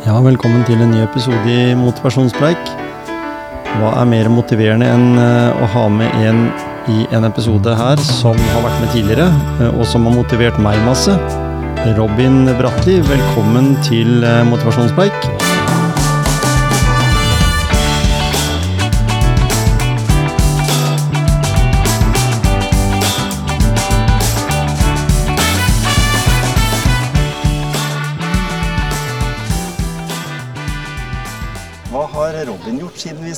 Ja, 0.00 0.14
velkommen 0.24 0.62
til 0.64 0.80
en 0.80 0.94
ny 0.94 1.02
episode 1.04 1.50
i 1.52 1.74
Motivasjonspreik. 1.76 2.70
Hva 3.76 3.90
er 4.00 4.08
mer 4.08 4.30
motiverende 4.32 4.88
enn 4.88 5.20
eh, 5.20 5.60
å 5.60 5.68
ha 5.74 5.82
med 5.92 6.14
en 6.24 6.40
i 6.88 7.04
en 7.12 7.28
episode 7.28 7.74
her 7.76 8.00
som 8.00 8.40
har 8.54 8.64
vært 8.64 8.80
med 8.80 8.94
tidligere, 8.94 9.28
eh, 9.60 9.68
og 9.76 9.84
som 9.90 10.08
har 10.08 10.16
motivert 10.16 10.56
meg 10.64 10.80
masse? 10.88 11.18
Robin 12.00 12.48
Bratli, 12.56 12.96
velkommen 13.12 13.74
til 13.84 14.24
eh, 14.24 14.40
Motivasjonspreik. 14.48 15.39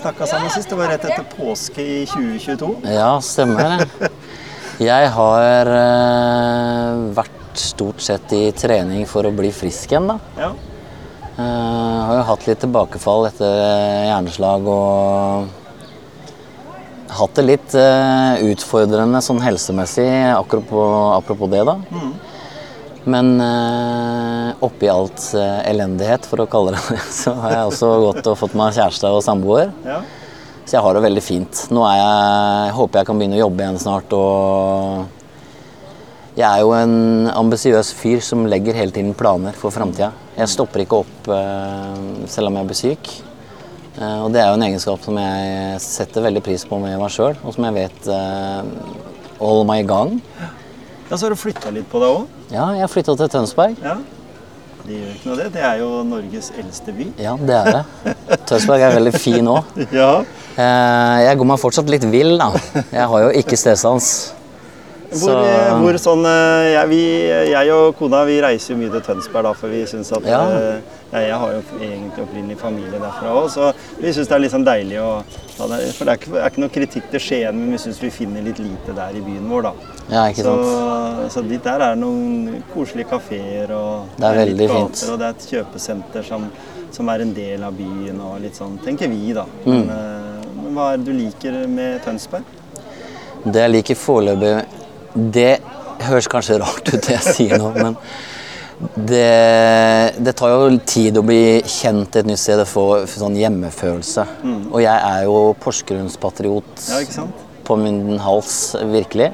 Snakka 0.03 0.27
sammen 0.27 0.51
sist? 0.51 0.69
Det 0.71 0.77
var 0.79 0.91
rett 0.91 1.05
etter 1.07 1.27
påske 1.37 1.83
i 1.83 2.03
2022. 2.11 2.75
Ja, 2.91 3.13
stemmer 3.23 3.77
det. 3.77 4.11
Jeg 4.83 5.11
har 5.15 5.69
uh, 5.69 7.09
vært 7.15 7.61
stort 7.61 8.03
sett 8.03 8.33
i 8.35 8.45
trening 8.57 9.05
for 9.07 9.29
å 9.29 9.33
bli 9.35 9.53
frisk 9.55 9.93
igjen, 9.93 10.09
da. 10.11 10.19
Ja. 10.41 10.51
Uh, 11.37 11.99
har 12.09 12.15
jo 12.19 12.25
hatt 12.29 12.47
litt 12.49 12.61
tilbakefall 12.65 13.29
etter 13.31 13.53
hjerneslag 14.09 14.67
og 14.69 15.61
hatt 17.13 17.39
det 17.39 17.45
litt 17.47 17.77
uh, 17.77 18.41
utfordrende 18.51 19.21
sånn 19.25 19.41
helsemessig, 19.45 20.09
apropos, 20.33 21.13
apropos 21.21 21.53
det, 21.53 21.63
da. 21.69 21.77
Men 23.05 23.41
eh, 23.43 24.49
oppi 24.63 24.89
alt 24.93 25.35
eh, 25.35 25.71
elendighet, 25.71 26.27
for 26.31 26.45
å 26.45 26.51
kalle 26.51 26.71
det 26.77 26.83
det, 26.93 27.01
så 27.23 27.31
har 27.43 27.51
jeg 27.57 27.71
også 27.73 27.89
gått 28.07 28.29
og 28.31 28.39
fått 28.45 28.59
meg 28.59 28.77
kjæreste 28.79 29.07
og 29.11 29.25
samboer. 29.27 29.69
ja. 29.87 30.01
Så 30.63 30.77
jeg 30.77 30.85
har 30.85 30.95
det 30.95 31.03
veldig 31.03 31.23
fint. 31.27 31.61
Nå 31.75 31.83
jeg, 31.91 32.75
håper 32.77 33.01
jeg 33.01 33.07
kan 33.09 33.19
begynne 33.19 33.35
å 33.35 33.41
jobbe 33.41 33.65
igjen 33.65 33.81
snart. 33.83 34.13
Og 34.15 34.31
jeg 36.39 36.47
er 36.47 36.61
jo 36.63 36.71
en 36.77 37.27
ambisiøs 37.29 37.91
fyr 37.99 38.23
som 38.25 38.47
legger 38.49 38.79
hele 38.79 38.95
tiden 38.95 39.15
planer 39.19 39.53
for 39.59 39.75
framtida. 39.75 40.13
Jeg 40.39 40.49
stopper 40.49 40.81
ikke 40.85 41.01
opp 41.03 41.29
eh, 41.35 41.99
selv 42.31 42.49
om 42.49 42.57
jeg 42.61 42.69
blir 42.71 42.79
syk. 42.79 43.11
Eh, 43.99 44.19
og 44.23 44.31
det 44.33 44.41
er 44.41 44.49
jo 44.49 44.57
en 44.57 44.65
egenskap 44.69 45.01
som 45.05 45.19
jeg 45.21 45.81
setter 45.85 46.25
veldig 46.25 46.43
pris 46.47 46.63
på 46.69 46.79
med 46.81 46.97
meg 47.03 47.13
sjøl, 47.13 47.35
og 47.43 47.51
som 47.57 47.67
jeg 47.69 47.77
vet 47.77 48.01
eh, 48.15 48.63
holder 49.43 49.67
meg 49.69 49.79
i 49.83 49.89
gang. 49.91 50.11
Ja, 51.13 51.19
så 51.21 51.27
har 51.27 51.35
du 51.35 51.37
flytta 51.37 51.71
litt 51.77 51.89
på 51.93 52.01
deg 52.01 52.09
òg. 52.09 52.27
Ja, 52.49 52.71
jeg 52.73 52.87
har 52.87 52.89
flytta 52.89 53.15
til 53.21 53.29
Tønsberg. 53.37 53.77
Ja. 53.85 53.99
Det 54.83 54.97
gjør 54.97 55.11
ikke 55.13 55.29
noe 55.29 55.37
det. 55.39 55.49
Det 55.55 55.63
er 55.63 55.77
jo 55.79 55.89
Norges 56.09 56.49
eldste 56.59 56.93
by. 56.97 57.05
Ja, 57.21 57.35
det 57.39 57.55
er 57.59 57.69
det. 57.77 58.15
Tønsberg 58.49 58.83
er 58.83 58.97
veldig 58.97 59.13
fin 59.15 59.51
òg. 59.53 59.77
Ja. 60.01 60.13
Eh, 60.57 61.19
jeg 61.27 61.39
går 61.41 61.49
meg 61.53 61.61
fortsatt 61.61 61.93
litt 61.93 62.07
vill, 62.13 62.35
da. 62.41 62.49
Jeg 62.81 63.05
har 63.13 63.27
jo 63.27 63.29
ikke 63.43 63.57
stedsans. 63.61 64.09
Hvor, 65.13 65.37
eh, 65.45 65.71
hvor 65.85 66.01
sånn 66.01 66.25
eh, 66.25 66.73
jeg, 66.73 66.89
vi, 66.89 67.03
jeg 67.53 67.77
og 67.77 67.95
kona 68.01 68.25
vi 68.25 68.41
reiser 68.43 68.73
jo 68.73 68.81
mye 68.81 68.93
til 68.97 69.05
Tønsberg, 69.11 69.51
da, 69.51 69.55
for 69.61 69.73
vi 69.73 69.85
syns 69.89 70.11
at 70.17 70.25
Ja. 70.29 70.41
Jeg 71.13 71.37
har 71.37 71.51
jo 71.53 71.61
egentlig 71.77 72.23
opprinnelig 72.25 72.57
familie 72.57 72.97
derfra 72.97 73.33
òg, 73.37 73.49
så 73.53 73.67
vi 73.99 74.13
syns 74.17 74.31
det 74.31 74.37
er 74.37 74.41
litt 74.41 74.53
sånn 74.55 74.65
deilig 74.65 74.97
å 75.03 75.09
ta 75.59 75.67
det 75.69 75.81
For 75.93 76.09
det 76.09 76.15
er 76.15 76.21
ikke, 76.23 76.31
er 76.41 76.47
ikke 76.49 76.63
noe 76.63 76.73
kritikk 76.73 77.11
til 77.13 77.21
Skien, 77.21 77.59
men 77.59 77.75
vi 77.77 77.81
syns 77.83 78.01
vi 78.01 78.09
finner 78.15 78.47
litt 78.47 78.63
lite 78.65 78.95
der 78.97 79.19
i 79.19 79.21
byen 79.25 79.51
vår, 79.51 79.67
da. 79.69 79.73
Ja, 80.09 80.23
ikke 80.33 80.47
Så, 80.47 80.55
sant? 80.57 81.35
så 81.35 81.45
dit 81.51 81.69
der 81.69 81.85
er 81.85 82.01
noen 82.01 82.63
koselige 82.73 83.11
kafeer, 83.13 83.75
og 83.77 84.17
Det 84.17 84.31
er 84.31 84.41
veldig 84.41 84.71
gater, 84.73 84.79
fint. 84.79 85.05
Og 85.13 85.21
det 85.21 85.29
er 85.29 85.37
et 85.37 85.47
kjøpesenter 85.53 86.27
som, 86.31 86.49
som 86.97 87.13
er 87.13 87.27
en 87.27 87.37
del 87.37 87.69
av 87.69 87.77
byen, 87.77 88.25
og 88.25 88.41
litt 88.47 88.57
sånn, 88.57 88.81
tenker 88.85 89.13
vi, 89.13 89.37
da. 89.37 89.45
Mm. 89.67 89.71
Men, 89.75 89.95
eh, 89.99 90.51
men 90.63 90.75
hva 90.79 90.91
er 90.95 91.03
det 91.03 91.11
du 91.11 91.17
liker 91.21 91.61
med 91.69 92.01
Tønsberg? 92.07 92.59
Det 93.45 93.59
jeg 93.59 93.71
liker 93.73 93.99
foreløpig 93.99 94.51
Det 95.35 95.49
høres 96.07 96.29
kanskje 96.31 96.61
rart 96.63 96.87
ut 96.89 97.01
det 97.03 97.19
jeg 97.19 97.35
sier 97.37 97.59
nå, 97.61 97.73
men 97.77 97.97
det, 98.97 100.17
det 100.19 100.33
tar 100.39 100.51
jo 100.53 100.73
tid 100.89 101.19
å 101.19 101.23
bli 101.27 101.63
kjent 101.71 102.19
et 102.19 102.27
nytt 102.29 102.41
sted 102.43 102.61
og 102.61 102.69
få 102.69 102.87
sånn 103.07 103.39
hjemmefølelse. 103.39 104.27
Og 104.73 104.83
jeg 104.83 104.97
er 104.97 105.25
jo 105.29 105.39
Porsgrunnspatriot 105.63 106.71
Mm. 106.83 107.07
Ja, 107.17 107.27
på 107.63 107.77
min 107.79 108.19
hals, 108.19 108.75
virkelig. 108.91 109.31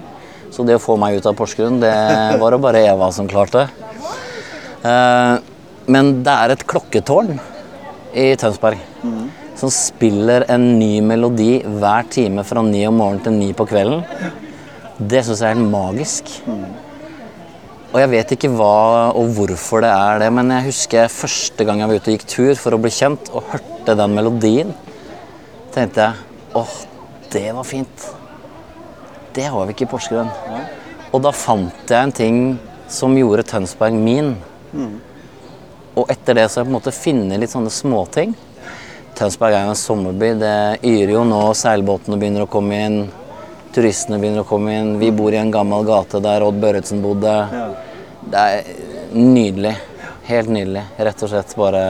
Så 0.53 0.65
det 0.69 0.77
å 0.77 0.83
få 0.83 0.99
meg 1.01 1.17
ut 1.17 1.27
av 1.27 1.37
Porsgrunn, 1.39 1.81
det 1.81 1.93
var 2.41 2.53
det 2.53 2.61
bare 2.61 2.85
Eva 2.91 3.09
som 3.15 3.29
klarte. 3.31 3.67
Uh, 4.85 5.41
men 5.89 6.19
det 6.23 6.35
er 6.35 6.55
et 6.55 6.67
klokketårn 6.69 7.39
i 8.13 8.31
Tønsberg 8.39 8.79
som 9.59 9.73
spiller 9.75 10.45
en 10.53 10.67
ny 10.79 11.01
melodi 11.03 11.63
hver 11.65 12.07
time 12.13 12.45
fra 12.47 12.63
ni 12.63 12.85
om 12.87 13.01
morgenen 13.01 13.25
til 13.25 13.35
ni 13.41 13.49
på 13.57 13.67
kvelden. 13.67 14.05
Det 14.99 15.25
syns 15.27 15.43
jeg 15.43 15.49
er 15.49 15.57
helt 15.57 15.73
magisk. 15.73 16.31
Og 17.89 17.97
jeg 18.03 18.11
vet 18.13 18.33
ikke 18.35 18.51
hva 18.53 19.15
og 19.17 19.31
hvorfor 19.33 19.81
det 19.81 19.91
er 19.95 20.19
det, 20.21 20.29
men 20.37 20.53
jeg 20.53 20.67
husker 20.67 21.13
første 21.13 21.65
gang 21.65 21.81
jeg 21.81 21.89
var 21.89 22.01
ute 22.01 22.11
og 22.11 22.17
gikk 22.19 22.27
tur 22.29 22.59
for 22.61 22.77
å 22.77 22.81
bli 22.83 22.93
kjent, 22.93 23.31
og 23.33 23.49
hørte 23.49 23.97
den 23.97 24.17
melodien, 24.17 24.75
tenkte 25.73 26.05
jeg 26.05 26.59
åh, 26.59 26.75
det 27.33 27.47
var 27.57 27.65
fint. 27.65 28.05
Det 29.37 29.47
har 29.49 29.69
vi 29.69 29.73
ikke 29.73 29.87
i 29.87 29.91
Porsgrunn. 29.93 30.29
Og 31.13 31.23
da 31.25 31.33
fant 31.33 31.89
jeg 31.89 31.97
en 31.97 32.13
ting 32.13 32.41
som 32.93 33.17
gjorde 33.17 33.47
Tønsberg 33.49 33.97
min. 33.97 34.35
Og 35.97 36.13
etter 36.13 36.37
det 36.37 36.49
så 36.49 36.61
har 36.61 36.67
jeg 36.67 36.69
på 36.69 36.73
en 36.75 36.77
måte 36.77 36.95
funnet 36.95 37.41
litt 37.41 37.53
sånne 37.53 37.73
småting. 37.73 38.35
Tønsberg 39.17 39.57
er 39.57 39.65
jo 39.65 39.73
en 39.73 39.81
sommerby. 39.81 40.35
Det 40.41 40.59
yrer 40.87 41.15
jo 41.17 41.25
nå, 41.29 41.41
seilbåtene 41.57 42.21
begynner 42.21 42.45
å 42.45 42.51
komme 42.51 42.83
inn. 42.85 42.99
Turistene 43.75 44.19
begynner 44.21 44.45
å 44.45 44.49
komme 44.49 44.75
inn. 44.79 44.95
Vi 45.01 45.11
bor 45.15 45.35
i 45.35 45.41
en 45.41 45.53
gammel 45.53 45.85
gate 45.89 46.21
der 46.25 46.45
Odd 46.47 46.61
Børretzen 46.63 47.03
bodde. 47.05 47.35
Ja. 47.53 47.67
Det 48.29 48.45
er 48.53 48.73
nydelig. 49.15 49.75
Helt 50.29 50.53
nydelig. 50.53 50.85
Rett 50.97 51.23
og 51.25 51.33
slett 51.33 51.55
bare 51.57 51.83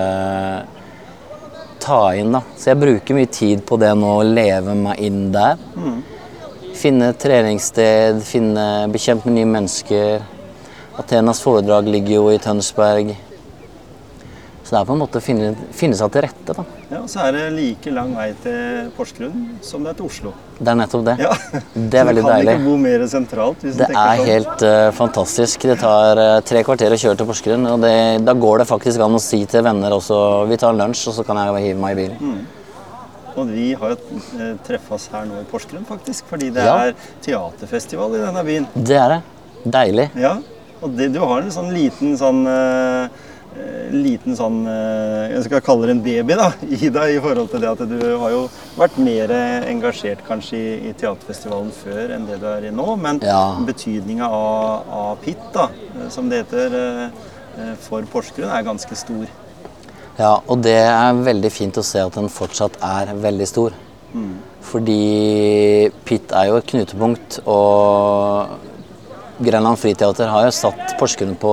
ta 1.83 2.01
inn, 2.19 2.33
da. 2.35 2.43
Så 2.59 2.73
jeg 2.73 2.81
bruker 2.83 3.17
mye 3.17 3.31
tid 3.33 3.65
på 3.67 3.79
det 3.81 3.93
nå, 3.99 4.11
å 4.21 4.27
leve 4.27 4.75
meg 4.79 5.01
inn 5.09 5.29
der. 5.35 5.59
Finne 6.79 7.13
treningssted, 7.19 8.21
finne, 8.27 8.67
med 8.91 9.31
nye 9.35 9.49
mennesker. 9.55 10.27
Athenas 10.99 11.41
foredrag 11.43 11.89
ligger 11.91 12.15
jo 12.19 12.29
i 12.31 12.43
Tønsberg. 12.43 13.15
Så 14.69 14.75
det 14.75 14.81
er 14.83 14.85
på 14.85 14.93
en 14.93 15.01
måte 15.01 15.17
å 15.17 15.25
finne, 15.25 15.47
finne 15.73 15.97
seg 15.97 16.11
til 16.13 16.21
rette, 16.27 16.53
da. 16.53 16.63
Ja, 16.91 16.99
og 17.01 17.07
Så 17.09 17.23
er 17.25 17.33
det 17.33 17.45
like 17.55 17.89
lang 17.97 18.11
vei 18.13 18.27
til 18.43 18.91
Porsgrunn 18.99 19.47
som 19.65 19.87
det 19.87 19.95
er 19.95 19.97
til 19.97 20.09
Oslo. 20.11 20.33
Det 20.59 20.69
er 20.69 20.77
nettopp 20.77 21.05
det. 21.07 21.15
Ja. 21.25 21.31
Det 21.73 22.01
er 22.03 22.05
veldig 22.05 22.25
deilig. 22.27 22.45
Du 22.45 22.51
kan 22.51 22.59
ikke 22.59 22.67
bo 22.67 22.75
mer 22.83 23.05
sentralt. 23.09 23.63
hvis 23.65 23.79
du 23.79 23.81
Det 23.81 23.87
tenker 23.89 24.03
er 24.03 24.19
sånn. 24.21 24.29
helt 24.29 24.65
uh, 24.69 24.91
fantastisk. 24.99 25.65
Det 25.73 25.79
tar 25.81 26.21
uh, 26.21 26.41
tre 26.45 26.61
kvarter 26.69 26.93
å 26.93 26.99
kjøre 27.01 27.17
til 27.23 27.29
Porsgrunn. 27.31 27.65
Og 27.71 27.81
det, 27.87 27.95
da 28.29 28.35
går 28.45 28.61
det 28.61 28.67
faktisk 28.69 29.01
an 29.07 29.17
å 29.17 29.23
si 29.25 29.41
til 29.49 29.65
venner 29.65 29.97
også 29.97 30.21
Vi 30.53 30.61
tar 30.61 30.77
lunsj, 30.77 31.07
og 31.09 31.17
så 31.17 31.25
kan 31.25 31.41
jeg 31.41 31.65
hive 31.71 31.81
meg 31.87 31.97
i 31.97 32.01
bilen. 32.03 32.37
Og 33.39 33.49
vi 33.55 33.71
har 33.79 33.95
jo 33.95 34.21
eh, 34.43 34.53
treffes 34.67 35.09
her 35.15 35.25
nå 35.31 35.41
i 35.41 35.49
Porsgrunn, 35.49 35.87
faktisk. 35.89 36.29
Fordi 36.29 36.51
det 36.53 36.65
Ja. 36.69 36.77
er 36.91 36.95
teaterfestival 37.25 38.19
i 38.19 38.23
denne 38.27 38.45
byen. 38.45 38.69
Det 38.75 39.01
er 39.01 39.17
det. 39.17 39.21
Deilig. 39.65 40.11
Ja, 40.19 40.37
og 40.83 40.93
det, 40.99 41.09
du 41.17 41.21
har 41.25 41.41
en 41.41 41.51
sånn 41.57 41.73
liten 41.73 42.19
sånn 42.21 42.45
eh, 42.51 43.09
liten 43.93 44.37
sånn 44.37 44.61
eh, 44.69 45.31
Jeg 45.33 45.47
skal 45.47 45.63
kalle 45.65 45.89
det 45.89 45.95
en 45.97 46.03
baby 46.05 46.37
da, 46.39 46.51
i 46.79 46.91
deg 46.93 47.15
i 47.17 47.21
forhold 47.25 47.51
til 47.53 47.63
det 47.65 47.71
at 47.73 47.83
du 47.89 47.97
har 48.21 48.35
jo 48.35 48.43
vært 48.79 48.99
mer 49.03 49.33
engasjert 49.71 50.23
kanskje 50.29 50.59
i, 50.59 50.77
i 50.91 50.93
teaterfestivalen 50.99 51.73
før 51.75 52.15
enn 52.17 52.29
det 52.29 52.39
du 52.43 52.47
er 52.51 52.69
i 52.69 52.75
nå. 52.75 52.87
Men 53.01 53.21
Ja. 53.25 53.43
betydninga 53.67 54.29
av, 54.29 54.87
av 55.01 55.19
PIT, 55.25 55.41
da, 55.55 55.69
eh, 55.97 56.09
som 56.15 56.29
det 56.31 56.45
heter, 56.45 56.79
eh, 56.79 57.05
eh, 57.59 57.75
for 57.89 58.05
Porsgrunn 58.13 58.53
er 58.53 58.67
ganske 58.67 58.97
stor. 58.99 59.27
Ja, 60.19 60.33
og 60.49 60.63
det 60.67 60.77
er 60.83 61.21
veldig 61.23 61.51
fint 61.55 61.79
å 61.79 61.85
se 61.87 62.01
at 62.03 62.17
den 62.19 62.29
fortsatt 62.33 62.81
er 62.83 63.15
veldig 63.15 63.47
stor. 63.47 63.77
Fordi 64.69 65.91
Pitt 66.09 66.33
er 66.35 66.49
jo 66.49 66.57
et 66.59 66.67
knutepunkt, 66.67 67.39
og 67.47 68.57
Grenland 69.39 69.79
Friteater 69.79 70.27
har 70.27 70.49
jo 70.49 70.55
satt 70.55 70.97
Porsgrunn 70.99 71.37
på 71.39 71.53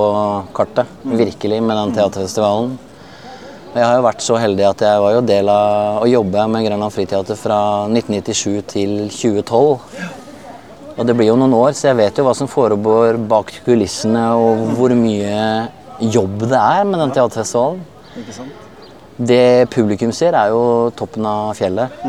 kartet, 0.56 0.88
virkelig, 1.06 1.60
med 1.62 1.76
den 1.78 1.92
teaterfestivalen. 1.94 2.72
Jeg 3.76 3.84
har 3.84 3.98
jo 3.98 4.06
vært 4.06 4.24
så 4.24 4.38
heldig 4.40 4.64
at 4.66 4.82
jeg 4.82 5.02
var 5.04 5.12
jo 5.14 5.20
del 5.28 5.50
av 5.52 6.00
å 6.02 6.08
jobbe 6.10 6.46
med 6.50 6.64
Grenland 6.66 6.94
Friteater 6.94 7.38
fra 7.38 7.58
1997 7.86 8.62
til 8.72 8.94
2012. 9.12 9.76
Og 10.96 11.02
det 11.06 11.14
blir 11.14 11.28
jo 11.28 11.36
noen 11.38 11.54
år, 11.54 11.76
så 11.76 11.90
jeg 11.90 11.98
vet 12.00 12.18
jo 12.18 12.24
hva 12.26 12.32
som 12.34 12.50
foregår 12.50 13.20
bak 13.30 13.52
kulissene, 13.66 14.24
og 14.34 14.64
hvor 14.78 14.94
mye 14.96 15.36
jobb 16.00 16.42
det 16.48 16.58
er 16.58 16.88
med 16.88 17.04
den 17.04 17.12
teaterfestivalen. 17.14 17.84
Det 19.16 19.68
publikum 19.72 20.10
ser, 20.12 20.34
er 20.34 20.50
jo 20.50 20.90
toppen 20.96 21.28
av 21.28 21.52
fjellet, 21.56 22.02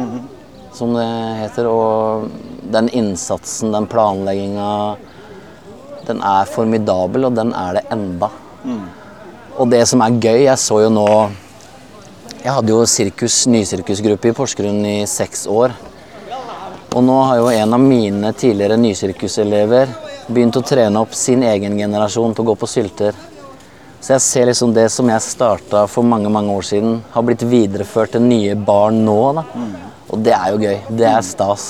som 0.76 0.96
det 0.98 1.06
heter. 1.44 1.70
Og 1.70 2.32
den 2.74 2.90
innsatsen, 2.98 3.76
den 3.76 3.86
planlegginga, 3.92 4.72
den 6.08 6.22
er 6.24 6.50
formidabel, 6.50 7.28
og 7.28 7.36
den 7.36 7.54
er 7.56 7.80
det 7.80 7.84
enda. 7.94 8.32
Og 9.58 9.70
det 9.72 9.84
som 9.90 10.02
er 10.04 10.18
gøy 10.22 10.44
Jeg 10.46 10.60
så 10.62 10.82
jo 10.84 10.90
nå 10.94 11.08
Jeg 12.44 12.52
hadde 12.54 12.74
jo 12.74 12.82
sirkus, 12.86 13.46
nysirkusgruppe 13.50 14.30
i 14.30 14.36
Porsgrunn 14.36 14.84
i 14.86 14.98
seks 15.10 15.48
år. 15.50 15.74
Og 16.96 17.04
nå 17.04 17.16
har 17.30 17.40
jo 17.40 17.48
en 17.52 17.74
av 17.76 17.82
mine 17.82 18.32
tidligere 18.34 18.78
nysirkuselever 18.80 19.90
begynt 20.28 20.60
å 20.60 20.64
trene 20.66 21.02
opp 21.02 21.16
sin 21.16 21.44
egen 21.44 21.76
generasjon 21.80 22.34
til 22.36 22.46
å 22.46 22.48
gå 22.52 22.56
på 22.62 22.70
sylter. 22.70 23.18
Så 24.00 24.14
jeg 24.14 24.24
ser 24.24 24.50
liksom 24.50 24.74
det 24.76 24.88
som 24.94 25.10
jeg 25.10 25.26
starta 25.26 25.84
for 25.92 26.06
mange 26.06 26.30
mange 26.32 26.54
år 26.54 26.66
siden, 26.70 27.00
har 27.12 27.26
blitt 27.26 27.44
videreført 27.44 28.14
til 28.16 28.24
nye 28.24 28.56
barn 28.56 29.02
nå. 29.06 29.20
da. 29.40 29.44
Og 30.08 30.22
det 30.24 30.36
er 30.38 30.54
jo 30.54 30.62
gøy. 30.62 30.78
Det 31.02 31.08
er 31.10 31.26
stas. 31.26 31.66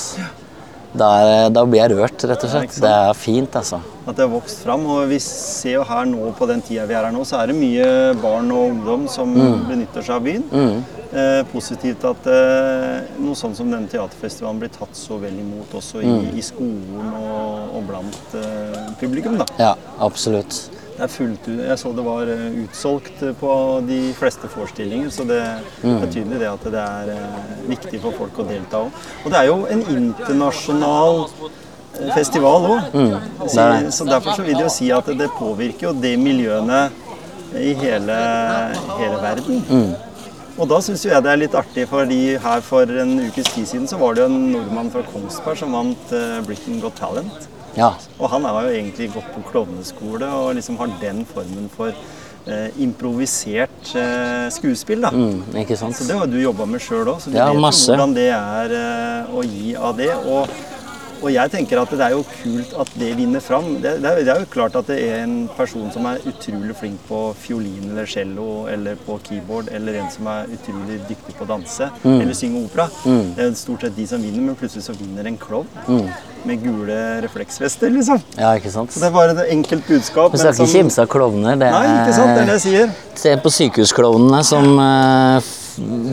Da, 0.96 1.08
er, 1.20 1.50
da 1.52 1.64
blir 1.68 1.82
jeg 1.82 1.96
rørt, 1.98 2.22
rett 2.30 2.44
og 2.46 2.52
slett. 2.52 2.76
Det 2.80 2.90
er 2.90 3.16
fint, 3.18 3.56
altså. 3.60 3.80
At 4.08 4.16
det 4.16 4.24
har 4.24 4.30
vokst 4.32 4.62
fram. 4.64 4.86
Og 4.88 5.02
vi 5.10 5.18
ser 5.20 5.74
jo 5.76 5.82
her 5.88 6.06
nå 6.08 6.30
på 6.38 6.48
den 6.48 6.62
tida 6.64 6.86
vi 6.88 6.96
er 6.96 7.04
her 7.04 7.12
nå, 7.12 7.26
så 7.28 7.42
er 7.42 7.50
det 7.52 7.58
mye 7.58 7.90
barn 8.22 8.48
og 8.54 8.70
ungdom 8.72 9.04
som 9.12 9.34
benytter 9.68 10.06
seg 10.06 10.16
av 10.16 10.24
byen. 10.24 10.80
Eh, 11.08 11.42
positivt 11.52 12.02
at 12.04 12.26
eh, 12.28 13.12
noe 13.20 13.36
sånt 13.38 13.56
som 13.56 13.70
denne 13.72 13.88
teaterfestivalen 13.88 14.58
blir 14.60 14.72
tatt 14.74 14.96
så 14.96 15.16
vel 15.22 15.38
imot 15.40 15.72
også 15.78 16.02
i, 16.04 16.10
i 16.36 16.44
skolen 16.44 17.14
og, 17.16 17.78
og 17.78 17.86
blant 17.88 18.36
eh, 18.36 18.90
publikum. 19.00 19.38
da. 19.40 19.46
Ja, 19.60 19.70
absolutt. 20.04 20.66
Er 20.98 21.06
fullt. 21.06 21.46
Jeg 21.46 21.78
så 21.78 21.92
det 21.94 22.02
var 22.02 22.26
eh, 22.32 22.46
utsolgt 22.64 23.20
eh, 23.22 23.34
på 23.38 23.52
de 23.86 23.98
fleste 24.18 24.48
forestillinger, 24.50 25.10
så 25.14 25.22
det, 25.28 25.38
er 25.86 26.08
tydelig 26.10 26.40
det 26.40 26.48
at 26.50 26.64
det 26.74 26.80
er 26.82 27.10
eh, 27.14 27.50
viktig 27.68 28.00
for 28.02 28.16
folk 28.18 28.40
å 28.42 28.46
delta 28.48 28.80
òg. 28.82 28.96
Og 29.22 29.30
det 29.30 29.38
er 29.38 29.46
jo 29.46 29.58
en 29.70 29.84
internasjonal 29.94 31.20
festival 32.16 32.66
òg. 32.72 32.96
mm. 32.96 33.86
Så 33.94 34.08
derfor 34.08 34.34
så 34.34 34.42
vil 34.42 34.58
det 34.58 34.64
jo 34.66 34.72
si 34.74 34.90
at 34.94 35.06
det 35.20 35.30
påvirker 35.38 35.86
jo 35.86 35.92
de 35.94 36.16
miljøene 36.18 36.80
i 37.54 37.70
hele, 37.78 38.16
hele 38.98 39.20
verden. 39.22 39.94
Og 40.58 40.66
da 40.66 40.80
syns 40.82 41.04
jeg 41.06 41.22
det 41.22 41.30
er 41.30 41.38
litt 41.44 41.54
artig, 41.54 41.84
fordi 41.86 42.34
her 42.42 42.66
for 42.66 42.90
en 43.04 43.14
ukes 43.28 43.52
tid 43.54 43.70
siden 43.70 43.86
så 43.86 44.00
var 44.02 44.18
det 44.18 44.24
jo 44.24 44.32
en 44.32 44.50
nordmann 44.56 44.90
fra 44.90 45.04
Kongsberg 45.12 45.62
som 45.62 45.78
vant 45.78 46.16
Britain 46.48 46.82
Got 46.82 46.98
Talent. 46.98 47.46
Ja. 47.78 47.92
Og 48.18 48.30
han 48.32 48.44
har 48.48 48.66
jo 48.66 48.74
egentlig 48.74 49.10
gått 49.14 49.28
på 49.36 49.42
klovneskole 49.52 50.26
og 50.34 50.54
liksom 50.58 50.78
har 50.80 50.90
den 51.00 51.22
formen 51.28 51.68
for 51.70 51.92
eh, 51.94 52.68
improvisert 52.82 53.92
eh, 53.94 54.48
skuespill. 54.54 55.04
da. 55.06 55.12
Mm, 55.14 55.44
ikke 55.62 55.76
sant? 55.78 55.94
Så 55.96 56.06
det 56.08 56.16
har 56.18 56.26
du 56.26 56.38
jobba 56.42 56.66
med 56.66 56.82
sjøl 56.82 57.06
òg, 57.14 57.20
så 57.22 57.30
du 57.30 57.36
Ja, 57.38 57.50
vet 57.52 57.62
masse. 57.62 57.92
hvordan 57.92 58.14
det 58.16 58.28
er 58.34 58.74
eh, 58.82 59.30
å 59.38 59.44
gi 59.46 59.76
av 59.76 59.96
det. 60.00 60.10
Og, 60.26 60.48
og 61.22 61.32
jeg 61.34 61.50
tenker 61.52 61.80
at 61.82 61.90
det 61.90 62.00
er 62.06 62.14
jo 62.14 62.22
kult 62.42 62.74
at 62.82 62.90
det 63.00 63.10
vinner 63.18 63.40
fram. 63.44 63.66
Det, 63.82 63.94
det, 64.02 64.10
er, 64.10 64.20
det 64.24 64.32
er 64.34 64.40
jo 64.44 64.48
klart 64.52 64.76
at 64.78 64.86
det 64.90 64.98
er 65.08 65.22
en 65.24 65.48
person 65.56 65.90
som 65.94 66.06
er 66.10 66.20
utrolig 66.28 66.76
flink 66.78 67.00
på 67.08 67.20
fiolin 67.42 67.90
eller 67.90 68.06
cello 68.10 68.66
eller 68.70 68.96
på 69.06 69.18
keyboard, 69.26 69.68
eller 69.74 69.98
en 70.02 70.10
som 70.14 70.26
er 70.32 70.48
utrolig 70.54 71.00
dyktig 71.08 71.36
på 71.38 71.44
å 71.46 71.50
danse 71.54 71.88
Mm. 72.04 72.20
eller 72.20 72.34
synge 72.36 72.64
opera. 72.64 72.88
Det 73.36 73.44
er 73.44 73.54
stort 73.58 73.82
sett 73.84 73.96
de 73.96 74.06
som 74.06 74.22
vinner, 74.22 74.40
men 74.50 74.56
plutselig 74.58 74.84
så 74.86 74.94
vinner 74.98 75.26
en 75.26 75.36
klovn 75.38 75.66
med 76.46 76.62
gule 76.62 76.96
refleksvester, 77.24 77.90
liksom. 77.90 78.20
ja, 78.38 78.52
ikke 78.56 78.70
sant? 78.72 78.92
Så 78.94 79.00
det 79.02 79.08
er 79.10 79.14
bare 79.16 79.34
et 79.34 79.50
enkelt 79.56 79.86
budskap. 79.88 80.32
Vi 80.32 80.38
skal 80.38 80.54
ikke 80.54 80.70
kimse 80.72 81.02
av 81.02 81.08
klovner. 81.10 81.56
Det 81.58 81.66
er... 81.66 81.74
Nei, 81.74 81.94
ikke 82.04 82.14
sant? 82.16 82.34
Det 82.34 82.42
er 82.42 82.50
det 82.52 82.58
jeg 82.58 82.64
sier. 82.66 82.92
Se 83.18 83.34
på 83.42 83.50
sykehusklovnene 83.58 84.42
som 84.46 84.68
f- 85.42 85.67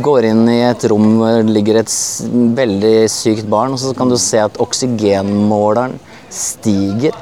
går 0.05 0.27
inn 0.29 0.43
i 0.51 0.59
et 0.67 0.83
rom 0.91 1.05
hvor 1.19 1.41
det 1.43 1.53
ligger 1.55 1.79
et 1.81 1.93
veldig 2.57 2.95
sykt 3.11 3.47
barn, 3.49 3.73
og 3.75 3.79
så 3.81 3.93
kan 3.97 4.09
du 4.11 4.17
se 4.21 4.41
at 4.43 4.59
oksygenmåleren 4.61 5.97
stiger 6.33 7.15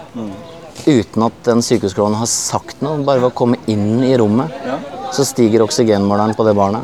uten 0.84 1.24
at 1.28 1.38
den 1.48 1.62
sykehusklovnen 1.64 2.18
har 2.20 2.28
sagt 2.28 2.82
noe. 2.84 3.00
Bare 3.06 3.22
ved 3.24 3.32
å 3.32 3.36
komme 3.38 3.60
inn 3.72 4.02
i 4.04 4.16
rommet, 4.20 4.52
Ja. 4.66 4.80
så 5.14 5.24
stiger 5.26 5.64
oksygenmåleren 5.64 6.36
på 6.36 6.44
det 6.48 6.56
barnet. 6.58 6.84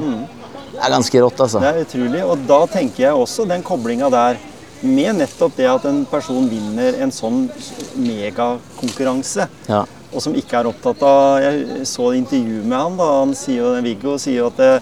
Det 0.71 0.85
er 0.85 0.91
ganske 0.93 1.19
rått, 1.21 1.39
altså. 1.43 1.59
Det 1.59 1.67
er 1.75 1.83
utrolig. 1.83 2.23
Og 2.23 2.47
da 2.47 2.65
tenker 2.67 3.03
jeg 3.09 3.13
også 3.13 3.45
den 3.47 3.61
koblinga 3.63 4.09
der 4.09 4.37
med 4.81 5.17
nettopp 5.17 5.57
det 5.57 5.65
at 5.67 5.83
en 5.89 6.05
person 6.05 6.47
vinner 6.47 7.01
en 7.01 7.11
sånn 7.11 7.49
megakonkurranse. 7.97 9.47
Ja. 9.67 9.83
Og 10.13 10.21
som 10.23 10.33
ikke 10.33 10.57
er 10.61 10.69
opptatt 10.71 11.03
av 11.05 11.41
Jeg 11.43 11.85
så 11.85 12.13
intervju 12.17 12.63
med 12.63 12.77
han, 12.79 12.95
da. 12.97 13.09
Han 13.19 13.35
sier 13.37 13.59
jo, 13.61 13.81
Viggo 13.85 14.15
sier 14.17 14.39
jo 14.39 14.47
at 14.47 14.57
det, 14.57 14.81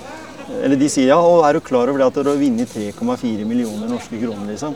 Eller 0.63 0.79
de 0.79 0.89
sier 0.91 1.11
ja, 1.11 1.19
og 1.19 1.43
er 1.47 1.57
du 1.57 1.63
klar 1.63 1.89
over 1.91 2.01
det 2.01 2.07
at 2.07 2.17
du 2.17 2.31
har 2.31 2.39
vunnet 2.39 2.71
3,4 2.71 3.45
millioner 3.47 3.91
norske 3.91 4.19
kroner, 4.21 4.47
liksom? 4.53 4.75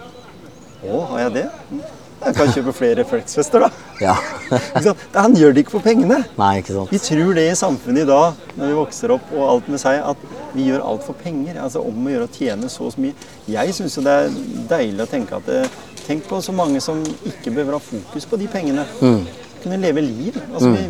Å, 0.81 1.01
har 1.11 1.27
jeg 1.27 1.35
det? 1.39 1.47
Mm. 1.71 1.81
Jeg 2.21 2.37
kan 2.37 2.51
kjøpe 2.53 2.73
flere 2.77 3.03
Flexfester, 3.09 3.63
da. 3.65 3.69
ja. 4.05 4.13
Han 5.23 5.33
gjør 5.37 5.55
det 5.55 5.63
ikke 5.63 5.75
for 5.77 5.85
pengene. 5.85 6.19
Nei, 6.37 6.51
ikke 6.61 6.75
sant. 6.75 6.91
Vi 6.93 6.99
tror 7.01 7.31
det 7.37 7.47
i 7.49 7.55
samfunnet 7.57 8.03
i 8.03 8.09
dag, 8.09 8.41
når 8.59 8.69
vi 8.69 8.77
vokser 8.77 9.13
opp 9.15 9.31
og 9.33 9.45
alt 9.47 9.71
med 9.73 9.81
seg, 9.81 10.01
at 10.05 10.51
vi 10.53 10.67
gjør 10.67 10.83
alt 10.91 11.05
for 11.07 11.17
penger. 11.17 11.57
Altså 11.63 11.81
om 11.87 12.05
å 12.05 12.13
gjøre 12.13 12.27
å 12.27 12.33
tjene 12.35 12.69
så 12.69 12.85
og 12.89 12.93
så 12.93 13.05
mye. 13.05 13.29
Jeg 13.49 13.77
syns 13.77 13.97
jo 13.97 14.05
det 14.05 14.17
er 14.25 14.35
deilig 14.69 15.07
å 15.07 15.09
tenke 15.15 15.39
at 15.39 15.49
det, 15.49 15.63
Tenk 16.01 16.25
på 16.25 16.39
så 16.41 16.51
mange 16.51 16.79
som 16.81 16.97
ikke 17.29 17.51
behøver 17.53 17.75
ha 17.77 17.79
fokus 17.79 18.25
på 18.27 18.39
de 18.41 18.47
pengene. 18.49 18.83
Mm. 19.05 19.19
Kunne 19.61 19.77
leve 19.79 20.01
liv. 20.01 20.37
Altså 20.49 20.71
vi, 20.73 20.81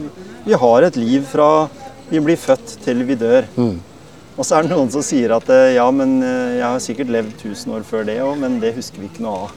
vi 0.46 0.56
har 0.64 0.88
et 0.88 0.98
liv 0.98 1.26
fra 1.28 1.48
vi 2.08 2.22
blir 2.24 2.40
født 2.40 2.78
til 2.86 3.04
vi 3.08 3.18
dør. 3.20 3.46
Og 4.40 4.46
så 4.48 4.56
er 4.58 4.64
det 4.66 4.72
noen 4.72 4.90
som 4.94 5.04
sier 5.04 5.34
at 5.36 5.50
eh, 5.52 5.74
ja, 5.76 5.86
men 5.92 6.22
eh, 6.24 6.58
jeg 6.62 6.66
har 6.66 6.80
sikkert 6.84 7.10
levd 7.12 7.34
1000 7.44 7.74
år 7.76 7.84
før 7.88 8.06
det 8.08 8.16
òg, 8.24 8.38
men 8.40 8.60
det 8.64 8.74
husker 8.78 9.02
vi 9.04 9.10
ikke 9.12 9.26
noe 9.26 9.46
av. 9.48 9.56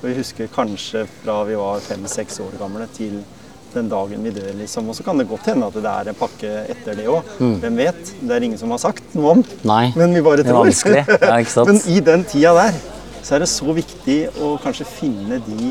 Og 0.00 0.06
vi 0.08 0.14
husker 0.18 0.50
kanskje 0.54 1.04
fra 1.22 1.36
vi 1.48 1.54
var 1.58 1.80
fem-seks 1.86 2.40
år 2.44 2.56
gamle 2.60 2.88
til 2.96 3.20
den 3.74 3.88
dagen 3.92 4.22
vi 4.24 4.32
dør, 4.32 4.50
liksom. 4.58 4.88
Og 4.90 4.96
så 4.96 5.04
kan 5.06 5.18
det 5.20 5.28
godt 5.28 5.46
hende 5.52 5.66
at 5.68 5.74
det 5.76 5.90
er 5.92 6.08
en 6.10 6.16
pakke 6.18 6.52
etter 6.72 6.96
det 6.98 7.06
òg. 7.12 7.30
Hvem 7.62 7.76
vet? 7.78 8.14
Det 8.24 8.34
er 8.38 8.46
ingen 8.48 8.58
som 8.58 8.72
har 8.74 8.80
sagt 8.82 9.14
noe 9.14 9.36
om. 9.36 9.42
Nei, 9.68 9.92
Men 9.94 10.16
vi 10.16 10.22
bare 10.24 10.42
det 10.42 10.50
er. 10.50 11.12
Ja? 11.22 11.64
Men 11.68 11.80
i 11.86 12.00
den 12.00 12.24
tida 12.24 12.54
der 12.58 12.78
så 13.22 13.36
er 13.36 13.44
det 13.44 13.50
så 13.52 13.74
viktig 13.76 14.18
å 14.40 14.54
kanskje 14.62 14.86
finne 14.88 15.38
de 15.44 15.70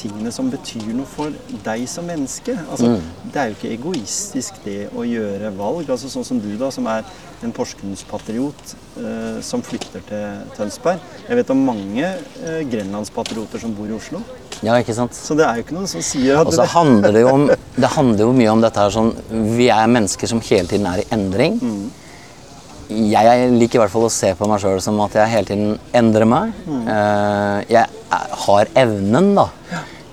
tingene 0.00 0.30
som 0.32 0.48
betyr 0.48 0.94
noe 0.96 1.04
for 1.06 1.30
deg 1.66 1.82
som 1.92 2.06
menneske. 2.08 2.54
Altså, 2.70 2.94
Mm. 2.96 3.02
Det 3.30 3.36
er 3.40 3.50
jo 3.50 3.56
ikke 3.58 3.72
egoistisk 3.76 4.62
det 4.64 4.78
å 4.96 5.04
gjøre 5.04 5.52
valg. 5.58 5.90
Altså 5.92 6.08
Sånn 6.08 6.24
som 6.24 6.40
du, 6.40 6.48
da, 6.58 6.70
som 6.72 6.86
er 6.88 7.04
en 7.42 7.52
Porsgrunnspatriot 7.56 8.74
eh, 9.00 9.38
som 9.44 9.62
flytter 9.64 10.02
til 10.08 10.42
Tønsberg. 10.56 11.00
Jeg 11.28 11.38
vet 11.40 11.50
om 11.54 11.62
mange 11.64 12.04
eh, 12.04 12.60
grenlandspatrioter 12.68 13.62
som 13.62 13.72
bor 13.76 13.88
i 13.88 13.94
Oslo. 13.96 14.20
Ja, 14.62 14.74
ikke 14.82 14.92
sant. 14.96 15.14
Så 15.16 15.32
det 15.38 15.46
er 15.46 15.56
jo 15.56 15.64
ikke 15.64 15.76
noe 15.78 15.88
som 15.88 16.02
sier 16.04 16.36
at 16.36 16.46
Og 16.50 16.52
så 16.52 16.66
handler 16.68 17.14
det 17.16 17.22
jo 17.24 17.30
om 17.32 17.46
Det 17.80 17.88
handler 17.94 18.26
jo 18.26 18.32
mye 18.36 18.50
om 18.52 18.60
dette 18.60 18.82
her 18.82 18.92
sånn 18.92 19.14
Vi 19.56 19.70
er 19.72 19.86
mennesker 19.88 20.28
som 20.28 20.42
hele 20.44 20.68
tiden 20.68 20.84
er 20.90 21.00
i 21.00 21.06
endring. 21.16 21.56
Jeg 22.90 23.50
liker 23.54 23.78
i 23.78 23.82
hvert 23.84 23.92
fall 23.94 24.08
å 24.08 24.12
se 24.12 24.32
på 24.36 24.48
meg 24.50 24.60
sjøl 24.60 24.80
som 24.82 24.98
at 25.04 25.14
jeg 25.14 25.30
hele 25.30 25.46
tiden 25.48 25.78
endrer 25.96 26.26
meg. 26.28 26.52
Eh, 26.66 27.64
Jeg 27.70 27.86
er- 27.86 28.36
har 28.44 28.66
evnen 28.74 29.34
da 29.38 29.46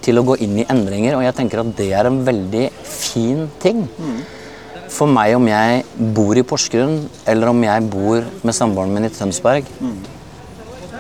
til 0.02 0.20
å 0.22 0.24
gå 0.24 0.38
inn 0.46 0.60
i 0.62 0.66
endringer, 0.70 1.16
og 1.18 1.24
jeg 1.26 1.34
tenker 1.36 1.60
at 1.60 1.76
det 1.76 1.92
er 1.92 2.06
en 2.08 2.24
veldig 2.24 2.70
fin 2.86 3.50
ting. 3.60 3.82
For 4.94 5.10
meg 5.12 5.36
om 5.36 5.48
jeg 5.50 5.84
bor 6.16 6.38
i 6.40 6.44
Porsgrunn, 6.48 7.10
eller 7.28 7.52
om 7.52 7.64
jeg 7.66 7.90
bor 7.92 8.24
med 8.44 8.56
samboeren 8.56 8.94
min 8.94 9.06
i 9.08 9.12
Tønsberg 9.14 9.68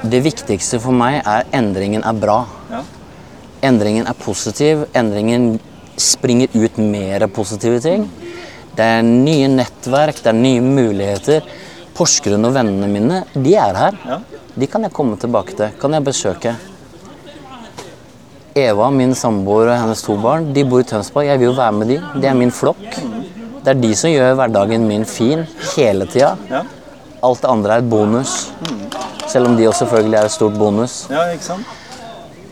Det 0.03 0.19
viktigste 0.25 0.79
for 0.83 0.93
meg 0.93 1.21
er 1.25 1.47
endringen 1.57 2.03
er 2.05 2.13
bra. 2.13 2.45
ja. 2.71 2.83
Endringen 3.65 4.05
er 4.05 4.13
positiv. 4.13 4.83
Endringen 4.93 5.59
springer 5.97 6.51
ut 6.53 6.77
mer 6.77 7.25
positive 7.33 7.79
ting. 7.81 8.03
Det 8.77 8.85
er 8.85 9.01
nye 9.01 9.47
nettverk, 9.49 10.19
det 10.21 10.29
er 10.29 10.37
nye 10.37 10.61
muligheter. 10.61 11.47
Porsgrunn 11.97 12.45
og 12.45 12.53
vennene 12.53 12.87
mine, 12.91 13.23
de 13.33 13.55
er 13.57 13.73
her. 13.81 13.97
Ja. 14.05 14.19
De 14.53 14.67
kan 14.69 14.85
jeg 14.85 14.93
komme 14.93 15.17
tilbake 15.17 15.57
til. 15.57 15.73
Kan 15.81 15.97
jeg 15.97 16.05
besøke. 16.05 16.53
Eva, 18.57 18.91
min 18.93 19.13
samboer 19.17 19.71
og 19.71 19.79
hennes 19.81 20.01
to 20.05 20.15
barn, 20.21 20.51
de 20.53 20.63
bor 20.65 20.81
i 20.81 20.85
Tønsberg. 20.89 21.25
Jeg 21.25 21.41
vil 21.41 21.49
jo 21.49 21.57
være 21.57 21.73
med 21.77 21.91
de. 21.93 21.97
Det 22.21 22.29
er 22.29 22.37
min 22.37 22.53
flokk. 22.53 22.85
Det 23.67 23.73
er 23.73 23.79
de 23.83 23.87
som 23.99 24.07
gjør 24.07 24.37
hverdagen 24.39 24.85
min 24.87 25.01
fin 25.03 25.41
hele 25.73 26.05
tida. 26.07 26.29
Ja. 26.47 26.61
Alt 27.27 27.41
det 27.43 27.49
andre 27.51 27.73
er 27.75 27.81
et 27.81 27.89
bonus. 27.91 28.35
Selv 29.27 29.49
om 29.49 29.57
de 29.57 29.65
også 29.67 29.83
selvfølgelig 29.83 30.15
er 30.15 30.29
et 30.29 30.31
stort 30.31 30.55
bonus. 30.55 30.93
ja, 31.11 31.25
ikke 31.33 31.43
sant? 31.43 31.73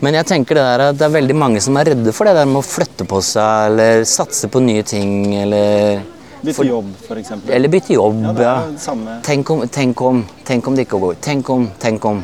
Men 0.04 0.18
jeg 0.18 0.28
tenker 0.28 0.58
det 0.58 0.66
der 0.66 0.84
at 0.90 0.98
det 1.00 1.06
er 1.06 1.14
veldig 1.14 1.38
mange 1.40 1.62
som 1.64 1.78
er 1.80 1.88
redde 1.88 2.12
for 2.12 2.28
det 2.28 2.34
der 2.36 2.44
med 2.50 2.60
å 2.60 2.66
flytte 2.68 3.06
på 3.08 3.22
seg 3.24 3.70
eller 3.70 4.04
satse 4.04 4.52
på 4.52 4.60
nye 4.60 4.84
ting 4.84 5.32
eller 5.40 6.04
Bytte 6.44 6.68
jobb, 6.68 6.92
f.eks. 7.08 7.32
Eller 7.48 7.72
bytte 7.72 7.96
jobb. 7.96 8.20
Ja, 8.20 8.36
det 8.36 8.46
er 8.52 8.70
det 8.74 8.84
samme. 8.84 9.16
Tenk, 9.24 9.56
om, 9.56 9.64
tenk 9.72 10.04
om, 10.04 10.20
tenk 10.44 10.68
om 10.68 10.76
det 10.76 10.84
ikke 10.84 11.00
går. 11.00 11.16
Tenk 11.24 11.48
om, 11.56 11.64
tenk 11.80 12.04
om. 12.12 12.20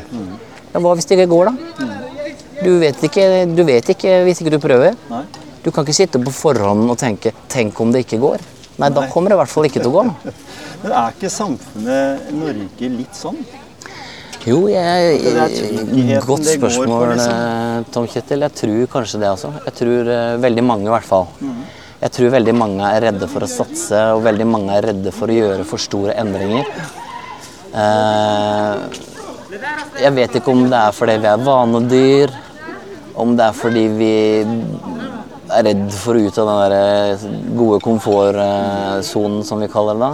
Ja, 0.69 0.77
hva 0.85 0.93
hvis 0.93 1.09
det 1.09 1.17
ikke 1.17 1.31
går, 1.33 1.49
da? 1.49 1.89
Du 2.61 2.75
vet 2.85 3.01
ikke, 3.09 3.29
du 3.57 3.65
vet 3.65 3.89
ikke 3.97 4.19
hvis 4.29 4.45
ikke 4.45 4.53
du 4.53 4.61
prøver. 4.61 4.93
Nei. 5.09 5.25
Du 5.65 5.73
kan 5.73 5.81
ikke 5.81 5.97
sitte 5.97 6.21
på 6.21 6.31
forhånd 6.45 6.85
og 6.91 6.99
tenke 7.01 7.33
'tenk 7.49 7.81
om 7.81 7.91
det 7.91 8.05
ikke 8.05 8.21
går'. 8.21 8.52
Nei, 8.81 8.89
da 8.89 9.03
kommer 9.11 9.29
det 9.29 9.37
i 9.37 9.41
hvert 9.43 9.51
fall 9.53 9.67
ikke 9.69 9.81
til 9.83 9.91
å 9.91 9.97
gå. 9.99 10.33
Men 10.83 10.95
er 10.97 11.13
ikke 11.13 11.29
samfunnet 11.31 12.31
Norge 12.33 12.89
litt 12.95 13.15
sånn? 13.17 13.37
Jo, 14.43 14.65
jeg, 14.67 15.21
Godt 16.25 16.49
spørsmål, 16.49 17.13
liksom. 17.13 17.37
eh, 17.37 17.85
Tom 17.95 18.07
Kjetil. 18.11 18.43
Jeg 18.43 18.55
tror 18.59 18.89
kanskje 18.91 19.21
det, 19.21 19.29
altså. 19.29 19.53
Jeg 19.69 19.77
tror 19.77 20.09
eh, 20.11 20.33
veldig 20.43 20.65
mange, 20.67 20.89
i 20.89 20.91
hvert 20.91 21.07
fall. 21.07 21.29
Mm. 21.39 21.61
Jeg 22.01 22.11
tror 22.17 22.33
veldig 22.33 22.55
mange 22.59 22.89
er 22.89 23.05
redde 23.05 23.29
for 23.31 23.45
å 23.45 23.47
satse, 23.47 24.01
og 24.17 24.25
veldig 24.25 24.47
mange 24.49 24.75
er 24.75 24.89
redde 24.89 25.13
for 25.15 25.31
å 25.31 25.37
gjøre 25.37 25.67
for 25.69 25.79
store 25.79 26.17
endringer. 26.19 26.67
Eh, 27.71 28.99
jeg 30.03 30.11
vet 30.17 30.35
ikke 30.41 30.51
om 30.51 30.65
det 30.67 30.81
er 30.81 30.97
fordi 30.97 31.15
vi 31.23 31.29
er 31.31 31.45
vanedyr, 31.47 32.35
om 33.23 33.35
det 33.37 33.47
er 33.47 33.55
fordi 33.55 33.85
vi 33.95 34.13
er 35.51 35.65
redd 35.67 35.87
for 35.95 36.15
å 36.15 36.21
ut 36.23 36.37
av 36.39 36.49
den 36.49 36.61
der 36.71 37.55
gode 37.57 37.79
komfortsonen, 37.83 39.43
som 39.47 39.59
vi 39.63 39.71
kaller 39.71 39.99
det. 39.99 40.11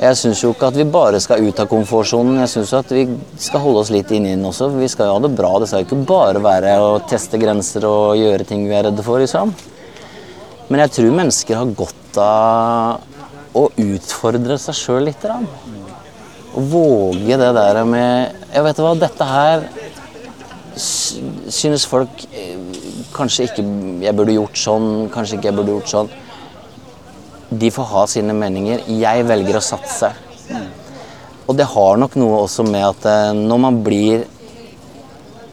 Jeg 0.00 0.16
syns 0.16 0.40
jo 0.40 0.54
ikke 0.54 0.70
at 0.70 0.76
vi 0.78 0.86
bare 0.88 1.18
skal 1.20 1.42
ut 1.44 1.58
av 1.60 1.66
komfortsonen. 1.68 2.38
Jeg 2.40 2.48
syns 2.54 2.70
at 2.78 2.92
vi 2.94 3.02
skal 3.36 3.60
holde 3.60 3.82
oss 3.82 3.90
litt 3.92 4.08
inni 4.16 4.30
den 4.32 4.46
også. 4.48 4.70
Vi 4.78 4.88
skal 4.88 5.10
jo 5.10 5.18
ha 5.18 5.20
det 5.26 5.32
bra. 5.36 5.50
Det 5.60 5.68
skal 5.68 5.82
jo 5.82 5.88
ikke 5.90 6.06
bare 6.08 6.40
være 6.40 6.72
å 6.80 6.94
teste 7.10 7.36
grenser 7.40 7.84
og 7.84 8.16
gjøre 8.16 8.46
ting 8.48 8.64
vi 8.64 8.78
er 8.78 8.86
redde 8.88 9.04
for. 9.04 9.20
liksom. 9.20 9.52
Men 10.70 10.84
jeg 10.86 10.94
tror 10.96 11.18
mennesker 11.18 11.58
har 11.58 11.76
godt 11.76 12.20
av 12.22 13.58
å 13.60 13.66
utfordre 13.76 14.56
seg 14.62 14.78
sjøl 14.78 15.04
litt. 15.10 15.20
Da. 15.20 15.36
Å 16.56 16.64
våge 16.64 17.36
det 17.36 17.50
der 17.54 17.84
med 17.86 18.40
Jeg 18.54 18.64
vet 18.66 18.80
hva, 18.82 18.94
dette 18.98 19.26
her 19.28 19.68
synes 20.78 21.86
folk 21.88 22.24
eh, 22.30 22.58
kanskje 23.14 23.48
ikke 23.48 23.64
jeg 24.04 24.16
burde 24.16 24.34
gjort 24.36 24.58
sånn, 24.58 24.90
kanskje 25.12 25.38
ikke 25.38 25.50
jeg 25.50 25.58
burde 25.58 25.76
gjort 25.76 25.92
sånn. 25.92 26.10
De 27.50 27.70
får 27.74 27.88
ha 27.90 28.04
sine 28.10 28.34
meninger. 28.36 28.84
Jeg 29.00 29.26
velger 29.26 29.58
å 29.58 29.64
satse. 29.64 30.12
Og 31.50 31.56
det 31.58 31.66
har 31.66 31.98
nok 31.98 32.14
noe 32.20 32.44
også 32.44 32.62
med 32.68 32.84
at 32.86 33.06
eh, 33.10 33.32
når 33.34 33.62
man 33.64 33.80
blir 33.86 34.26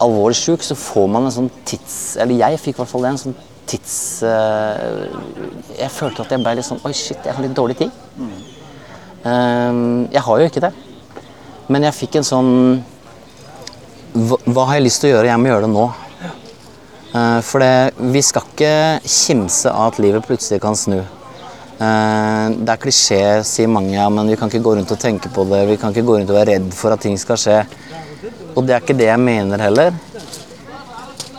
alvorlig 0.03 0.38
sjuk, 0.38 0.62
så 0.62 0.77
får 0.77 1.07
man 1.09 1.25
en 1.25 1.33
sånn 1.33 1.51
tids... 1.65 2.17
Eller 2.21 2.38
jeg 2.43 2.59
fikk 2.62 2.77
i 2.77 2.81
hvert 2.83 2.91
fall 2.91 3.07
det, 3.07 3.13
en 3.15 3.24
sånn 3.24 3.38
tids... 3.69 3.95
eh, 4.21 5.07
jeg 5.79 5.93
følte 5.95 6.25
at 6.25 6.36
jeg 6.36 6.43
ble 6.43 6.53
litt 6.59 6.67
sånn 6.67 6.83
Oi, 6.86 6.93
shit, 6.93 7.17
jeg 7.25 7.33
har 7.33 7.41
litt 7.43 7.57
dårlig 7.57 7.79
tid. 7.81 7.95
Eh, 9.25 9.81
jeg 10.13 10.24
har 10.27 10.43
jo 10.43 10.51
ikke 10.51 10.63
det. 10.67 10.74
Men 11.67 11.89
jeg 11.89 11.97
fikk 11.97 12.19
en 12.19 12.29
sånn 12.29 12.53
hva, 14.17 14.38
hva 14.50 14.65
har 14.69 14.79
jeg 14.79 14.88
lyst 14.88 15.03
til 15.03 15.12
å 15.12 15.15
gjøre? 15.15 15.29
Jeg 15.29 15.41
må 15.41 15.51
gjøre 15.51 15.67
det 15.67 15.74
nå. 15.74 15.86
Uh, 17.13 17.39
for 17.45 17.63
det, 17.63 18.09
vi 18.13 18.21
skal 18.25 18.45
ikke 18.50 18.74
kimse 19.07 19.71
av 19.71 19.93
at 19.93 20.01
livet 20.03 20.25
plutselig 20.27 20.59
kan 20.63 20.77
snu. 20.77 21.00
Uh, 21.77 22.50
det 22.57 22.74
er 22.74 22.81
klisjé, 22.81 23.21
sier 23.45 23.69
mange, 23.71 23.93
ja, 23.95 24.07
men 24.13 24.29
vi 24.31 24.38
kan 24.39 24.50
ikke 24.51 24.63
gå 24.65 24.75
rundt 24.79 24.93
og 24.93 25.01
tenke 25.01 25.31
på 25.33 25.45
det. 25.51 25.63
Vi 25.69 25.77
kan 25.81 25.93
ikke 25.93 26.05
gå 26.07 26.17
rundt 26.17 26.33
og 26.33 26.39
være 26.39 26.55
redd 26.55 26.71
for 26.75 26.95
at 26.95 27.03
ting 27.05 27.17
skal 27.21 27.39
skje. 27.41 27.59
Og 28.57 28.65
det 28.65 28.75
er 28.75 28.81
ikke 28.81 28.97
det 28.97 29.12
jeg 29.12 29.21
mener 29.21 29.62
heller. 29.67 29.93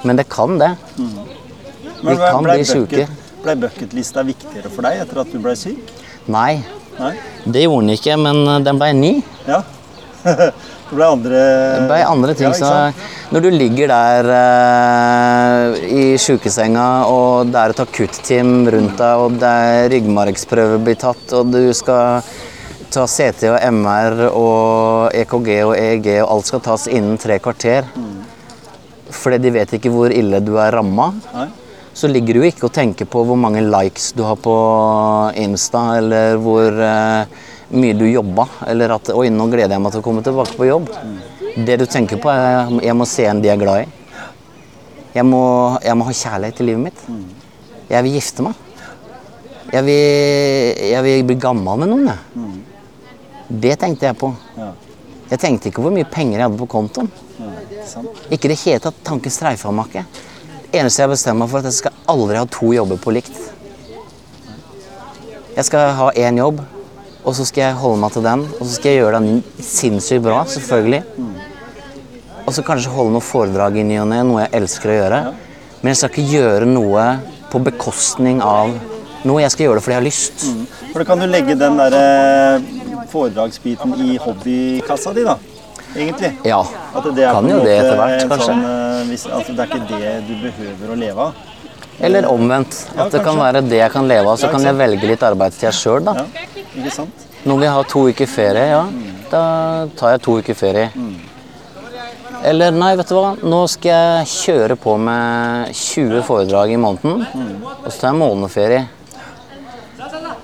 Men 0.07 0.21
det 0.21 0.29
kan 0.31 0.55
det. 0.61 0.73
Vi 0.97 2.15
kan 2.15 2.47
bli 2.47 2.65
sjuke. 2.67 3.09
Ble 3.43 3.55
bucketlista 3.59 4.23
viktigere 4.27 4.71
for 4.71 4.87
deg 4.87 5.03
etter 5.03 5.23
at 5.25 5.31
du 5.35 5.39
ble 5.43 5.55
syk? 5.59 5.93
Nei, 6.31 6.61
Nei? 6.99 7.13
det 7.47 7.65
gjorde 7.65 7.87
den 7.87 7.95
ikke, 7.95 8.17
men 8.21 8.43
eh, 8.45 8.59
den 8.67 8.81
ble 8.81 8.91
ny. 8.99 9.13
Ja. 9.49 9.63
det 10.89 10.97
ble 10.97 11.09
andre 11.13 11.41
Det 11.77 11.87
ble 11.91 12.01
andre 12.09 12.35
ting. 12.39 12.53
Ja, 12.53 12.59
så 12.59 13.33
når 13.35 13.45
du 13.45 13.49
ligger 13.53 13.91
der 13.93 14.31
eh, 14.39 15.89
i 15.89 16.05
sjukesenga, 16.21 16.89
og 17.13 17.53
det 17.53 17.61
er 17.61 17.75
et 17.75 17.83
akutteam 17.85 18.55
rundt 18.73 18.97
deg, 18.97 19.25
og 19.25 19.37
det 19.43 19.51
er 19.73 19.91
ryggmargsprøve 19.93 20.81
blir 20.87 20.97
tatt, 21.01 21.27
og 21.37 21.53
du 21.53 21.61
skal 21.77 22.25
ta 22.89 23.05
CT 23.05 23.51
og 23.53 23.59
MR 23.69 24.23
og 24.31 25.13
EKG 25.13 25.51
og 25.67 25.75
EEG, 25.77 26.09
og 26.23 26.39
alt 26.39 26.49
skal 26.49 26.65
tas 26.65 26.89
innen 26.89 27.21
tre 27.21 27.37
kvarter 27.45 27.89
fordi 29.09 29.39
de 29.41 29.53
vet 29.55 29.71
ikke 29.73 29.93
hvor 29.93 30.13
ille 30.13 30.41
du 30.45 30.55
er 30.61 30.75
ramma, 30.77 31.11
Nei. 31.33 31.47
så 31.97 32.11
ligger 32.11 32.37
du 32.37 32.43
ikke 32.45 32.67
og 32.69 32.75
tenker 32.77 33.09
på 33.09 33.23
hvor 33.25 33.39
mange 33.41 33.63
likes 33.65 34.11
du 34.17 34.21
har 34.27 34.37
på 34.41 34.57
Insta, 35.41 35.85
eller 35.97 36.37
hvor 36.43 36.77
eh, 36.77 37.39
mye 37.71 37.97
du 37.99 38.07
jobba, 38.09 38.47
eller 38.67 38.95
at 38.97 39.11
Oi, 39.13 39.29
nå 39.33 39.47
gleder 39.53 39.77
jeg 39.77 39.83
meg 39.85 39.93
til 39.93 40.01
å 40.01 40.07
komme 40.07 40.23
tilbake 40.25 40.57
på 40.57 40.69
jobb. 40.69 40.89
Det 41.67 41.77
du 41.81 41.85
tenker 41.91 42.21
på, 42.23 42.31
er 42.31 42.71
jeg 42.85 42.97
må 42.97 43.07
se 43.09 43.27
en 43.29 43.43
de 43.43 43.51
er 43.53 43.61
glad 43.61 43.85
i. 43.85 43.89
Jeg 45.15 45.27
må, 45.27 45.43
jeg 45.83 45.97
må 45.99 46.07
ha 46.07 46.15
kjærlighet 46.15 46.63
i 46.63 46.69
livet 46.69 46.85
mitt. 46.87 47.05
Jeg 47.89 48.05
vil 48.07 48.17
gifte 48.19 48.45
meg. 48.47 48.65
Jeg 49.73 49.85
vil, 49.85 50.83
jeg 50.95 51.05
vil 51.05 51.25
bli 51.29 51.37
gammel 51.41 51.81
med 51.83 51.91
noen, 51.93 52.09
jeg. 52.13 52.19
Det 53.49 53.75
tenkte 53.81 54.09
jeg 54.09 54.19
på. 54.21 54.33
Jeg 55.29 55.41
tenkte 55.43 55.69
ikke 55.69 55.85
hvor 55.85 55.93
mye 55.93 56.09
penger 56.09 56.39
jeg 56.39 56.47
hadde 56.47 56.61
på 56.61 56.71
kontoen. 56.73 57.11
Ikke 58.33 58.49
i 58.49 58.53
det 58.53 58.59
hele 58.63 58.81
tatt. 58.85 59.05
Tanken 59.05 59.33
streifa 59.33 59.73
meg 59.73 59.91
ikke. 59.91 60.05
Det 60.69 60.81
eneste 60.83 61.03
jeg 61.03 61.13
bestemmer 61.13 61.45
meg 61.45 61.53
for, 61.53 61.61
at 61.61 61.69
jeg 61.71 61.79
skal 61.79 62.01
aldri 62.13 62.37
ha 62.37 62.49
to 62.53 62.73
jobber 62.77 63.01
på 63.01 63.13
likt. 63.17 63.37
Jeg 65.57 65.65
skal 65.67 65.95
ha 65.97 66.11
én 66.15 66.39
jobb, 66.39 66.61
og 67.25 67.35
så 67.37 67.45
skal 67.49 67.65
jeg 67.69 67.79
holde 67.81 68.01
meg 68.03 68.15
til 68.15 68.25
den. 68.25 68.45
Og 68.59 68.63
så 68.65 68.73
skal 68.77 68.93
jeg 68.93 69.03
gjøre 69.03 69.21
den 69.21 69.43
sinnssykt 69.65 70.25
bra, 70.25 70.43
selvfølgelig. 70.49 71.03
Og 72.49 72.55
så 72.57 72.65
kanskje 72.65 72.93
holde 72.95 73.13
noe 73.17 73.25
foredrag 73.25 73.77
i 73.77 73.85
ny 73.85 73.99
og 74.01 74.09
ne, 74.09 74.23
noe 74.25 74.47
jeg 74.47 74.55
elsker 74.63 74.93
å 74.93 74.97
gjøre. 75.03 75.19
Men 75.83 75.93
jeg 75.93 76.01
skal 76.01 76.15
ikke 76.15 76.39
gjøre 76.39 76.69
noe 76.71 77.05
på 77.53 77.61
bekostning 77.67 78.41
av 78.45 78.73
noe. 79.29 79.43
Jeg 79.45 79.53
skal 79.55 79.69
gjøre 79.69 79.81
det 79.81 79.85
fordi 79.85 79.97
jeg 79.97 80.01
har 80.01 80.07
lyst. 80.07 80.47
For 80.93 81.03
da 81.03 81.09
kan 81.11 81.23
du 81.23 81.29
legge 81.29 81.59
den 81.61 81.77
der 81.81 81.99
eh, 81.99 82.71
foredragsbiten 83.13 83.95
i 84.07 84.17
hobbykassa 84.23 85.13
di, 85.17 85.27
da. 85.29 85.37
Egentlig. 85.97 86.33
Ja. 86.49 86.63
Kan 86.95 87.49
jo 87.49 87.61
det 87.65 87.77
etter 87.81 88.01
hvert, 88.01 88.25
kanskje. 88.31 88.49
Sånn, 88.49 88.65
eh, 88.71 89.05
hvis, 89.11 89.29
altså, 89.29 89.55
det 89.57 89.65
er 89.65 89.73
ikke 89.73 89.87
det 89.93 90.17
du 90.29 90.35
behøver 90.47 90.95
å 90.95 90.99
leve 91.03 91.29
av. 91.29 91.45
Eller 91.99 92.29
omvendt. 92.31 92.77
Ja, 92.95 93.05
At 93.05 93.15
det 93.17 93.25
kan 93.27 93.39
være 93.41 93.63
det 93.67 93.81
jeg 93.81 93.93
kan 93.93 94.07
leve 94.09 94.31
av. 94.31 94.39
Så 94.39 94.47
Ja, 94.47 94.53
kan 94.55 94.63
jeg 94.63 94.77
velge 94.79 95.09
litt 95.11 95.25
arbeidstid 95.27 95.75
sjøl, 95.75 96.05
da. 96.07 96.15
Ja, 96.21 96.47
ikke 96.77 96.93
sant? 96.93 97.27
Når 97.49 97.61
vi 97.63 97.71
har 97.73 97.89
to 97.89 98.05
uker 98.11 98.29
ferie, 98.29 98.67
ja, 98.73 98.85
da 99.31 99.43
tar 99.97 100.17
jeg 100.17 100.25
to 100.27 100.39
uker 100.43 100.59
ferie. 100.59 100.91
Eller 102.49 102.75
nei, 102.75 102.93
vet 102.99 103.09
du 103.11 103.17
hva, 103.17 103.33
nå 103.43 103.63
skal 103.71 103.91
jeg 103.91 104.31
kjøre 104.33 104.77
på 104.79 104.95
med 105.01 105.73
20 105.75 106.23
foredrag 106.27 106.75
i 106.75 106.79
måneden, 106.81 107.25
og 107.25 107.89
så 107.89 107.97
tar 107.97 108.13
jeg 108.13 108.21
månedferie. 108.21 108.85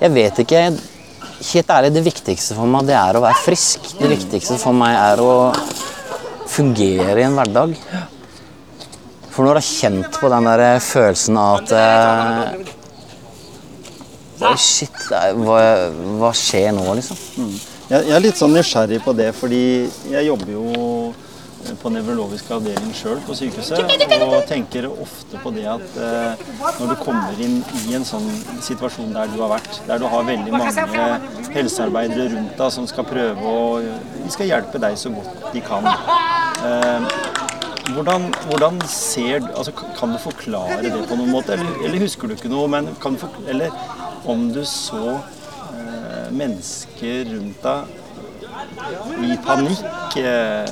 Jeg 0.01 0.11
vet 0.15 0.43
ikke. 0.43 0.65
Helt 1.45 1.71
ærlig, 1.71 1.93
det 1.95 2.03
viktigste 2.03 2.55
for 2.57 2.71
meg 2.71 2.87
det 2.89 2.95
er 2.97 3.17
å 3.17 3.23
være 3.23 3.43
frisk. 3.43 3.93
Det 3.99 4.09
viktigste 4.11 4.57
for 4.59 4.75
meg 4.75 4.95
er 4.97 5.21
å 5.23 5.35
fungere 6.51 7.19
i 7.19 7.25
en 7.27 7.37
hverdag. 7.37 7.75
For 9.31 9.43
når 9.43 9.57
du 9.57 9.59
har 9.59 9.67
kjent 9.67 10.19
på 10.21 10.31
den 10.31 10.47
der 10.47 10.63
følelsen 10.83 11.39
av 11.39 11.57
at 11.59 11.73
eh, 11.75 12.75
Oi, 14.35 14.55
shit, 14.59 14.95
hva, 15.39 15.59
hva 16.19 16.31
skjer 16.35 16.73
nå, 16.75 16.83
liksom? 16.97 17.19
Jeg, 17.87 18.01
jeg 18.09 18.15
er 18.17 18.23
litt 18.23 18.39
sånn 18.39 18.55
nysgjerrig 18.55 18.99
på 19.05 19.13
det, 19.15 19.29
fordi 19.37 19.61
jeg 20.11 20.27
jobber 20.27 20.51
jo 20.51 20.65
på 21.81 21.89
nevrologisk 21.89 22.49
avdeling 22.53 22.91
sjøl 22.93 23.21
på 23.25 23.35
sykehuset, 23.37 23.93
og 24.25 24.35
tenker 24.49 24.85
ofte 24.91 25.39
på 25.41 25.53
det 25.55 25.65
at 25.71 25.95
eh, 25.97 26.43
når 26.79 26.91
du 26.91 26.95
kommer 27.01 27.41
inn 27.41 27.57
i 27.87 27.95
en 27.97 28.05
sånn 28.05 28.27
situasjon 28.65 29.15
der 29.15 29.31
du 29.33 29.39
har 29.41 29.55
vært, 29.55 29.79
der 29.87 30.01
du 30.01 30.05
har 30.11 30.27
veldig 30.27 30.53
mange 30.53 31.07
helsearbeidere 31.55 32.27
rundt 32.35 32.53
deg 32.59 32.75
som 32.75 32.85
skal 32.91 33.07
prøve 33.09 33.55
å 33.55 33.63
De 34.25 34.33
skal 34.33 34.49
hjelpe 34.49 34.81
deg 34.81 34.97
så 34.99 35.11
godt 35.13 35.49
de 35.55 35.63
kan. 35.65 35.89
Eh, 36.65 37.09
hvordan, 37.93 38.29
hvordan 38.49 38.79
ser 38.89 39.43
du 39.43 39.51
altså, 39.53 39.71
Kan 39.71 40.13
du 40.15 40.17
forklare 40.17 40.81
det 40.81 41.03
på 41.05 41.17
noen 41.17 41.29
måte, 41.33 41.53
eller, 41.53 41.75
eller 41.85 42.01
husker 42.01 42.29
du 42.29 42.33
ikke 42.37 42.49
noe? 42.49 42.69
Men 42.71 42.89
kan 43.01 43.13
du 43.13 43.21
for, 43.21 43.41
eller 43.49 43.73
om 44.31 44.47
du 44.53 44.61
så 44.65 45.17
eh, 45.17 46.27
mennesker 46.33 47.29
rundt 47.33 47.61
deg 47.65 48.01
i 49.25 49.35
panikk, 49.45 50.15
eh, 50.19 50.65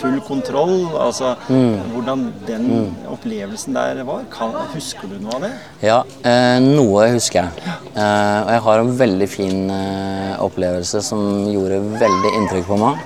full 0.00 0.18
kontroll. 0.26 0.74
Altså 1.00 1.34
hvordan 1.48 2.26
den 2.48 2.68
opplevelsen 3.10 3.76
der 3.76 4.02
var. 4.06 4.24
Kan, 4.32 4.52
husker 4.74 5.08
du 5.10 5.16
noe 5.22 5.36
av 5.38 5.46
det? 5.46 5.52
Ja, 5.84 5.98
eh, 6.26 6.58
noe 6.64 7.08
husker 7.14 7.44
jeg. 7.44 7.74
Eh, 7.94 8.38
og 8.44 8.52
jeg 8.54 8.64
har 8.68 8.82
en 8.84 8.94
veldig 9.00 9.28
fin 9.30 9.70
eh, 9.70 10.34
opplevelse 10.44 11.02
som 11.04 11.44
gjorde 11.50 11.80
veldig 12.00 12.34
inntrykk 12.40 12.66
på 12.72 12.80
meg. 12.84 13.04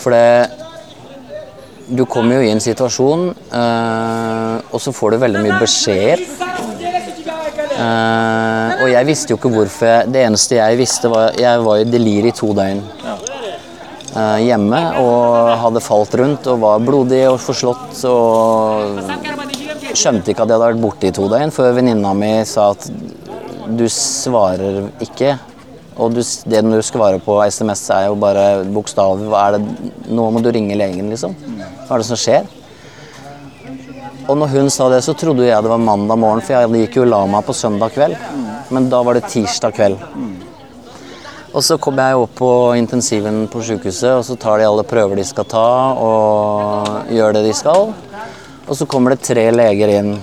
For 0.00 0.16
det 0.16 0.56
Du 1.90 2.04
kommer 2.06 2.36
jo 2.38 2.44
i 2.46 2.52
en 2.52 2.60
situasjon, 2.62 3.32
eh, 3.50 4.56
og 4.70 4.78
så 4.78 4.92
får 4.94 5.10
du 5.10 5.16
veldig 5.24 5.40
mye 5.42 5.56
beskjeder. 5.58 6.22
Eh, 7.80 8.82
og 8.82 8.88
jeg 8.92 9.06
visste 9.08 9.32
jo 9.32 9.36
ikke 9.38 9.50
hvorfor. 9.54 9.86
jeg- 9.86 10.12
Det 10.12 10.22
eneste 10.26 10.56
jeg 10.56 10.78
visste, 10.78 11.08
var 11.08 11.32
Jeg 11.38 11.60
var 11.64 11.76
i 11.78 11.84
delir 11.84 12.26
i 12.26 12.30
to 12.30 12.52
døgn 12.52 12.82
eh, 14.16 14.38
hjemme 14.44 14.98
og 14.98 15.58
hadde 15.58 15.80
falt 15.80 16.14
rundt 16.18 16.46
og 16.46 16.58
var 16.60 16.78
blodig 16.80 17.22
og 17.30 17.38
forslått 17.38 18.04
og 18.04 18.98
skjønte 19.94 20.28
ikke 20.32 20.42
at 20.42 20.48
jeg 20.48 20.58
hadde 20.58 20.74
vært 20.74 20.80
borte 20.82 21.04
i 21.06 21.10
to 21.12 21.28
døgn, 21.28 21.50
før 21.50 21.72
venninna 21.74 22.12
mi 22.14 22.44
sa 22.44 22.70
at 22.70 22.90
du 23.76 23.84
svarer 23.88 24.90
ikke. 25.00 25.38
Og 25.96 26.14
du, 26.14 26.20
det 26.22 26.62
du 26.64 26.80
svarer 26.82 27.20
på 27.20 27.38
SMS 27.50 27.88
er 27.90 28.06
jo 28.08 28.14
bare 28.16 28.64
bokstaver. 28.64 29.26
Er 29.36 29.58
Nå 30.08 30.30
må 30.32 30.42
du 30.42 30.50
ringe 30.50 30.74
legen, 30.76 31.10
liksom. 31.10 31.34
Hva 31.86 31.94
er 31.94 31.98
det 31.98 32.06
som 32.06 32.16
skjer? 32.16 32.46
Og 34.30 34.36
når 34.38 34.52
hun 34.52 34.68
sa 34.70 34.86
det, 34.92 35.00
så 35.02 35.10
trodde 35.18 35.42
jeg 35.42 35.62
det 35.64 35.70
var 35.72 35.80
mandag 35.82 36.18
morgen, 36.22 36.42
for 36.44 36.54
jeg 36.54 36.84
gikk 36.84 37.00
jo 37.00 37.08
la 37.08 37.24
meg 37.26 37.42
på 37.42 37.54
søndag 37.56 37.90
kveld. 37.96 38.14
Men 38.70 38.86
da 38.92 39.00
var 39.02 39.18
det 39.18 39.26
tirsdag 39.26 39.74
kveld. 39.74 39.98
Og 41.50 41.64
så 41.66 41.74
kommer 41.82 42.12
jeg 42.12 42.20
opp 42.22 42.36
på 42.38 42.50
intensiven 42.78 43.40
på 43.50 43.64
sykehuset, 43.66 44.20
og 44.20 44.22
så 44.28 44.36
tar 44.38 44.60
de 44.60 44.68
alle 44.68 44.86
prøver 44.86 45.18
de 45.18 45.24
skal 45.26 45.48
ta, 45.50 45.66
og 45.98 47.10
gjør 47.10 47.34
det 47.34 47.42
de 47.48 47.56
skal. 47.58 47.90
Og 48.68 48.78
så 48.78 48.86
kommer 48.86 49.16
det 49.16 49.26
tre 49.26 49.48
leger 49.50 49.96
inn. 49.96 50.14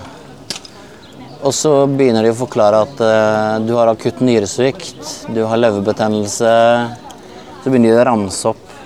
Og 1.44 1.52
så 1.52 1.74
begynner 1.92 2.24
de 2.24 2.32
å 2.32 2.40
forklare 2.40 2.80
at 2.88 3.04
uh, 3.04 3.60
du 3.60 3.76
har 3.76 3.92
akutt 3.92 4.24
nyresvikt, 4.24 5.28
du 5.36 5.44
har 5.44 5.60
leverbetennelse. 5.60 6.56
Så 7.60 7.68
begynner 7.68 7.92
de 7.92 8.00
å 8.00 8.08
ramse 8.08 8.56
opp 8.56 8.78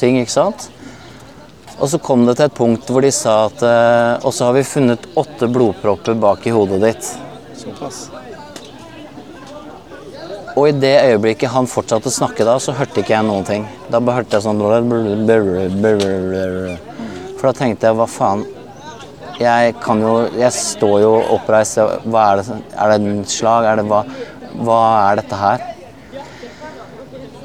ting, 0.00 0.22
ikke 0.24 0.38
sant. 0.40 0.70
Og 1.80 1.88
så 1.88 1.98
kom 1.98 2.26
det 2.28 2.36
til 2.36 2.44
et 2.46 2.56
punkt 2.56 2.90
hvor 2.92 3.04
de 3.04 3.10
sa 3.14 3.46
at 3.48 3.62
eh, 3.64 4.26
Og 4.26 4.34
så 4.36 4.48
har 4.48 4.56
vi 4.56 4.66
funnet 4.68 5.06
åtte 5.20 5.48
blodpropper 5.48 6.18
bak 6.20 6.44
i 6.46 6.52
hodet 6.54 6.80
ditt. 6.84 7.12
Såpass. 7.56 8.08
Og 10.58 10.68
i 10.68 10.74
det 10.76 10.96
øyeblikket 11.06 11.52
han 11.54 11.68
fortsatte 11.70 12.10
å 12.10 12.12
snakke 12.12 12.44
da, 12.44 12.58
så 12.60 12.74
hørte 12.76 13.00
ikke 13.00 13.14
jeg 13.14 13.24
noen 13.24 13.46
ting. 13.48 13.66
Da 13.88 14.00
bare 14.02 14.20
hørte 14.20 14.36
jeg 14.36 14.44
sånn 14.44 14.60
For 17.38 17.48
da 17.48 17.52
tenkte 17.56 17.88
jeg 17.88 17.96
hva 17.96 18.08
faen 18.10 18.44
Jeg 19.40 19.74
kan 19.80 20.02
jo 20.04 20.14
Jeg 20.36 20.52
står 20.52 20.96
jo 21.06 21.16
oppreist. 21.38 21.80
Hva 22.04 22.26
er 22.26 22.42
det? 22.42 22.60
Er 22.76 22.92
det 22.92 23.00
en 23.00 23.24
slag? 23.24 23.70
Er 23.70 23.80
det 23.80 23.88
hva 23.88 24.04
Hva 24.60 24.80
er 25.08 25.22
dette 25.22 25.36
her? 25.38 25.68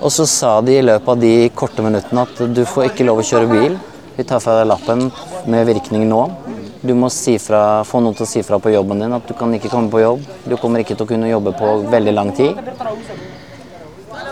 Og 0.06 0.12
så 0.12 0.25
sa 0.27 0.58
de 0.62 0.75
i 0.75 0.84
løpet 0.84 1.08
av 1.10 1.22
de 1.22 1.36
korte 1.56 1.82
minuttene 1.86 2.25
at 2.27 2.42
du 2.54 2.65
får 2.68 2.92
ikke 2.92 3.06
lov 3.08 3.22
å 3.22 3.25
kjøre 3.25 3.48
bil. 3.50 3.77
Vi 4.15 4.24
tar 4.24 4.39
fra 4.39 4.60
deg 4.60 4.69
lappen 4.69 5.10
med 5.51 5.65
virkning 5.67 6.07
nå. 6.10 6.22
Du 6.86 6.93
må 6.95 7.10
si 7.12 7.36
fra, 7.41 7.84
få 7.84 8.00
noen 8.03 8.15
til 8.15 8.25
å 8.25 8.29
si 8.29 8.43
fra 8.45 8.60
på 8.62 8.72
jobben 8.72 9.01
din 9.01 9.15
at 9.15 9.25
du 9.27 9.34
kan 9.38 9.51
ikke 9.57 9.72
komme 9.74 9.91
på 9.91 10.03
jobb. 10.03 10.22
Du 10.45 10.55
kommer 10.62 10.84
ikke 10.84 10.95
til 10.95 11.07
å 11.07 11.10
kunne 11.10 11.31
jobbe 11.31 11.55
på 11.57 11.72
veldig 11.91 12.13
lang 12.15 12.31
tid. 12.38 12.60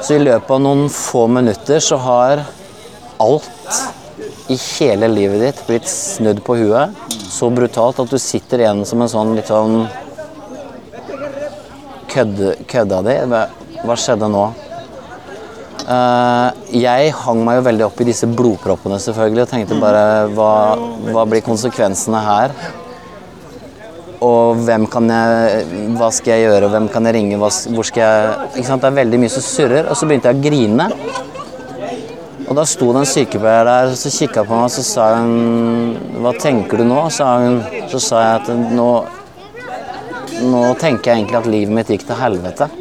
Så 0.03 0.15
i 0.15 0.23
løpet 0.23 0.51
av 0.51 0.61
noen 0.63 0.85
få 0.91 1.25
minutter 1.31 1.83
så 1.83 1.97
har 2.03 2.45
alt 3.23 3.83
i 4.51 4.57
hele 4.59 5.07
livet 5.07 5.41
ditt 5.41 5.61
blitt 5.67 5.87
snudd 5.89 6.43
på 6.45 6.57
huet 6.59 7.13
så 7.33 7.49
brutalt 7.49 8.01
at 8.03 8.11
du 8.11 8.19
sitter 8.21 8.61
igjen 8.61 8.83
som 8.85 9.01
en 9.01 9.11
sånn 9.11 9.35
litt 9.37 9.51
sånn 9.51 9.85
Kødda 12.13 12.99
di? 13.07 13.13
Hva 13.25 13.95
skjedde 13.97 14.27
nå? 14.29 14.43
Eh, 15.83 16.49
jeg 16.79 17.11
hang 17.25 17.41
meg 17.43 17.57
jo 17.57 17.65
veldig 17.65 17.83
opp 17.89 17.97
i 17.99 18.07
disse 18.07 18.27
blodproppene 18.31 18.95
selvfølgelig 19.03 19.43
og 19.43 19.49
tenkte 19.51 19.79
bare 19.81 20.03
hva, 20.31 20.53
hva 21.09 21.25
blir 21.27 21.43
konsekvensene 21.43 22.21
her? 22.23 22.53
Og 24.23 24.61
hvem 24.63 24.85
kan 24.87 25.09
jeg 25.11 25.65
Hva 25.97 26.07
skal 26.15 26.37
jeg 26.37 26.45
gjøre? 26.45 26.69
Hvem 26.71 26.85
kan 26.93 27.09
jeg 27.09 27.17
ringe? 27.17 27.39
Hva, 27.41 27.49
hvor 27.75 27.87
skal 27.89 28.03
jeg 28.05 28.51
Ikke 28.53 28.69
sant? 28.69 28.85
Det 28.85 28.87
er 28.87 29.01
veldig 29.01 29.19
mye 29.19 29.33
som 29.33 29.43
surrer. 29.43 29.89
Og 29.89 29.99
så 29.99 30.07
begynte 30.07 30.31
jeg 30.31 30.39
å 30.39 30.45
grine. 30.45 30.85
Og 32.43 32.55
da 32.55 32.63
sto 32.67 32.87
det 32.93 33.01
en 33.01 33.09
sykepleier 33.09 33.67
der 33.67 33.91
og 33.91 33.99
så 33.99 34.11
kikka 34.13 34.45
på 34.47 34.55
meg 34.55 34.69
og 34.69 34.71
så 34.71 34.85
sa 34.87 35.09
hun 35.17 36.21
Hva 36.23 36.31
tenker 36.39 36.79
du 36.79 36.87
nå? 36.87 37.01
Sa 37.11 37.33
hun. 37.43 37.59
Så 37.91 37.99
sa 38.07 38.23
jeg 38.23 38.39
at 38.39 38.71
nå 38.77 38.87
Nå 40.43 40.63
tenker 40.79 41.11
jeg 41.11 41.21
egentlig 41.21 41.39
at 41.39 41.51
livet 41.51 41.75
mitt 41.75 41.91
gikk 41.91 42.07
til 42.07 42.19
helvete. 42.19 42.71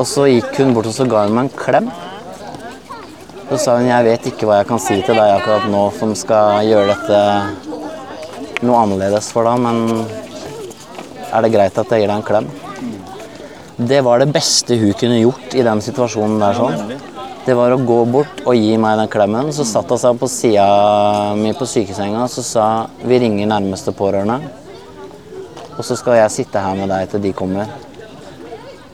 Og 0.00 0.06
så 0.08 0.24
gikk 0.30 0.54
hun 0.62 0.72
bort 0.72 0.88
og 0.88 0.94
så 0.96 1.04
ga 1.04 1.26
hun 1.26 1.34
meg 1.36 1.50
en 1.50 1.58
klem. 1.60 1.90
Så 3.50 3.58
sa 3.60 3.74
hun 3.76 3.90
jeg 3.90 4.06
vet 4.06 4.28
ikke 4.30 4.48
hva 4.48 4.62
jeg 4.62 4.68
kan 4.70 4.80
si 4.80 4.96
til 5.04 5.18
deg 5.18 5.34
akkurat 5.34 5.66
nå 5.68 5.82
som 5.98 6.14
skal 6.16 6.62
gjøre 6.64 6.94
dette 6.94 8.64
noe 8.64 8.80
annerledes 8.80 9.28
for 9.34 9.44
deg, 9.44 9.60
men 9.60 10.06
er 11.30 11.44
det 11.44 11.52
greit 11.52 11.76
at 11.82 11.92
jeg 11.92 12.04
gir 12.04 12.08
deg 12.08 12.16
en 12.16 12.26
klem? 12.30 12.48
Det 13.90 14.00
var 14.04 14.20
det 14.20 14.32
beste 14.32 14.76
hun 14.80 14.96
kunne 14.96 15.20
gjort 15.20 15.56
i 15.56 15.66
den 15.68 15.84
situasjonen 15.84 16.40
der 16.40 16.56
sånn. 16.56 16.96
Det 17.44 17.56
var 17.56 17.72
å 17.72 17.82
gå 17.84 18.00
bort 18.12 18.42
og 18.44 18.56
gi 18.56 18.74
meg 18.80 18.98
den 19.00 19.12
klemmen. 19.12 19.52
Så 19.56 19.64
satt 19.68 19.88
hun 19.92 20.00
seg 20.00 20.18
på 20.20 20.28
sida 20.28 20.66
mi 21.36 21.52
på 21.56 21.68
sykesenga 21.68 22.24
og 22.24 22.48
sa 22.48 22.70
vi 23.04 23.20
ringer 23.20 23.52
nærmeste 23.52 23.96
pårørende. 23.96 24.40
Og 25.76 25.84
så 25.84 25.96
skal 25.96 26.22
jeg 26.22 26.36
sitte 26.40 26.60
her 26.60 26.76
med 26.76 26.92
deg 26.92 27.08
til 27.12 27.24
de 27.24 27.36
kommer. 27.36 27.89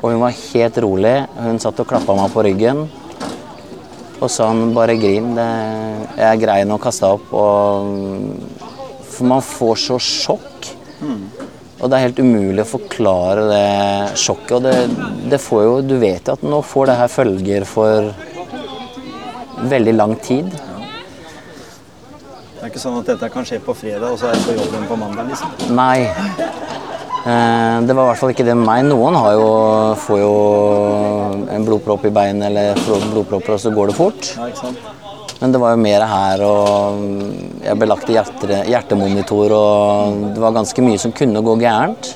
Og 0.03 0.13
hun 0.13 0.21
var 0.23 0.37
helt 0.37 0.79
rolig. 0.85 1.17
Hun 1.41 1.61
satt 1.63 1.81
og 1.83 1.89
klappa 1.89 2.17
meg 2.19 2.33
på 2.35 2.45
ryggen. 2.47 2.85
Og 4.21 4.29
sa 4.33 4.51
han 4.51 4.75
bare 4.77 4.97
grin. 5.01 5.33
Det, 5.37 5.49
jeg 6.21 6.43
greier 6.45 6.73
å 6.73 6.81
kaste 6.81 7.09
opp. 7.17 7.33
Og, 7.33 8.63
for 9.11 9.31
man 9.33 9.45
får 9.45 9.83
så 9.87 9.99
sjokk. 10.03 10.71
Og 11.77 11.91
det 11.93 11.97
er 11.97 12.07
helt 12.07 12.21
umulig 12.25 12.63
å 12.65 12.69
forklare 12.69 13.49
det 13.51 14.21
sjokket. 14.21 14.55
Og 14.57 14.65
det, 14.65 14.77
det 15.33 15.41
får 15.43 15.67
jo 15.67 15.75
Du 15.85 15.99
vet 16.01 16.29
jo 16.29 16.37
at 16.39 16.47
nå 16.47 16.63
får 16.65 16.91
det 16.91 17.01
her 17.03 17.13
følger 17.13 17.69
for 17.69 18.13
veldig 19.67 19.95
lang 19.97 20.17
tid. 20.25 20.53
Det 22.57 22.65
er 22.65 22.73
ikke 22.73 22.81
sånn 22.83 22.97
at 23.01 23.09
dette 23.13 23.29
kan 23.33 23.45
skje 23.47 23.61
på 23.63 23.75
fredag, 23.77 24.09
og 24.11 24.19
så 24.21 24.31
er 24.31 24.37
jeg 24.37 24.45
på 24.47 24.55
jobben 24.57 24.87
på 24.89 24.97
mandag, 24.99 25.29
liksom. 25.29 25.53
Nei. 25.77 26.09
Eh, 27.27 27.79
Det 27.87 27.95
var 27.95 28.05
i 28.05 28.09
hvert 28.13 28.21
fall 28.21 28.33
ikke 28.35 28.47
det 28.47 28.55
med 28.55 28.67
meg. 28.69 28.85
Noen 28.87 29.17
har 29.19 29.33
jo, 29.35 29.47
får 29.99 30.21
jo 30.21 30.35
en 31.57 31.65
blodpropp 31.67 32.05
i 32.07 32.13
beinet 32.15 32.47
eller 32.51 32.79
blodpropper, 33.13 33.57
og 33.57 33.63
så 33.63 33.73
går 33.75 33.91
det 33.91 33.97
fort. 33.99 34.31
Men 35.41 35.53
det 35.53 35.61
var 35.61 35.75
jo 35.75 35.81
mer 35.83 36.05
her, 36.09 36.43
og 36.47 37.01
jeg 37.67 37.77
ble 37.77 37.89
lagt 37.91 38.09
i 38.09 38.15
hjerte, 38.17 38.61
hjertemonitor, 38.71 39.53
og 39.53 40.23
det 40.33 40.41
var 40.41 40.55
ganske 40.57 40.85
mye 40.87 41.01
som 41.03 41.13
kunne 41.13 41.43
gå 41.45 41.59
gærent. 41.61 42.15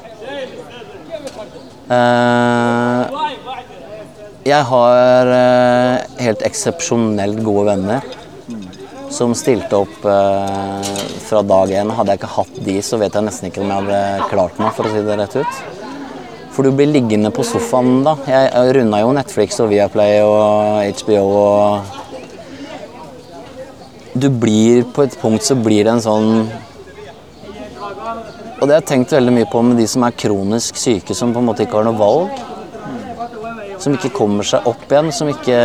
Eh, 1.90 3.18
Jeg 4.46 4.64
har 4.64 5.28
eh, 5.36 5.96
helt 6.24 6.40
eksepsjonelt 6.48 7.42
gode 7.44 7.66
venner 7.66 8.00
som 9.10 9.34
stilte 9.34 9.76
opp 9.76 10.04
eh, 10.06 10.90
fra 11.26 11.42
dag 11.42 11.70
én. 11.74 11.90
Hadde 11.94 12.14
jeg 12.14 12.20
ikke 12.20 12.34
hatt 12.36 12.64
de, 12.66 12.76
så 12.84 12.98
vet 13.00 13.14
jeg 13.14 13.26
nesten 13.26 13.50
ikke 13.50 13.62
om 13.64 13.70
jeg 13.70 13.84
hadde 13.84 14.30
klart 14.30 14.58
meg, 14.62 14.72
for 14.76 14.86
å 14.86 14.92
si 14.94 15.04
det 15.06 15.18
rett 15.18 15.36
ut. 15.42 15.60
For 16.54 16.66
du 16.66 16.74
blir 16.74 16.90
liggende 16.90 17.30
på 17.34 17.44
sofaen 17.46 18.02
da. 18.06 18.16
Jeg, 18.28 18.74
runda 18.76 19.00
jo 19.02 19.12
Netflix 19.16 19.60
og 19.62 19.70
Viaplay 19.70 20.18
og 20.26 20.82
HBO 21.00 21.22
og 21.40 21.98
Du 24.18 24.26
blir 24.42 24.82
På 24.90 25.04
et 25.06 25.14
punkt 25.20 25.46
så 25.46 25.54
blir 25.54 25.86
det 25.86 25.92
en 25.94 26.02
sånn 26.02 26.30
Og 28.58 28.64
det 28.66 28.72
har 28.74 28.80
jeg 28.80 28.88
tenkt 28.90 29.14
veldig 29.14 29.34
mye 29.38 29.48
på 29.52 29.62
med 29.62 29.78
de 29.78 29.86
som 29.88 30.02
er 30.04 30.16
kronisk 30.18 30.76
syke, 30.76 31.14
som 31.14 31.30
på 31.32 31.40
en 31.40 31.46
måte 31.48 31.64
ikke 31.64 31.78
har 31.78 31.86
noe 31.86 31.96
valg. 31.96 32.42
Som 33.80 33.94
ikke 33.96 34.10
kommer 34.12 34.44
seg 34.44 34.66
opp 34.68 34.84
igjen, 34.90 35.08
som 35.16 35.30
ikke 35.32 35.56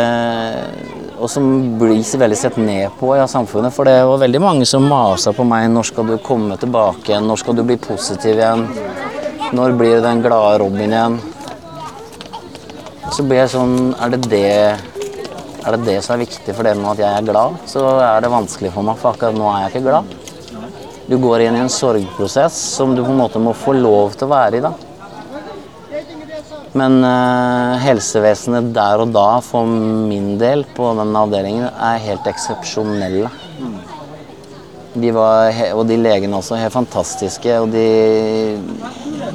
og 1.19 1.29
som 1.31 1.45
blir 1.79 2.01
veldig 2.19 2.37
sett 2.37 2.57
ned 2.57 2.91
på 2.99 3.13
av 3.15 3.27
samfunnet. 3.31 3.73
For 3.73 3.87
det 3.87 4.01
var 4.07 4.21
veldig 4.21 4.41
mange 4.43 4.65
som 4.67 4.87
masa 4.89 5.33
på 5.33 5.45
meg. 5.47 5.69
Når 5.71 5.89
skal 5.91 6.09
du 6.11 6.17
komme 6.23 6.57
tilbake 6.59 7.11
igjen? 7.11 7.29
Når 7.29 7.41
skal 7.41 7.55
du 7.57 7.63
bli 7.67 7.77
positiv 7.81 8.39
igjen? 8.39 8.67
Når 9.55 9.77
blir 9.79 9.97
du 9.97 10.03
den 10.05 10.23
glade 10.25 10.59
Robin 10.63 10.91
igjen? 10.91 11.17
Så 13.13 13.23
blir 13.23 13.43
jeg 13.43 13.51
sånn 13.53 13.93
Er 14.01 14.11
det 14.15 14.23
det 14.27 14.49
er 15.65 15.73
det 15.73 15.85
det 15.87 16.01
som 16.05 16.13
er 16.13 16.25
viktig 16.25 16.53
for 16.53 16.67
det 16.67 16.75
med 16.77 16.91
at 16.91 16.99
jeg 17.01 17.09
er 17.09 17.25
glad? 17.25 17.55
Så 17.65 17.81
er 17.81 18.21
det 18.21 18.29
vanskelig 18.29 18.69
for 18.75 18.85
meg, 18.85 18.99
for 19.01 19.15
akkurat 19.15 19.33
nå 19.33 19.47
er 19.49 19.63
jeg 19.63 19.71
ikke 19.71 19.87
glad. 19.87 20.11
Du 21.09 21.15
går 21.21 21.45
inn 21.45 21.57
i 21.57 21.63
en 21.63 21.71
sorgprosess 21.73 22.57
som 22.77 22.93
du 22.93 23.01
på 23.01 23.09
en 23.09 23.17
måte 23.23 23.41
må 23.41 23.53
få 23.57 23.73
lov 23.73 24.13
til 24.13 24.27
å 24.27 24.33
være 24.35 24.59
i, 24.59 24.61
da. 24.61 24.71
Men 26.75 26.99
uh, 27.07 27.77
helsevesenet 27.79 28.73
der 28.75 28.99
og 28.99 29.13
da, 29.15 29.39
for 29.43 29.67
min 29.67 30.33
del, 30.41 30.65
på 30.75 30.89
den 30.97 31.15
avdelingen, 31.15 31.69
er 31.71 32.01
helt 32.03 32.27
eksepsjonelle. 32.27 33.31
De 34.95 35.11
var, 35.15 35.55
og 35.75 35.85
de 35.87 35.97
legene 35.99 36.35
også, 36.35 36.57
helt 36.59 36.75
fantastiske. 36.75 37.55
Og 37.63 37.71
de, 37.71 37.87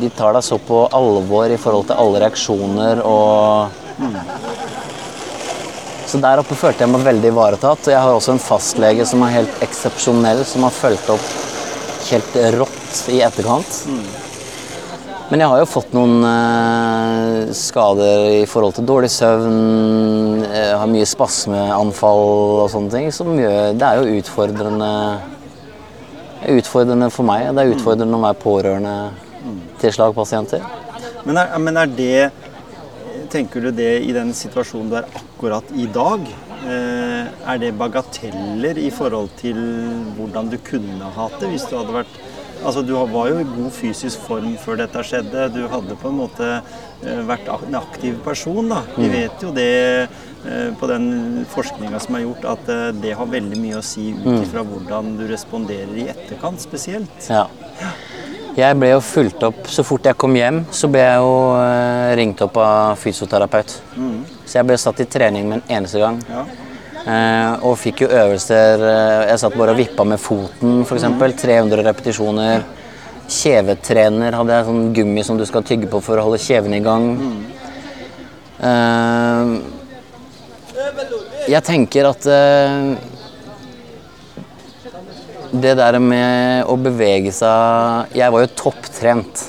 de 0.01 0.13
tar 0.17 0.37
deg 0.37 0.45
så 0.45 0.61
på 0.61 0.85
alvor 0.97 1.53
i 1.53 1.59
forhold 1.61 1.89
til 1.89 2.01
alle 2.01 2.23
reaksjoner 2.27 3.05
og 3.05 3.69
Så 6.11 6.19
der 6.19 6.41
oppe 6.43 6.57
følte 6.59 6.83
jeg 6.83 6.91
meg 6.91 7.05
veldig 7.07 7.29
ivaretatt. 7.31 7.87
Og 7.87 7.93
jeg 7.95 8.05
har 8.05 8.17
også 8.17 8.35
en 8.35 8.43
fastlege 8.43 9.05
som 9.07 9.23
er 9.25 9.37
helt 9.41 9.63
eksepsjonell, 9.65 10.45
som 10.49 10.67
har 10.67 10.75
fulgt 10.75 11.13
opp 11.13 11.29
helt 12.11 12.41
rått 12.57 13.05
i 13.15 13.21
etterkant. 13.23 13.85
Men 15.31 15.45
jeg 15.45 15.51
har 15.53 15.61
jo 15.61 15.67
fått 15.71 15.93
noen 15.95 16.25
eh, 16.27 17.51
skader 17.55 18.25
i 18.41 18.47
forhold 18.51 18.75
til 18.75 18.87
dårlig 18.89 19.13
søvn, 19.15 20.41
jeg 20.43 20.73
har 20.75 20.91
mye 20.91 21.07
spasmeanfall 21.07 22.23
og 22.65 22.71
sånne 22.73 22.91
ting, 22.91 23.07
som 23.15 23.31
gjør 23.39 23.77
Det 23.79 23.87
er 23.87 24.01
jo 24.01 24.19
utfordrende 24.19 24.89
Utfordrende 26.51 27.11
for 27.13 27.29
meg. 27.29 27.51
Det 27.53 27.63
er 27.63 27.75
utfordrende 27.75 28.17
å 28.17 28.23
være 28.25 28.39
pårørende 28.41 28.95
til 29.79 29.93
slagpasienter. 29.93 30.65
Men 31.29 31.39
er, 31.39 31.53
men 31.63 31.79
er 31.79 31.91
det 31.95 32.31
Tenker 33.31 33.63
du 33.63 33.71
det 33.71 34.01
i 34.03 34.11
den 34.17 34.33
situasjonen 34.35 34.91
du 34.91 34.97
er 34.99 35.13
akkurat 35.21 35.69
i 35.79 35.87
dag? 35.95 36.25
Eh, 36.67 37.31
er 37.53 37.61
det 37.63 37.71
bagateller 37.79 38.83
i 38.83 38.91
forhold 38.91 39.31
til 39.39 39.61
hvordan 40.17 40.51
du 40.51 40.59
kunne 40.67 41.13
hatt 41.15 41.39
det 41.39 41.53
hvis 41.53 41.69
du 41.71 41.77
hadde 41.79 42.01
vært 42.01 42.19
Altså, 42.61 42.83
du 42.85 42.93
var 42.93 43.31
jo 43.31 43.41
i 43.41 43.47
god 43.49 43.71
fysisk 43.73 44.21
form 44.29 44.53
før 44.61 44.83
dette 44.83 45.03
skjedde. 45.07 45.47
Du 45.55 45.63
hadde 45.73 45.97
på 46.01 46.11
en 46.11 46.19
måte 46.19 46.49
eh, 46.59 47.23
vært 47.29 47.49
en 47.55 47.79
aktiv 47.81 48.19
person. 48.25 48.69
da. 48.69 48.83
Vi 48.99 49.09
vet 49.13 49.45
jo 49.45 49.53
det 49.57 49.71
eh, 50.05 50.69
på 50.77 50.91
den 50.91 51.47
forskninga 51.55 52.01
som 52.05 52.19
er 52.19 52.27
gjort, 52.27 52.47
at 52.53 52.73
eh, 52.73 52.87
det 53.01 53.17
har 53.17 53.33
veldig 53.33 53.61
mye 53.61 53.81
å 53.81 53.85
si 53.85 54.11
ut 54.13 54.29
ifra 54.43 54.65
hvordan 54.67 55.15
du 55.21 55.25
responderer 55.31 55.97
i 56.05 56.09
etterkant 56.13 56.61
spesielt. 56.61 57.31
Ja. 57.31 57.47
Jeg 58.59 58.77
ble 58.77 58.89
jo 58.91 58.99
fulgt 59.01 59.45
opp 59.47 59.69
Så 59.71 59.85
fort 59.87 60.05
jeg 60.05 60.19
kom 60.19 60.35
hjem, 60.35 60.65
så 60.75 60.89
ble 60.91 61.05
jeg 61.05 61.21
jo 61.23 61.37
ringt 62.19 62.43
opp 62.45 62.59
av 62.61 62.99
fysioterapeut. 63.01 63.77
Så 64.45 64.59
jeg 64.59 64.67
ble 64.69 64.77
satt 64.83 65.01
i 65.01 65.07
trening 65.09 65.47
med 65.49 65.63
en 65.63 65.79
eneste 65.79 66.03
gang. 66.03 66.19
Ja. 66.29 66.45
Eh, 67.01 67.53
og 67.65 67.79
fikk 67.81 68.03
jo 68.05 68.11
øvelser 68.13 68.83
eh, 68.85 69.29
Jeg 69.31 69.41
satt 69.41 69.55
bare 69.57 69.73
og 69.73 69.79
vippa 69.79 70.05
med 70.05 70.21
foten, 70.21 70.83
f.eks. 70.85 71.07
300 71.41 71.85
repetisjoner. 71.87 72.65
Kjevetrener 73.31 74.35
hadde 74.37 74.57
jeg 74.57 74.67
sånn 74.67 74.91
gummi 74.97 75.25
som 75.25 75.39
du 75.39 75.47
skal 75.49 75.65
tygge 75.65 75.89
på 75.89 76.03
for 76.05 76.21
å 76.21 76.27
holde 76.27 76.43
kjeven 76.43 76.75
i 76.77 76.83
gang. 76.85 77.07
Eh, 78.61 79.55
jeg 81.51 81.65
tenker 81.67 82.11
at 82.11 82.27
det 85.51 85.73
der 85.81 85.97
med 85.99 86.69
å 86.71 86.77
bevege 86.79 87.33
seg 87.35 88.13
Jeg 88.15 88.31
var 88.31 88.45
jo 88.45 88.51
topptrent, 88.55 89.41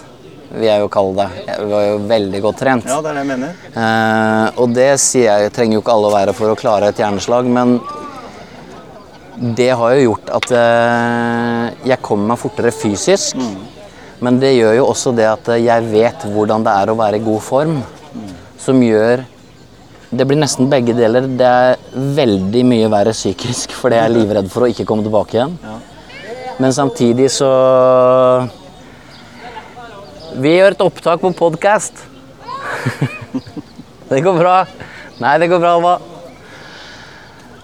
vil 0.51 0.67
jeg 0.67 0.83
jo 0.83 0.91
kalle 0.91 1.15
det. 1.17 1.43
Jeg 1.47 1.67
var 1.71 1.83
jo 1.87 1.97
veldig 2.11 2.41
godt 2.43 2.61
trent. 2.61 2.87
ja, 2.87 2.99
det 3.01 3.11
er 3.11 3.17
det 3.17 3.23
jeg 3.23 3.29
mener. 3.31 3.57
Eh, 3.71 4.61
og 4.61 4.75
det 4.75 4.91
sier 4.99 5.45
jeg 5.45 5.53
trenger 5.55 5.77
jo 5.77 5.83
ikke 5.83 5.95
alle 5.95 6.09
å 6.09 6.15
være 6.15 6.37
for 6.37 6.51
å 6.51 6.59
klare 6.59 6.91
et 6.91 6.99
hjerneslag, 7.01 7.47
men 7.47 7.77
det 9.57 9.71
har 9.73 9.93
jo 9.95 10.01
gjort 10.11 10.33
at 10.37 10.51
eh, 10.53 11.67
jeg 11.93 12.01
kommer 12.05 12.33
meg 12.33 12.41
fortere 12.41 12.73
fysisk. 12.75 13.39
Men 14.21 14.37
det 14.37 14.51
gjør 14.53 14.75
jo 14.77 14.87
også 14.91 15.15
det 15.17 15.25
at 15.25 15.47
jeg 15.57 15.85
vet 15.89 16.25
hvordan 16.29 16.65
det 16.65 16.73
er 16.77 16.91
å 16.91 16.97
være 16.99 17.17
i 17.17 17.23
god 17.25 17.41
form, 17.41 17.79
som 18.61 18.81
gjør 18.85 19.23
Det 20.11 20.25
blir 20.27 20.37
nesten 20.37 20.67
begge 20.67 20.91
deler. 20.91 21.23
Det 21.39 21.47
er 21.47 21.77
veldig 22.17 22.61
mye 22.67 22.89
verre 22.91 23.13
psykisk 23.15 23.71
fordi 23.79 23.95
jeg 23.95 24.09
er 24.09 24.11
livredd 24.11 24.49
for 24.51 24.65
å 24.65 24.67
ikke 24.67 24.83
komme 24.83 25.05
tilbake 25.05 25.37
igjen. 25.37 25.53
Men 26.59 26.75
samtidig 26.75 27.29
så 27.31 27.47
Vi 30.31 30.53
gjør 30.55 30.71
et 30.75 30.81
opptak 30.83 31.19
på 31.19 31.33
podkast. 31.35 32.05
det 34.11 34.21
går 34.23 34.37
bra. 34.37 34.61
Nei, 35.19 35.33
det 35.41 35.49
går 35.51 35.59
bra, 35.59 35.73
Alva. 35.75 35.97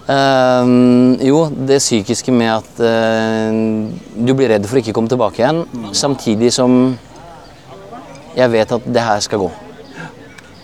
Um, 0.08 1.16
jo, 1.24 1.46
det 1.68 1.80
psykiske 1.80 2.32
med 2.32 2.50
at 2.52 2.82
uh, 2.84 3.56
du 4.16 4.34
blir 4.36 4.52
redd 4.52 4.68
for 4.68 4.76
å 4.76 4.82
ikke 4.82 4.94
komme 4.96 5.08
tilbake 5.08 5.42
igjen, 5.42 5.62
samtidig 5.96 6.52
som 6.56 6.96
jeg 8.36 8.52
vet 8.52 8.76
at 8.76 8.86
det 8.88 9.04
her 9.04 9.24
skal 9.24 9.46
gå. 9.46 9.50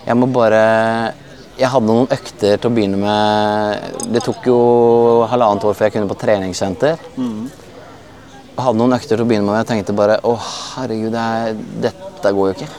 Jeg 0.05 0.17
må 0.17 0.29
bare 0.29 0.61
Jeg 1.57 1.71
hadde 1.71 1.87
noen 1.87 2.09
økter 2.11 2.57
til 2.59 2.69
å 2.69 2.73
begynne 2.75 2.97
med. 2.99 4.01
Det 4.11 4.21
tok 4.25 4.45
jo 4.49 4.57
halvannet 5.31 5.63
år 5.65 5.77
før 5.77 5.87
jeg 5.87 5.95
kunne 5.95 6.09
på 6.11 6.17
treningssenter. 6.19 6.99
Jeg 7.15 7.64
hadde 8.55 8.79
noen 8.79 8.95
økter 8.95 9.15
til 9.15 9.25
å 9.25 9.27
begynne 9.27 9.47
med, 9.47 9.55
og 9.55 9.61
jeg 9.61 9.69
tenkte 9.71 9.95
bare 9.97 10.19
Å, 10.23 10.33
herregud, 10.39 11.11
det 11.15 11.23
er, 11.23 11.57
dette 11.87 12.33
går 12.37 12.49
jo 12.49 12.55
ikke. 12.55 12.69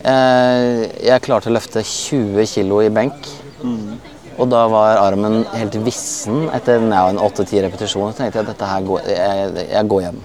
Jeg, 0.00 0.90
jeg 1.04 1.24
klarte 1.26 1.50
å 1.50 1.54
løfte 1.54 1.82
20 1.84 2.48
kg 2.48 2.86
i 2.86 2.92
benk. 3.00 3.28
Og 4.40 4.48
da 4.48 4.62
var 4.72 5.02
armen 5.02 5.42
helt 5.52 5.76
vissen 5.84 6.46
etter 6.56 6.80
ja, 6.80 7.02
en 7.10 7.20
8-10 7.20 7.66
repetisjoner. 7.66 8.14
Så 8.14 8.22
tenkte 8.22 8.40
jeg 8.40 8.46
at 8.46 8.52
dette 8.54 8.70
her 8.70 8.86
går, 8.88 9.04
jeg, 9.12 9.66
jeg 9.68 9.90
går 9.92 10.04
hjem. 10.06 10.24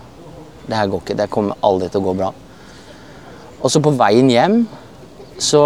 Det 0.66 0.80
her 0.80 0.90
går 0.92 1.04
ikke. 1.04 1.20
Det 1.20 1.30
kommer 1.34 1.60
aldri 1.68 1.92
til 1.92 2.02
å 2.02 2.08
gå 2.08 2.16
bra. 2.22 2.32
Og 3.60 3.72
så 3.74 3.82
på 3.84 3.92
veien 4.00 4.32
hjem 4.32 4.62
så 5.42 5.62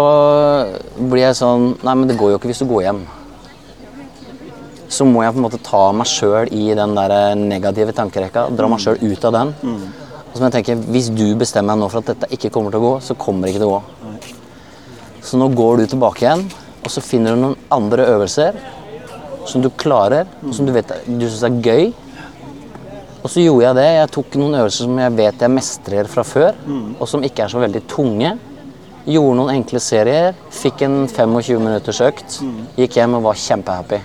blir 0.98 1.28
jeg 1.28 1.36
sånn 1.38 1.76
Nei, 1.86 1.94
men 1.94 2.08
det 2.10 2.16
går 2.18 2.32
jo 2.32 2.40
ikke 2.40 2.50
hvis 2.50 2.62
du 2.64 2.66
går 2.70 2.88
hjem. 2.88 3.04
Så 4.90 5.06
må 5.06 5.22
jeg 5.22 5.34
på 5.36 5.38
en 5.38 5.46
måte 5.46 5.62
ta 5.62 5.84
meg 5.94 6.08
sjøl 6.10 6.50
i 6.50 6.72
den 6.74 6.96
der 6.98 7.34
negative 7.38 7.94
tankerekka. 7.94 8.48
Dra 8.58 8.70
meg 8.70 8.82
sjøl 8.82 8.98
ut 8.98 9.26
av 9.28 9.36
den. 9.36 9.52
Og 10.30 10.36
så 10.36 10.42
må 10.42 10.50
jeg 10.50 10.56
tenke, 10.58 10.76
Hvis 10.90 11.10
du 11.14 11.26
bestemmer 11.38 11.74
deg 11.74 11.82
nå 11.82 11.88
for 11.90 12.02
at 12.02 12.12
dette 12.12 12.30
ikke 12.34 12.50
kommer 12.54 12.74
til 12.74 12.82
å 12.82 12.88
gå, 12.88 12.92
så 13.06 13.14
kommer 13.18 13.46
det 13.46 13.54
ikke 13.54 13.64
til 13.64 13.70
å 13.70 13.78
gå. 13.78 13.82
Så 15.22 15.38
nå 15.38 15.50
går 15.54 15.80
du 15.80 15.86
tilbake 15.86 16.24
igjen, 16.24 16.44
og 16.80 16.90
så 16.90 17.02
finner 17.04 17.34
du 17.34 17.42
noen 17.42 17.58
andre 17.70 18.06
øvelser 18.14 18.56
som 19.46 19.62
du 19.62 19.70
klarer, 19.70 20.28
mm. 20.42 20.52
som 20.52 20.66
du 20.66 20.72
vet 20.72 20.92
du 21.06 21.26
syns 21.26 21.42
er 21.48 21.58
gøy. 21.64 21.90
Og 23.20 23.28
så 23.28 23.42
gjorde 23.42 23.66
jeg 23.66 23.76
det. 23.76 23.88
Jeg 23.98 24.12
tok 24.16 24.36
noen 24.40 24.58
øvelser 24.62 24.86
som 24.86 25.00
jeg 25.02 25.16
vet 25.18 25.42
jeg 25.44 25.52
mestrer 25.52 26.08
fra 26.08 26.24
før, 26.24 26.54
og 26.98 27.08
som 27.08 27.24
ikke 27.26 27.44
er 27.44 27.52
så 27.52 27.60
veldig 27.60 27.82
tunge. 27.90 28.36
Gjorde 29.10 29.36
noen 29.36 29.54
enkle 29.58 29.80
serier, 29.80 30.36
fikk 30.52 30.82
en 30.86 31.02
25 31.08 31.60
minutters 31.60 32.00
økt, 32.04 32.40
gikk 32.78 32.96
hjem 33.00 33.18
og 33.18 33.28
var 33.28 33.40
kjempehappy. 33.40 34.00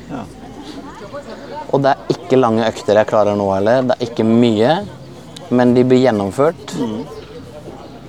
Og 1.75 1.81
det 1.83 1.91
er 1.91 2.13
ikke 2.15 2.39
lange 2.39 2.63
økter 2.69 3.01
jeg 3.01 3.09
klarer 3.09 3.35
nå 3.35 3.49
heller. 3.51 3.83
Det 3.89 3.97
er 3.99 4.07
ikke 4.07 4.25
mye, 4.27 4.77
men 5.51 5.73
de 5.75 5.83
blir 5.87 6.05
gjennomført. 6.05 6.71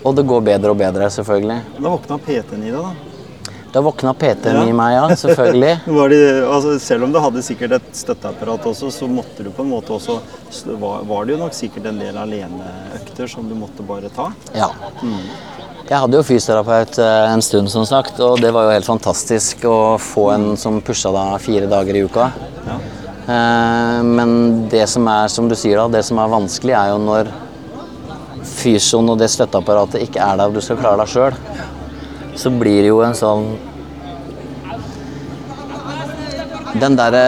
Og 0.06 0.14
det 0.14 0.22
går 0.28 0.44
bedre 0.46 0.70
og 0.70 0.78
bedre, 0.78 1.08
selvfølgelig. 1.10 1.58
Da 1.82 1.90
våkna 1.90 2.18
PT-en 2.22 2.62
i 2.62 2.70
deg, 2.70 2.78
da. 2.78 2.94
Da 3.74 3.82
våkna 3.82 4.12
PT-en 4.16 4.54
Ja. 4.60 4.62
i 4.70 4.72
meg, 4.72 4.92
ja. 4.94 5.08
Selvfølgelig. 5.18 5.72
Var 5.98 6.08
det, 6.14 6.20
altså, 6.46 6.76
selv 6.80 7.04
om 7.08 7.12
du 7.12 7.18
hadde 7.20 7.42
sikkert 7.44 7.74
et 7.80 7.88
støtteapparat 7.98 8.68
også, 8.70 8.92
så 8.94 9.08
måtte 9.10 9.42
du 9.44 9.50
på 9.50 9.66
en 9.66 9.72
måte 9.74 9.92
også 9.92 10.20
Var, 10.64 11.02
var 11.04 11.26
det 11.26 11.34
jo 11.34 11.40
nok 11.42 11.52
sikkert 11.58 11.88
en 11.90 11.98
del 12.00 12.16
aleneøkter 12.16 13.28
som 13.28 13.48
du 13.50 13.56
måtte 13.58 13.82
bare 13.84 14.08
ta? 14.14 14.30
Ja. 14.54 14.70
Jeg 15.86 15.98
hadde 16.02 16.16
jo 16.18 16.22
fysioterapeut 16.26 16.96
eh, 17.02 17.32
en 17.34 17.42
stund, 17.44 17.68
som 17.70 17.84
sagt, 17.86 18.16
og 18.22 18.40
det 18.42 18.52
var 18.54 18.66
jo 18.68 18.72
helt 18.78 18.88
fantastisk 18.88 19.66
å 19.68 19.98
få 20.02 20.30
en 20.34 20.46
som 20.58 20.78
pusha 20.82 21.10
deg 21.14 21.36
fire 21.44 21.68
dager 21.70 21.98
i 21.98 22.02
uka. 22.06 22.30
Ja. 22.66 22.78
Eh, 23.26 24.02
Men 24.02 24.68
det 24.70 24.86
som 24.88 25.06
er, 25.10 25.28
som 25.28 25.48
du 25.48 25.56
sier 25.58 25.80
da, 25.80 25.88
det 25.98 26.04
som 26.06 26.18
er 26.22 26.30
vanskelig, 26.30 26.74
er 26.78 26.92
jo 26.92 26.98
når 27.02 27.32
fysioen 28.46 29.10
og 29.10 29.18
det 29.18 29.28
støtteapparatet 29.32 30.04
ikke 30.06 30.22
er 30.22 30.38
der 30.38 30.50
og 30.50 30.54
du 30.54 30.62
skal 30.62 30.78
klare 30.78 31.02
deg 31.02 31.10
sjøl. 31.10 31.38
Så 32.38 32.52
blir 32.54 32.84
det 32.84 32.92
jo 32.92 33.00
en 33.02 33.16
sånn 33.16 33.46
Den 36.76 36.92
derre 36.98 37.22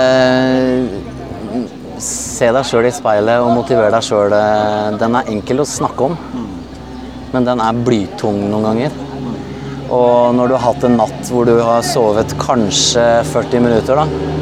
Se 2.05 2.51
deg 2.53 2.67
sjøl 2.69 2.87
i 2.87 2.93
speilet 2.95 3.41
og 3.43 3.55
motivere 3.57 3.91
deg 3.91 4.05
sjøl, 4.07 4.35
den 5.01 5.17
er 5.19 5.31
enkel 5.33 5.65
å 5.65 5.67
snakke 5.67 6.05
om. 6.05 6.15
Men 7.33 7.49
den 7.49 7.63
er 7.65 7.81
blytung 7.89 8.39
noen 8.53 8.69
ganger. 8.69 8.99
Og 9.89 10.37
når 10.37 10.53
du 10.53 10.55
har 10.55 10.63
hatt 10.69 10.85
en 10.87 10.99
natt 11.01 11.33
hvor 11.33 11.49
du 11.49 11.57
har 11.59 11.83
sovet 11.83 12.37
kanskje 12.39 13.07
40 13.33 13.65
minutter, 13.65 13.99
da, 13.99 14.38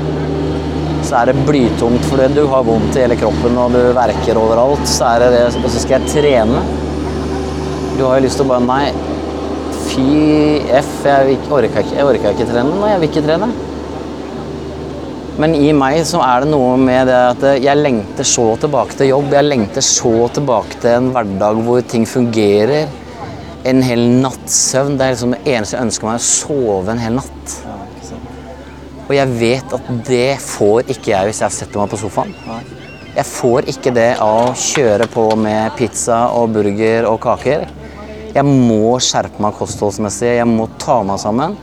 så 1.06 1.20
er 1.20 1.30
det 1.30 1.44
blytungt 1.46 2.06
fordi 2.10 2.26
du 2.34 2.42
har 2.50 2.64
vondt 2.66 2.96
i 2.96 3.04
hele 3.04 3.16
kroppen 3.20 3.56
og 3.62 3.76
du 3.76 3.92
verker 3.96 4.40
overalt. 4.40 4.82
Så 4.90 5.06
er 5.12 5.22
det 5.22 5.30
det, 5.36 5.44
og 5.62 5.70
så 5.70 5.82
skal 5.82 6.00
jeg 6.00 6.10
trene. 6.16 6.64
Du 7.96 8.04
har 8.04 8.18
jo 8.18 8.26
lyst 8.26 8.40
til 8.40 8.46
å 8.46 8.50
bare 8.50 8.66
Nei, 8.66 8.90
fy 9.86 10.08
f, 10.74 10.92
jeg 11.06 11.38
orka 11.48 11.80
ikke- 11.80 12.34
ikke 12.34 12.50
trene. 12.50 12.74
Nei, 12.80 12.90
jeg 12.90 13.00
vil 13.00 13.08
ikke 13.08 13.26
trene. 13.28 13.48
Men 15.38 15.54
i 15.54 15.72
meg 15.72 16.00
så 16.08 16.22
er 16.24 16.40
det 16.40 16.50
noe 16.50 16.76
med 16.80 17.06
det 17.06 17.14
at 17.14 17.62
jeg 17.62 17.76
lengter 17.76 18.24
så 18.24 18.58
tilbake 18.58 18.96
til 18.96 19.10
jobb. 19.10 19.32
Jeg 19.36 19.44
lengter 19.44 19.84
så 19.84 20.30
tilbake 20.32 20.80
til 20.80 20.90
en 20.90 21.10
hverdag 21.12 21.62
hvor 21.62 21.82
ting 21.86 22.06
fungerer. 22.06 22.88
En 23.64 23.82
hel 23.82 23.98
natts 24.22 24.72
søvn. 24.72 24.96
Det 24.96 25.04
er 25.06 25.12
liksom 25.12 25.34
det 25.36 25.44
eneste 25.44 25.76
jeg 25.76 25.84
ønsker 25.86 26.08
meg, 26.08 26.16
å 26.16 26.24
sove 26.24 26.88
en 26.88 26.98
hel 26.98 27.12
natt. 27.12 27.75
Og 29.06 29.14
jeg 29.14 29.34
vet 29.38 29.74
at 29.76 29.88
det 30.08 30.38
får 30.42 30.90
ikke 30.90 31.12
jeg 31.12 31.30
hvis 31.30 31.42
jeg 31.44 31.54
setter 31.54 31.80
meg 31.80 31.92
på 31.92 32.00
sofaen. 32.00 32.34
Jeg 33.16 33.24
får 33.30 33.68
ikke 33.72 33.94
det 33.96 34.10
av 34.20 34.50
å 34.50 34.56
kjøre 34.60 35.06
på 35.08 35.24
med 35.40 35.72
pizza 35.78 36.26
og 36.36 36.50
burger 36.56 37.06
og 37.08 37.20
kaker. 37.22 37.64
Jeg 38.36 38.44
må 38.44 38.98
skjerpe 39.00 39.40
meg 39.40 39.54
kostholdsmessig, 39.56 40.34
jeg 40.36 40.48
må 40.50 40.66
ta 40.82 40.98
meg 41.06 41.22
sammen. 41.22 41.54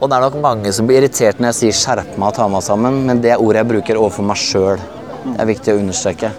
Og 0.00 0.08
det 0.08 0.16
er 0.16 0.24
nok 0.24 0.40
mange 0.42 0.72
som 0.74 0.88
blir 0.88 1.04
irritert 1.04 1.38
når 1.38 1.52
jeg 1.52 1.58
sier 1.60 1.76
'skjerpe 1.78 2.18
meg 2.18 2.32
og 2.32 2.34
ta 2.34 2.48
meg 2.48 2.64
sammen', 2.66 3.04
men 3.06 3.20
det 3.20 3.30
er 3.30 3.42
ordet 3.42 3.62
jeg 3.62 3.70
bruker 3.70 4.00
overfor 4.00 4.26
meg 4.26 4.36
sjøl. 4.40 4.80
Det 5.24 5.40
er 5.40 5.46
viktig 5.52 5.74
å 5.74 5.78
understreke. 5.78 6.32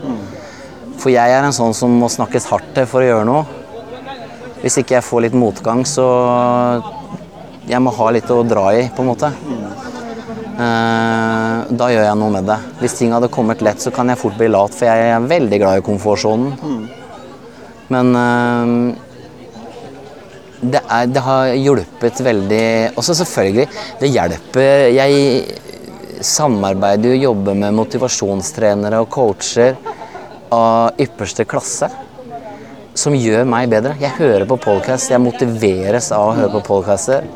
For 0.99 1.09
jeg 1.13 1.31
er 1.31 1.43
en 1.45 1.55
sånn 1.55 1.73
som 1.73 1.95
må 1.99 2.09
snakkes 2.09 2.49
hardt 2.51 2.73
til 2.75 2.85
for 2.85 3.01
å 3.01 3.07
gjøre 3.07 3.25
noe. 3.25 3.45
Hvis 4.61 4.77
ikke 4.81 4.97
jeg 4.97 5.05
får 5.05 5.21
litt 5.21 5.33
motgang, 5.37 5.85
så 5.85 6.83
Jeg 7.65 7.81
må 7.81 7.89
ha 7.89 8.11
litt 8.11 8.29
å 8.29 8.43
dra 8.45 8.67
i, 8.77 8.83
på 8.93 9.01
en 9.01 9.07
måte. 9.07 9.31
Eh, 10.55 11.71
da 11.75 11.87
gjør 11.91 12.05
jeg 12.05 12.19
noe 12.19 12.31
med 12.31 12.45
det. 12.47 12.55
Hvis 12.79 12.95
ting 12.95 13.11
hadde 13.11 13.31
kommet 13.33 13.63
lett, 13.65 13.81
så 13.83 13.91
kan 13.91 14.07
jeg 14.11 14.21
fort 14.21 14.37
bli 14.39 14.47
lat, 14.51 14.75
for 14.75 14.87
jeg 14.87 15.09
er 15.11 15.25
veldig 15.27 15.59
glad 15.59 15.81
i 15.81 15.83
komfortsonen. 15.83 16.85
Men 17.91 18.15
eh, 18.21 18.71
det, 20.63 20.79
er, 20.79 21.11
det 21.11 21.21
har 21.21 21.51
hjulpet 21.53 22.21
veldig 22.25 22.63
Også 22.97 23.13
selvfølgelig, 23.19 23.65
det 23.99 24.09
hjelper 24.09 24.87
Jeg 24.95 26.23
samarbeider 26.25 27.13
og 27.13 27.25
jobber 27.27 27.59
med 27.59 27.75
motivasjonstrenere 27.77 29.03
og 29.03 29.11
coacher 29.13 29.75
av 30.55 30.95
ypperste 31.01 31.45
klasse. 31.45 31.91
som 32.95 33.11
gjør 33.11 33.43
meg 33.43 33.67
bedre. 33.69 33.97
Jeg 33.99 34.15
hører 34.15 34.45
på 34.47 34.55
podcast, 34.55 35.11
jeg 35.11 35.19
motiveres 35.19 36.13
av 36.15 36.29
å 36.29 36.35
høre 36.37 36.53
på 36.53 36.61
podcaster. 36.63 37.27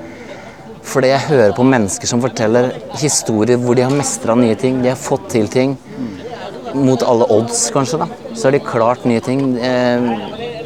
Fordi 0.89 1.11
jeg 1.11 1.27
hører 1.27 1.53
på 1.53 1.65
mennesker 1.67 2.09
som 2.09 2.21
forteller 2.23 2.71
historier 2.97 3.59
hvor 3.61 3.77
de 3.77 3.85
har 3.85 3.93
mestra 3.93 4.35
nye 4.37 4.57
ting, 4.57 4.81
de 4.81 4.89
har 4.89 4.99
fått 4.99 5.27
til 5.35 5.49
ting. 5.51 5.75
Mot 6.73 7.01
alle 7.05 7.27
odds, 7.33 7.67
kanskje, 7.73 8.01
da. 8.01 8.07
Så 8.33 8.47
har 8.47 8.55
de 8.55 8.61
klart 8.65 9.05
nye 9.09 9.21
ting. 9.25 9.41
Eh, 9.57 10.09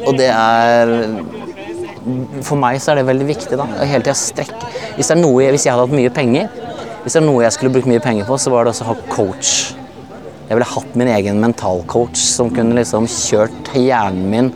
og 0.04 0.16
det 0.20 0.28
er 0.28 0.92
For 2.44 2.60
meg 2.60 2.76
så 2.84 2.92
er 2.92 3.00
det 3.00 3.06
veldig 3.08 3.28
viktig, 3.30 3.56
da. 3.56 3.64
Hele 3.80 4.04
tida 4.04 4.16
strekke 4.18 4.66
Hvis 4.98 5.08
det 5.08 5.14
er 5.14 5.22
noe 5.22 5.46
Hvis 5.54 5.64
jeg 5.64 5.72
hadde 5.72 5.86
hatt 5.86 5.96
mye 5.96 6.12
penger, 6.12 6.50
hvis 7.04 7.16
det 7.16 7.20
er 7.20 7.24
noe 7.24 7.44
jeg 7.44 7.52
skulle 7.56 7.72
brukt 7.72 7.88
mye 7.88 8.00
penger 8.04 8.28
på, 8.28 8.36
så 8.40 8.52
var 8.52 8.64
det 8.64 8.74
også 8.74 8.84
å 8.86 8.90
ha 8.90 8.94
coach. 9.12 9.74
Jeg 10.48 10.56
ville 10.56 10.68
hatt 10.68 10.94
min 10.96 11.10
egen 11.12 11.40
mentalcoach 11.40 12.16
som 12.16 12.52
kunne 12.52 12.76
liksom 12.78 13.08
kjørt 13.12 13.72
hjernen 13.76 14.30
min 14.32 14.48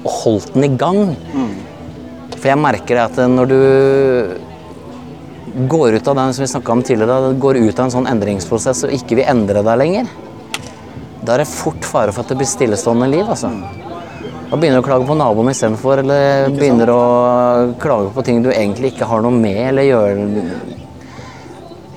og 0.00 0.14
holdt 0.22 0.54
den 0.54 0.64
i 0.64 0.70
gang. 0.80 1.02
For 2.38 2.48
jeg 2.48 2.60
merker 2.60 3.02
at 3.02 3.20
når 3.28 3.52
du 3.52 3.58
går 5.68 5.94
ut 5.94 6.08
av 6.08 6.16
den 6.16 6.34
som 6.34 6.44
vi 6.44 6.72
om 6.72 6.82
tidligere, 6.82 7.32
går 7.32 7.56
ut 7.56 7.78
av 7.78 7.84
en 7.84 7.94
sånn 7.94 8.10
endringsprosess 8.10 8.84
og 8.86 8.94
ikke 8.94 9.18
vil 9.20 9.30
endre 9.30 9.62
deg 9.66 9.78
lenger, 9.80 10.10
da 11.20 11.34
er 11.34 11.42
det 11.42 11.50
fort 11.50 11.84
fare 11.84 12.14
for 12.14 12.24
at 12.24 12.32
det 12.32 12.38
blir 12.40 12.48
stillestående 12.48 13.08
liv. 13.10 13.28
altså. 13.28 13.50
Da 14.50 14.58
begynner 14.58 14.80
du 14.80 14.82
å 14.82 14.88
klage 14.88 15.06
på 15.06 15.14
naboen 15.14 15.52
istedenfor, 15.52 16.00
eller 16.02 16.50
begynner 16.54 16.90
å 16.90 17.02
klage 17.78 18.10
på 18.14 18.24
ting 18.26 18.40
du 18.42 18.50
egentlig 18.50 18.94
ikke 18.94 19.06
har 19.10 19.22
noe 19.22 19.34
med, 19.34 19.60
eller 19.70 19.88
gjør 19.88 20.22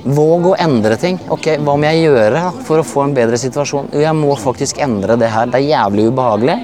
Våg 0.04 0.50
å 0.50 0.56
endre 0.60 0.98
ting. 1.00 1.16
Ok, 1.32 1.46
Hva 1.64 1.78
må 1.80 1.88
jeg 1.88 2.10
gjøre 2.10 2.42
for 2.68 2.82
å 2.82 2.84
få 2.84 3.06
en 3.06 3.14
bedre 3.16 3.38
situasjon? 3.40 3.88
Jo, 3.94 4.02
jeg 4.04 4.18
må 4.20 4.34
faktisk 4.36 4.82
endre 4.84 5.16
det 5.16 5.30
her. 5.32 5.48
Det 5.48 5.62
er 5.62 5.70
jævlig 5.70 6.10
ubehagelig. 6.12 6.58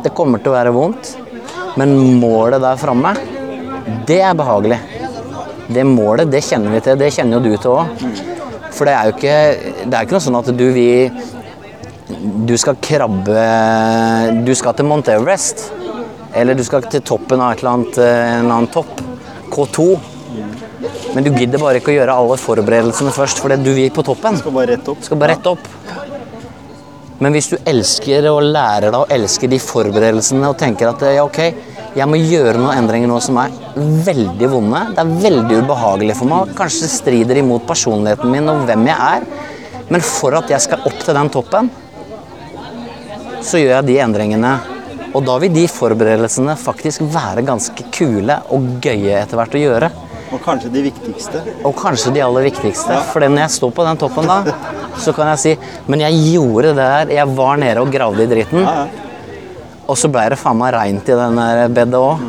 Det 0.00 0.14
kommer 0.16 0.40
til 0.40 0.48
å 0.48 0.56
være 0.56 0.72
vondt. 0.72 1.10
Men 1.76 1.92
målet 2.22 2.64
der 2.64 2.80
framme, 2.80 3.12
det 4.08 4.22
er 4.24 4.32
behagelig. 4.38 4.80
Det 5.68 5.84
målet, 5.88 6.30
det 6.30 6.42
kjenner 6.44 6.74
vi 6.74 6.82
til. 6.84 6.98
Det 7.00 7.12
kjenner 7.14 7.38
jo 7.38 7.44
du 7.44 7.56
til 7.56 7.72
òg. 7.72 8.04
For 8.74 8.88
det 8.88 8.94
er 8.96 9.08
jo 9.08 9.14
ikke, 9.14 9.38
det 9.86 9.96
er 9.96 10.06
ikke 10.06 10.16
noe 10.16 10.24
sånn 10.24 10.40
at 10.40 10.50
du 10.58 10.66
vil 10.74 11.22
Du 12.44 12.52
skal 12.60 12.76
krabbe 12.82 13.44
Du 14.44 14.50
skal 14.58 14.74
til 14.76 14.88
Mount 14.88 15.08
Everest. 15.08 15.68
Eller 16.34 16.58
du 16.58 16.64
skal 16.66 16.84
til 16.90 17.04
toppen 17.06 17.40
av 17.40 17.54
et 17.54 17.62
eller 17.62 17.76
annet, 17.76 17.98
en 18.02 18.44
eller 18.44 18.56
annen 18.58 18.72
topp. 18.74 19.00
K2. 19.54 19.86
Men 21.14 21.24
du 21.24 21.30
gidder 21.30 21.62
bare 21.62 21.78
ikke 21.78 21.92
å 21.92 21.96
gjøre 22.00 22.16
alle 22.18 22.36
forberedelsene 22.42 23.12
først, 23.14 23.38
fordi 23.40 23.60
du 23.62 23.70
vil 23.76 23.92
på 23.94 24.02
toppen. 24.04 24.36
Skal 24.40 24.56
bare 24.56 24.74
rett 24.74 24.90
opp. 24.90 25.04
Skal 25.06 25.20
bare 25.20 25.36
rett 25.36 25.46
opp. 25.46 25.68
Men 27.22 27.36
hvis 27.36 27.52
du 27.52 27.54
elsker 27.70 28.26
og 28.32 28.42
lærer 28.42 28.90
deg 28.90 28.98
å 28.98 29.06
elske 29.14 29.48
de 29.48 29.60
forberedelsene 29.62 30.50
og 30.50 30.58
tenker 30.60 30.90
at 30.90 31.04
ja, 31.14 31.22
ok, 31.22 31.38
jeg 31.94 32.10
må 32.10 32.18
gjøre 32.18 32.58
noen 32.58 32.80
endringer 32.80 33.10
nå 33.10 33.20
som 33.22 33.38
er 33.38 33.54
veldig 33.76 34.48
vonde, 34.50 34.80
det 34.96 35.02
er 35.02 35.12
veldig 35.24 35.58
ubehagelig 35.62 36.16
for 36.18 36.30
meg, 36.30 36.54
kanskje 36.58 36.90
strider 36.90 37.38
imot 37.38 37.66
personligheten 37.68 38.32
min 38.32 38.50
og 38.50 38.64
hvem 38.68 38.88
jeg 38.90 39.18
er, 39.18 39.26
men 39.92 40.02
for 40.04 40.34
at 40.38 40.50
jeg 40.50 40.64
skal 40.64 40.86
opp 40.88 41.02
til 41.04 41.14
den 41.14 41.30
toppen, 41.30 41.70
så 43.44 43.60
gjør 43.60 43.76
jeg 43.76 43.88
de 43.90 43.98
endringene. 44.00 44.54
Og 45.14 45.22
da 45.22 45.36
vil 45.38 45.52
de 45.54 45.68
forberedelsene 45.70 46.56
faktisk 46.58 47.04
være 47.14 47.44
ganske 47.46 47.86
kule 47.94 48.40
og 48.50 48.80
gøye 48.82 49.20
etter 49.20 49.38
hvert 49.38 49.54
å 49.54 49.62
gjøre. 49.62 49.90
Og 50.34 50.40
kanskje 50.42 50.72
de 50.74 50.82
viktigste. 50.88 51.42
Og 51.62 51.76
kanskje 51.78 52.10
de 52.16 52.24
aller 52.24 52.48
viktigste. 52.48 52.96
For 53.12 53.22
når 53.22 53.44
jeg 53.44 53.54
står 53.60 53.74
på 53.76 53.86
den 53.86 54.00
toppen 54.00 54.26
da, 54.26 54.40
så 54.98 55.14
kan 55.14 55.30
jeg 55.34 55.42
si 55.42 55.52
Men 55.86 56.02
jeg 56.06 56.18
gjorde 56.32 56.72
det 56.72 56.76
der. 56.80 57.14
Jeg 57.20 57.36
var 57.36 57.60
nede 57.60 57.84
og 57.84 57.92
gravde 57.94 58.24
i 58.24 58.30
dritten. 58.32 58.64
Ja, 58.64 58.86
ja. 58.88 59.03
Og 59.84 59.98
så 60.00 60.08
ble 60.08 60.28
det 60.32 60.40
faen 60.40 60.58
meg 60.60 60.72
reint 60.74 61.08
i 61.10 61.16
den 61.18 61.40
der 61.40 61.64
bedet 61.76 62.00
òg. 62.00 62.22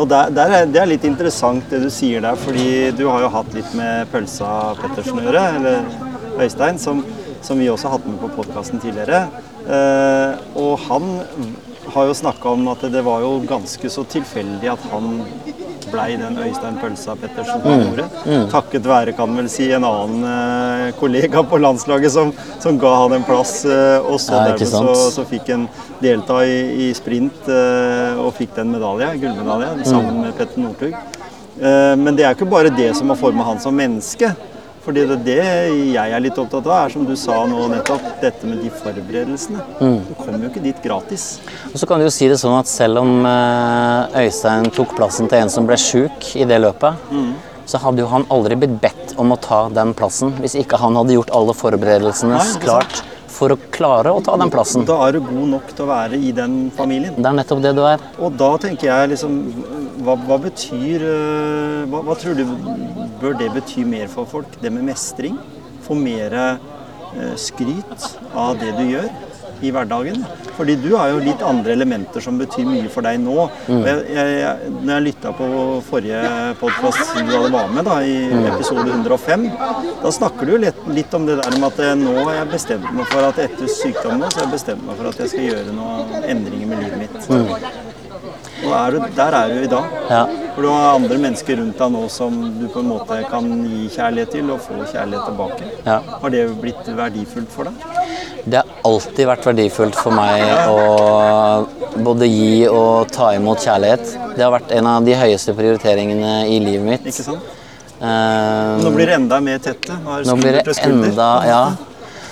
Og 0.00 0.06
der, 0.08 0.30
der 0.32 0.52
er, 0.60 0.68
Det 0.70 0.80
er 0.80 0.88
litt 0.88 1.04
interessant 1.04 1.66
det 1.72 1.82
du 1.82 1.90
sier 1.92 2.22
der, 2.24 2.38
fordi 2.38 2.92
du 2.96 3.06
har 3.08 3.24
jo 3.24 3.32
hatt 3.34 3.56
litt 3.56 3.72
med 3.76 4.06
Pølsa 4.12 4.74
Pettersen 4.78 5.18
å 5.18 5.24
gjøre, 5.26 5.42
eller 5.58 6.40
Øystein, 6.40 6.78
som, 6.80 7.02
som 7.42 7.58
vi 7.60 7.68
også 7.68 7.90
har 7.90 7.98
hatt 7.98 8.06
med 8.08 8.20
på 8.22 8.30
podkasten 8.38 8.80
tidligere. 8.80 9.26
Eh, 9.66 10.38
og 10.62 10.78
han 10.86 11.10
har 11.94 12.06
jo 12.10 12.14
snakka 12.14 12.52
om 12.54 12.68
at 12.72 12.82
det 12.92 13.02
var 13.06 13.20
jo 13.24 13.36
ganske 13.48 13.90
så 13.90 14.04
tilfeldig 14.08 14.70
at 14.72 14.82
han 14.92 15.20
blei 15.90 16.14
den 16.20 16.36
Øystein 16.38 16.76
Pølsa 16.78 17.16
Pettersen 17.18 17.62
på 17.64 17.72
Mm. 18.26 18.44
Takket 18.52 18.84
være, 18.86 19.14
kan 19.16 19.32
vel 19.36 19.48
si, 19.50 19.70
en 19.74 19.84
annen 19.84 20.26
eh, 20.28 20.90
kollega 21.00 21.42
på 21.42 21.58
landslaget 21.58 22.12
som, 22.14 22.30
som 22.62 22.78
ga 22.78 22.92
han 23.02 23.16
en 23.16 23.24
plass. 23.26 23.64
eh, 23.64 23.98
og 24.04 24.20
så 24.22 24.36
Ja, 24.36 24.44
dermed 24.52 24.68
så, 24.70 24.94
så 25.16 25.24
fikk 25.26 25.50
han 25.50 25.66
delta 26.02 26.44
i, 26.46 26.60
i 26.86 26.92
sprint 26.94 27.48
eh, 27.50 28.20
og 28.20 28.34
fikk 28.38 28.54
den 28.60 28.70
medaljen, 28.76 29.18
gullmedaljen, 29.22 29.82
sammen 29.88 30.22
med 30.22 30.36
Petter 30.38 30.62
Northug. 30.62 30.94
Eh, 31.60 31.96
men 31.98 32.16
det 32.16 32.24
er 32.28 32.38
ikke 32.38 32.48
bare 32.50 32.70
det 32.76 32.92
som 32.96 33.10
har 33.10 33.18
forma 33.20 33.44
han 33.50 33.60
som 33.60 33.74
menneske. 33.76 34.30
Fordi 34.80 35.02
det, 35.10 35.16
det 35.26 35.36
jeg 35.92 36.14
er 36.16 36.22
litt 36.24 36.38
opptatt 36.40 36.64
av, 36.64 36.86
er 36.86 36.94
som 36.94 37.04
du 37.04 37.12
sa 37.18 37.42
nå 37.48 37.66
nettopp, 37.68 38.06
dette 38.22 38.48
med 38.48 38.62
de 38.64 38.70
forberedelsene. 38.80 39.60
Du 40.08 40.14
kommer 40.16 40.46
jo 40.46 40.48
ikke 40.48 40.62
dit 40.64 40.80
gratis. 40.84 41.26
Og 41.68 41.76
så 41.82 41.88
kan 41.90 42.00
du 42.00 42.06
jo 42.06 42.14
si 42.14 42.30
det 42.32 42.38
sånn 42.40 42.56
at 42.56 42.70
selv 42.70 43.02
om 43.02 43.26
eh, 43.28 44.24
Øystein 44.24 44.70
tok 44.72 44.96
plassen 44.96 45.28
til 45.28 45.42
en 45.42 45.52
som 45.52 45.68
ble 45.68 45.76
sjuk 45.80 46.32
i 46.40 46.48
det 46.48 46.62
løpet, 46.64 46.96
så 47.70 47.78
hadde 47.84 48.02
jo 48.02 48.08
han 48.10 48.24
aldri 48.34 48.56
blitt 48.58 48.80
bedt 48.82 49.12
om 49.20 49.30
å 49.34 49.38
ta 49.38 49.66
den 49.70 49.92
plassen 49.94 50.32
hvis 50.40 50.56
ikke 50.58 50.80
han 50.80 50.96
hadde 50.98 51.14
gjort 51.14 51.30
alle 51.36 51.54
forberedelsene 51.54 52.34
Nei, 52.40 52.46
klart 52.64 53.02
for 53.40 53.54
å 53.54 53.58
klare 53.72 54.12
å 54.12 54.20
ta 54.24 54.36
den 54.40 54.52
plassen. 54.52 54.84
Da 54.88 54.98
er 55.06 55.16
du 55.16 55.24
god 55.24 55.46
nok 55.54 55.72
til 55.72 55.86
å 55.86 55.90
være 55.90 56.20
i 56.20 56.32
den 56.36 56.58
familien. 56.76 57.16
Det 57.16 57.30
er 57.30 57.38
nettopp 57.38 57.62
det 57.64 57.72
du 57.78 57.82
er. 57.88 58.02
Og 58.20 58.36
da 58.40 58.52
tenker 58.60 58.92
jeg 58.92 59.14
liksom 59.14 59.38
Hva, 60.00 60.14
hva 60.16 60.38
betyr 60.40 61.02
eh, 61.04 61.80
hva, 61.92 61.98
hva 62.06 62.14
tror 62.16 62.38
du 62.38 62.46
bør 63.20 63.34
det 63.36 63.50
bety 63.52 63.84
mer 63.84 64.06
for 64.08 64.28
folk? 64.28 64.54
Det 64.62 64.72
med 64.72 64.86
mestring? 64.88 65.36
Få 65.84 65.96
mer 65.98 66.36
eh, 66.40 67.34
skryt 67.36 68.06
av 68.32 68.56
det 68.62 68.72
du 68.78 68.86
gjør 68.94 69.10
i 69.62 69.72
hverdagen? 69.74 70.24
Fordi 70.56 70.76
du 70.80 70.90
har 70.94 71.12
jo 71.12 71.20
litt 71.24 71.42
andre 71.46 71.72
elementer 71.76 72.24
som 72.24 72.38
betyr 72.40 72.66
mye 72.68 72.88
for 72.92 73.06
deg 73.06 73.20
nå. 73.22 73.46
Mm. 73.68 73.82
Jeg, 73.86 74.02
jeg, 74.16 74.72
når 74.80 74.92
jeg 74.94 75.06
lytta 75.08 75.32
på 75.36 75.50
forrige 75.88 76.22
podkast 76.60 77.14
du 77.16 77.32
hadde 77.32 77.52
vært 77.54 77.74
med, 77.76 77.88
da, 77.88 77.98
i 78.04 78.48
episode 78.52 78.86
105, 78.88 79.46
da 80.02 80.14
snakker 80.20 80.50
du 80.50 80.56
litt, 80.66 80.82
litt 80.96 81.16
om 81.16 81.28
det 81.28 81.38
der 81.42 81.56
med 81.58 81.70
at 81.70 81.84
eh, 81.86 81.94
nå 82.00 82.16
har 82.22 82.40
jeg 82.40 82.50
bestemt 82.56 82.90
meg 82.96 83.08
for 83.12 83.30
at 83.30 83.40
etter 83.46 83.70
sykdommen 83.72 84.26
så 84.28 84.42
har 84.42 84.48
jeg 84.48 84.56
bestemt 84.58 84.84
meg 84.88 85.00
for 85.00 85.12
at 85.12 85.24
jeg 85.24 85.34
skal 85.34 85.48
gjøre 85.50 85.78
noen 85.78 86.28
endringer 86.34 86.74
med 86.74 86.84
livet 86.84 87.06
mitt. 87.06 87.90
Og 88.60 88.72
er 88.76 88.92
du, 88.92 88.98
der 89.16 89.34
er 89.36 89.52
du 89.54 89.62
i 89.64 89.70
dag. 89.70 89.94
Ja. 90.10 90.24
For 90.54 90.66
du 90.66 90.68
har 90.68 90.96
andre 90.98 91.16
mennesker 91.22 91.56
rundt 91.60 91.78
deg 91.80 91.92
nå 91.94 92.02
som 92.12 92.36
du 92.58 92.66
på 92.72 92.82
en 92.82 92.90
måte 92.90 93.20
kan 93.30 93.46
gi 93.64 93.86
kjærlighet 93.94 94.34
til 94.36 94.50
og 94.52 94.60
få 94.64 94.82
kjærlighet 94.82 95.30
tilbake. 95.30 95.70
Ja. 95.86 96.00
Har 96.20 96.34
det 96.34 96.42
blitt 96.60 96.90
verdifullt 96.98 97.54
for 97.54 97.70
deg? 97.70 97.86
Det 98.44 98.62
alltid 98.86 99.28
vært 99.28 99.46
verdifullt 99.50 99.96
for 99.98 100.14
meg 100.14 100.42
å 100.70 102.02
både 102.04 102.28
gi 102.30 102.66
og 102.70 103.10
ta 103.12 103.32
imot 103.36 103.64
kjærlighet. 103.64 104.14
Det 104.36 104.44
har 104.44 104.52
vært 104.54 104.74
en 104.76 104.88
av 104.90 105.06
de 105.06 105.16
høyeste 105.18 105.54
prioriteringene 105.56 106.34
i 106.50 106.60
livet 106.62 106.86
mitt. 106.86 107.08
Ikke 107.10 107.26
sant? 107.26 107.56
Uh, 108.00 108.80
Nå 108.80 108.94
blir 108.94 109.10
det 109.10 109.18
enda 109.18 109.40
mer 109.44 109.60
tette. 109.60 109.96
Nå 110.00 110.36
blir 110.40 110.60
det 110.60 110.76
enda 110.86 111.30
Ja. 111.48 111.62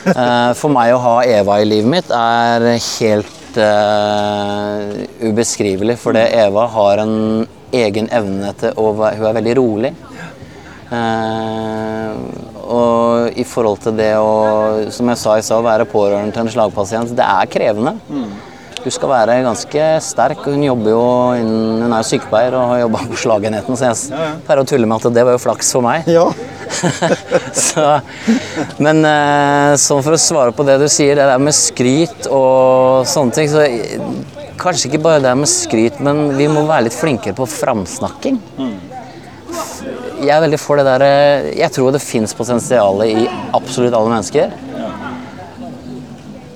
Uh, 0.09 0.55
For 0.57 0.73
meg 0.73 0.95
å 0.95 1.01
ha 1.03 1.15
Eva 1.27 1.59
i 1.61 1.67
livet 1.69 1.91
mitt 1.93 2.13
er 2.15 2.65
helt 2.79 3.59
uh, 3.61 4.95
ubeskrivelig. 5.21 5.99
For 6.01 6.17
det 6.17 6.31
Eva 6.39 6.69
har 6.73 7.05
en 7.05 7.17
egen 7.77 8.09
evne 8.15 8.55
til 8.57 8.79
å 8.81 8.93
Hun 8.97 9.27
er 9.29 9.41
veldig 9.43 9.57
rolig. 9.59 9.93
Eh, 10.89 12.13
og 12.69 13.39
i 13.39 13.47
forhold 13.49 13.81
til 13.87 13.97
det 13.99 14.13
å, 14.21 14.91
som 14.95 15.09
jeg 15.13 15.21
sa 15.21 15.39
i 15.39 15.45
stad, 15.47 15.65
være 15.65 15.89
pårørende 15.89 16.35
til 16.35 16.45
en 16.45 16.53
slagpasient, 16.53 17.17
det 17.17 17.25
er 17.25 17.51
krevende. 17.51 17.97
Du 18.79 18.93
skal 18.95 19.11
være 19.11 19.41
ganske 19.43 19.87
sterk, 20.07 20.45
hun 20.47 20.63
jobber 20.63 20.93
jo 20.93 21.03
innen, 21.41 21.83
hun 21.83 21.93
er 21.93 22.05
jo 22.05 22.09
sykepleier 22.13 22.55
og 22.55 22.71
har 22.71 22.83
jobba 22.85 23.03
på 23.11 23.19
slagenheten, 23.25 23.77
så 23.77 23.91
jeg 23.91 24.37
pleier 24.47 24.63
å 24.63 24.67
tulle 24.71 24.89
med 24.89 25.03
at 25.03 25.17
det 25.17 25.25
var 25.27 25.35
jo 25.35 25.43
flaks 25.43 25.73
for 25.75 25.85
meg. 25.85 26.07
Ja. 26.09 26.29
så, 27.67 27.87
men 28.79 29.03
sånn 29.83 30.05
for 30.05 30.15
å 30.15 30.21
svare 30.21 30.55
på 30.55 30.67
det 30.69 30.79
du 30.83 30.87
sier, 30.93 31.19
det 31.19 31.27
der 31.27 31.43
med 31.43 31.57
skryt 31.57 32.29
og 32.31 33.09
sånne 33.09 33.39
ting 33.39 33.51
så 33.53 33.67
Kanskje 34.59 34.89
ikke 34.89 34.99
bare 35.05 35.23
det 35.23 35.33
med 35.39 35.47
skryt, 35.47 36.01
men 36.03 36.33
vi 36.35 36.49
må 36.51 36.65
være 36.67 36.89
litt 36.89 36.97
flinkere 36.99 37.37
på 37.39 37.45
framsnakking. 37.47 38.41
Jeg 40.19 40.35
er 40.35 40.43
veldig 40.43 40.59
for 40.59 40.81
det 40.81 40.85
der 40.89 41.05
eh, 41.07 41.49
Jeg 41.61 41.71
tror 41.75 41.93
det 41.95 42.03
fins 42.03 42.35
potensial 42.35 43.03
i 43.07 43.27
absolutt 43.55 43.95
alle 43.95 44.13
mennesker. 44.13 44.55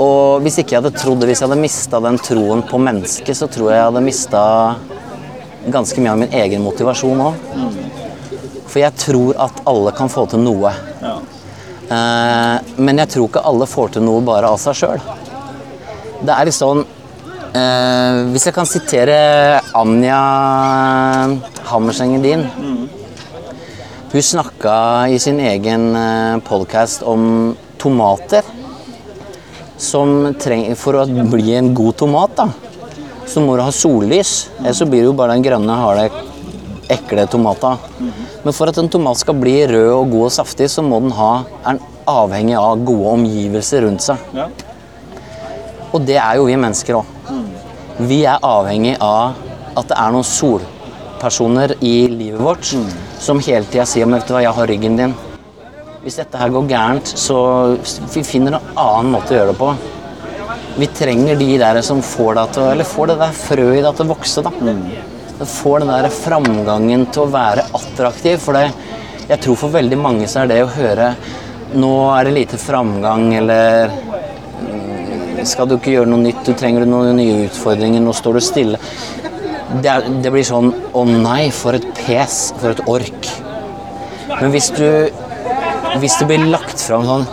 Og 0.02 0.42
hvis 0.42 0.58
ikke 0.58 0.74
jeg 0.74 0.82
hadde 0.82 0.98
trodd 0.98 1.22
hvis 1.28 1.42
jeg 1.42 1.46
hadde 1.46 1.60
mista 1.62 2.00
den 2.02 2.18
troen 2.18 2.64
på 2.66 2.80
mennesket, 2.82 3.36
så 3.38 3.46
tror 3.46 3.70
jeg 3.70 3.78
jeg 3.78 3.88
hadde 3.90 4.02
mista 4.06 4.42
ganske 5.70 6.02
mye 6.02 6.14
av 6.14 6.22
min 6.24 6.34
egen 6.40 6.64
motivasjon 6.64 7.22
òg. 7.22 7.44
For 8.66 8.80
jeg 8.82 8.98
tror 8.98 9.38
at 9.46 9.60
alle 9.68 9.92
kan 9.94 10.10
få 10.10 10.24
til 10.32 10.42
noe. 10.42 10.72
Eh, 11.92 12.56
men 12.82 13.04
jeg 13.04 13.14
tror 13.14 13.30
ikke 13.30 13.46
alle 13.52 13.70
får 13.70 13.94
til 13.94 14.06
noe 14.08 14.24
bare 14.26 14.50
av 14.50 14.58
seg 14.62 14.80
sjøl. 14.80 15.06
Det 16.22 16.34
er 16.34 16.50
litt 16.50 16.58
sånn 16.58 16.82
Eh, 17.52 18.18
hvis 18.32 18.46
jeg 18.48 18.54
kan 18.56 18.64
sitere 18.64 19.16
Anja 19.76 20.20
Hammerseng 21.68 22.14
Edin 22.16 22.46
Hun 24.12 24.22
snakka 24.22 25.08
i 25.08 25.18
sin 25.18 25.38
egen 25.40 25.96
podkast 26.44 27.00
om 27.02 27.54
tomater. 27.80 28.44
Som 29.80 30.34
trenger, 30.36 30.74
for 30.76 30.98
å 31.00 31.06
bli 31.08 31.54
en 31.56 31.70
god 31.72 31.96
tomat, 32.02 32.34
da, 32.36 32.44
så 33.24 33.40
må 33.40 33.54
du 33.56 33.62
ha 33.64 33.70
sollys. 33.72 34.50
Ellers 34.58 34.82
så 34.82 34.84
blir 34.84 35.00
det 35.00 35.08
jo 35.08 35.14
bare 35.16 35.32
den 35.32 35.46
grønne, 35.46 35.78
harde, 35.80 36.10
ekle 36.92 37.24
tomata. 37.32 37.70
Men 38.44 38.52
for 38.52 38.68
at 38.68 38.82
en 38.82 38.90
tomat 38.92 39.16
skal 39.22 39.38
bli 39.40 39.54
rød 39.70 39.88
og 39.94 40.12
god 40.12 40.26
og 40.26 40.34
saftig, 40.36 40.68
så 40.68 40.84
må 40.84 41.00
den 41.00 41.16
ha, 41.16 41.30
er 41.62 41.78
den 41.78 41.80
avhengig 42.12 42.58
av 42.60 42.84
gode 42.84 43.14
omgivelser 43.14 43.86
rundt 43.86 44.04
seg. 44.04 44.20
Ja. 44.36 44.50
Og 45.88 46.04
det 46.04 46.18
er 46.20 46.36
jo 46.36 46.44
vi 46.50 46.58
mennesker 46.60 47.00
òg. 47.00 47.16
Vi 48.12 48.20
er 48.28 48.44
avhengig 48.44 48.98
av 49.00 49.40
at 49.72 49.88
det 49.88 49.96
er 50.04 50.12
noen 50.12 50.28
solpersoner 50.28 51.78
i 51.80 51.96
livet 52.12 52.44
vårt 52.44 52.76
som 53.22 53.40
hele 53.46 53.68
tida 53.70 53.86
sier 53.86 54.08
men 54.08 54.18
vet 54.18 54.28
du 54.28 54.34
hva, 54.34 54.42
jeg 54.42 54.56
har 54.56 54.70
ryggen 54.70 54.98
din. 54.98 55.14
Hvis 56.02 56.18
dette 56.18 56.38
her 56.40 56.50
går 56.50 56.70
gærent, 56.70 57.12
så 57.18 57.36
vi 58.10 58.24
finner 58.26 58.56
en 58.56 58.72
annen 58.74 59.12
måte 59.14 59.34
å 59.34 59.38
gjøre 59.38 59.52
det 59.52 59.58
på. 59.60 59.68
Vi 60.82 60.88
trenger 60.96 61.38
de 61.38 61.50
der 61.60 61.78
som 61.86 62.00
får 62.02 62.34
det, 62.38 62.46
til 62.56 62.70
Eller 62.72 62.88
får 62.88 63.12
det 63.12 63.18
der 63.20 63.36
frøet 63.36 63.78
i 63.78 63.84
deg 63.84 63.94
til 63.94 64.06
å 64.08 64.14
vokse, 64.14 64.42
da. 64.42 64.50
Det 65.38 65.48
får 65.48 65.82
den 65.82 65.92
der 65.92 66.08
framgangen 66.16 67.06
til 67.14 67.22
å 67.22 67.30
være 67.30 67.68
attraktiv. 67.78 68.40
For 68.42 68.58
det, 68.58 68.72
jeg 69.28 69.38
tror 69.44 69.60
for 69.60 69.76
veldig 69.76 69.98
mange 70.00 70.26
så 70.30 70.42
er 70.42 70.50
det 70.50 70.62
å 70.64 70.72
høre 70.74 71.14
Nå 71.72 71.92
er 72.12 72.26
det 72.28 72.34
lite 72.36 72.58
framgang, 72.60 73.30
eller 73.38 73.94
skal 75.48 75.70
du 75.70 75.78
ikke 75.78 75.94
gjøre 75.94 76.10
noe 76.10 76.20
nytt, 76.20 76.42
du 76.44 76.52
trenger 76.58 76.84
noen 76.84 77.16
nye 77.16 77.46
utfordringer, 77.46 78.02
nå 78.04 78.12
står 78.12 78.36
du 78.36 78.42
stille. 78.44 78.80
Det, 79.80 79.92
det 80.24 80.32
blir 80.32 80.44
sånn 80.44 80.72
Å 80.92 81.04
nei, 81.08 81.46
for 81.54 81.78
et 81.78 81.86
pes, 81.96 82.40
for 82.60 82.74
et 82.74 82.82
ork. 82.90 83.28
Men 84.32 84.52
hvis 84.52 84.68
du, 84.76 84.86
hvis 86.02 86.18
det 86.20 86.28
blir 86.28 86.44
lagt 86.52 86.82
fram 86.82 87.06
sånn 87.08 87.24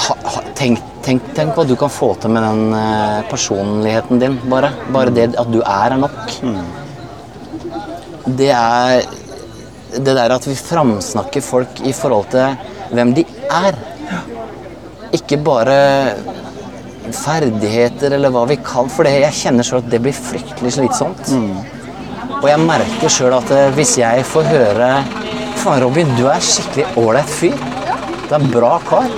ha, 0.00 0.14
ha, 0.14 0.42
tenk, 0.58 0.80
tenk, 1.04 1.24
tenk 1.36 1.56
hva 1.56 1.64
du 1.66 1.74
kan 1.78 1.92
få 1.92 2.12
til 2.20 2.32
med 2.34 2.44
den 2.46 2.74
eh, 2.76 3.20
personligheten 3.30 4.22
din, 4.22 4.38
bare. 4.52 4.72
Bare 4.94 5.14
det 5.14 5.30
at 5.40 5.50
du 5.52 5.60
er, 5.60 5.94
er 5.94 6.00
nok. 6.00 6.36
Det 8.40 8.50
er 8.54 9.02
det 9.90 10.14
der 10.14 10.36
at 10.36 10.46
vi 10.46 10.54
framsnakker 10.54 11.42
folk 11.42 11.80
i 11.86 11.94
forhold 11.96 12.30
til 12.34 12.94
hvem 12.94 13.14
de 13.16 13.24
er. 13.50 13.78
Ikke 15.16 15.40
bare 15.42 15.78
ferdigheter 17.16 18.12
eller 18.16 18.32
hva 18.34 18.44
vi 18.50 18.56
kan. 18.64 18.88
For 18.92 19.06
det, 19.06 19.16
jeg 19.24 19.36
kjenner 19.42 19.66
sjøl 19.66 19.82
at 19.82 19.90
det 19.92 20.00
blir 20.04 20.16
fryktelig 20.16 20.72
slitsomt. 20.78 21.30
Og 22.40 22.46
jeg 22.48 22.60
merker 22.64 23.12
sjøl 23.12 23.34
at 23.36 23.50
eh, 23.52 23.70
hvis 23.76 23.96
jeg 24.00 24.24
får 24.24 24.46
høre 24.48 24.90
Faen, 25.60 25.82
Robin, 25.84 26.08
du 26.16 26.22
er 26.32 26.40
skikkelig 26.40 26.86
ålreit 26.96 27.28
fyr. 27.28 27.56
Du 28.28 28.30
er 28.32 28.38
en 28.38 28.46
bra 28.54 28.78
kar. 28.88 29.10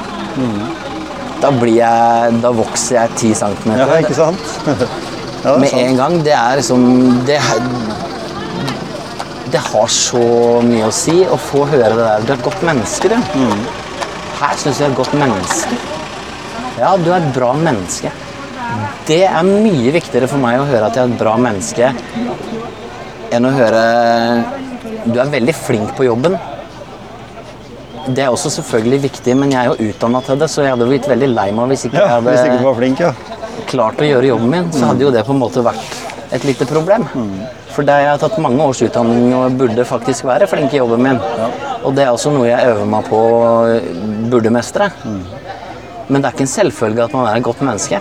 Da 1.43 1.51
blir 1.55 1.77
jeg 1.81 2.41
Da 2.43 2.51
vokser 2.55 2.97
jeg 3.01 3.15
ti 3.21 3.31
centimeter. 3.35 3.87
ja, 3.87 4.01
ikke 4.03 4.15
sant? 4.15 4.43
Ja, 5.43 5.57
Med 5.59 5.71
sant. 5.73 5.81
en 5.83 5.97
gang. 5.99 6.13
Det 6.23 6.33
er 6.39 6.57
liksom 6.61 6.83
Det, 7.27 7.39
det 9.53 9.61
har 9.61 9.89
så 9.91 10.21
mye 10.65 10.87
å 10.87 10.93
si 10.95 11.17
å 11.27 11.37
få 11.37 11.65
høre 11.69 11.91
det 11.93 12.05
der. 12.07 12.23
Du 12.27 12.31
er 12.33 12.37
et 12.39 12.45
godt 12.47 12.63
menneske, 12.65 13.11
du. 13.11 13.17
Mm. 13.37 13.65
Her 14.39 14.55
syns 14.63 14.79
jeg 14.81 14.87
er 14.89 14.93
et 14.95 14.97
godt 15.01 15.13
menneske. 15.19 15.79
Ja, 16.83 16.97
du 16.99 17.13
er 17.15 17.21
et 17.23 17.35
bra 17.37 17.53
menneske. 17.55 18.11
Det 19.07 19.21
er 19.29 19.45
mye 19.47 19.93
viktigere 19.95 20.27
for 20.31 20.43
meg 20.43 20.59
å 20.59 20.65
høre 20.67 20.89
at 20.89 20.97
jeg 20.99 21.05
er 21.05 21.13
et 21.13 21.21
bra 21.21 21.35
menneske, 21.39 21.91
enn 23.33 23.47
å 23.47 23.53
høre 23.55 23.83
Du 25.03 25.19
er 25.19 25.31
veldig 25.31 25.55
flink 25.55 25.93
på 25.99 26.07
jobben. 26.09 26.35
Det 28.09 28.25
er 28.25 28.35
også 28.35 28.51
selvfølgelig 28.57 29.01
viktig, 29.05 29.35
men 29.39 29.55
jeg 29.55 29.61
er 29.63 29.71
jo 29.71 29.91
utdanna 29.93 30.23
til 30.27 30.39
det, 30.43 30.49
så 30.51 30.65
jeg 30.65 30.75
hadde 30.75 30.89
blitt 30.91 31.07
veldig 31.11 31.29
lei 31.31 31.49
meg 31.55 31.71
hvis 31.71 31.87
ikke 31.87 32.01
Ja, 32.01 32.07
jeg 32.09 32.15
hadde 32.17 32.57
ikke 32.59 32.75
flink, 32.81 33.03
ja. 33.03 33.13
klart 33.71 34.03
å 34.03 34.09
gjøre 34.09 34.33
jobben 34.33 34.51
min, 34.51 34.71
så 34.75 34.91
hadde 34.91 35.07
jo 35.07 35.13
det 35.15 35.23
på 35.29 35.35
en 35.37 35.43
måte 35.43 35.63
vært 35.63 36.01
et 36.35 36.47
lite 36.49 36.67
problem. 36.67 37.07
For 37.73 37.87
det 37.87 37.99
jeg 38.03 38.11
har 38.11 38.19
tatt 38.21 38.39
mange 38.43 38.67
års 38.67 38.83
utdanning 38.85 39.31
og 39.39 39.55
burde 39.61 39.87
faktisk 39.87 40.27
være 40.29 40.51
flink 40.51 40.75
i 40.75 40.83
jobben 40.83 41.07
min. 41.07 41.23
Og 41.83 41.95
det 41.95 42.09
er 42.09 42.11
også 42.11 42.35
noe 42.35 42.51
jeg 42.51 42.75
øver 42.75 42.91
meg 42.91 43.07
på 43.07 43.23
å 43.23 43.47
burde 44.35 44.51
mestre. 44.55 44.91
Men 46.09 46.21
det 46.21 46.29
er 46.29 46.37
ikke 46.37 46.47
en 46.47 46.55
selvfølge 46.55 47.05
at 47.07 47.17
man 47.17 47.29
er 47.29 47.39
et 47.39 47.47
godt 47.47 47.63
menneske. 47.67 48.01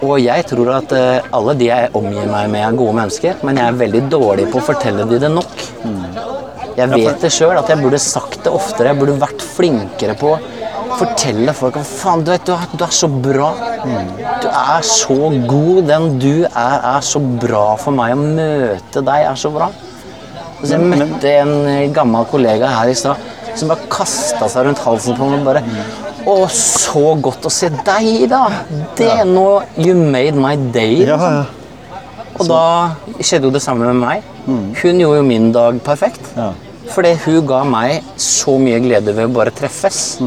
Og 0.00 0.16
jeg 0.22 0.46
tror 0.48 0.70
at 0.78 0.92
eh, 0.96 1.26
alle 1.36 1.54
de 1.60 1.66
jeg 1.68 1.90
omgir 1.98 2.28
meg 2.30 2.48
med, 2.52 2.62
er 2.64 2.78
gode 2.78 2.96
mennesker, 2.96 3.42
men 3.44 3.60
jeg 3.60 3.68
er 3.68 3.80
veldig 3.82 4.00
dårlig 4.12 4.46
på 4.52 4.60
å 4.62 4.68
fortelle 4.70 5.04
de 5.10 5.18
det 5.20 5.30
nok. 5.34 5.66
Jeg 6.78 6.88
vet 6.94 7.20
det 7.20 7.32
sjøl, 7.34 7.58
at 7.60 7.68
jeg 7.68 7.82
burde 7.82 8.00
sagt 8.00 8.40
det 8.46 8.52
oftere. 8.54 8.92
Jeg 8.92 9.00
burde 9.00 9.18
vært 9.20 9.44
flinkere 9.44 10.14
på 10.16 10.32
å 10.32 10.38
fortelle 10.96 11.52
folk 11.56 11.76
at 11.80 11.88
faen, 11.88 12.24
du 12.24 12.32
vet, 12.32 12.46
du 12.48 12.54
er, 12.54 12.64
du 12.72 12.84
er 12.86 12.94
så 12.96 13.10
bra. 13.12 13.50
Du 14.40 14.48
er 14.48 14.86
så 14.86 15.18
god. 15.50 15.82
Den 15.90 16.08
du 16.22 16.32
er, 16.46 16.76
er 16.94 17.04
så 17.04 17.20
bra 17.20 17.66
for 17.80 17.96
meg. 17.96 18.14
Å 18.16 18.24
møte 18.40 19.04
deg 19.04 19.28
er 19.28 19.40
så 19.40 19.52
bra. 19.52 19.68
Så 20.60 20.74
jeg 20.74 20.88
møtte 20.92 21.34
en 21.40 21.92
gammel 21.96 22.26
kollega 22.28 22.72
her 22.78 22.92
i 22.92 22.96
stad 22.96 23.20
som 23.56 23.70
bare 23.70 23.88
kasta 23.92 24.48
seg 24.48 24.66
rundt 24.66 24.80
halsen 24.84 25.16
på 25.18 25.28
meg 25.28 25.40
og 25.40 25.48
bare 25.48 25.62
Å, 26.30 26.34
så 26.54 27.02
godt 27.18 27.48
å 27.48 27.50
se 27.52 27.70
deg, 27.74 28.10
da! 28.30 28.44
Det 28.98 29.24
nå 29.26 29.46
You 29.80 29.96
made 29.98 30.38
my 30.38 30.54
day. 30.70 31.00
Liksom. 31.02 31.40
ja. 31.40 31.96
Og 32.40 32.48
da 32.48 32.64
skjedde 33.20 33.48
jo 33.48 33.52
det 33.52 33.62
samme 33.64 33.88
med 33.90 33.98
meg. 34.00 34.28
Hun 34.46 35.00
gjorde 35.02 35.18
jo 35.18 35.24
min 35.26 35.50
dag 35.52 35.80
perfekt. 35.84 36.30
Ja. 36.36 36.52
Fordi 36.90 37.12
hun 37.24 37.40
ga 37.46 37.60
meg 37.68 38.06
så 38.20 38.56
mye 38.62 38.78
glede 38.82 39.14
ved 39.16 39.28
å 39.28 39.34
bare 39.34 39.52
treffes. 39.54 40.20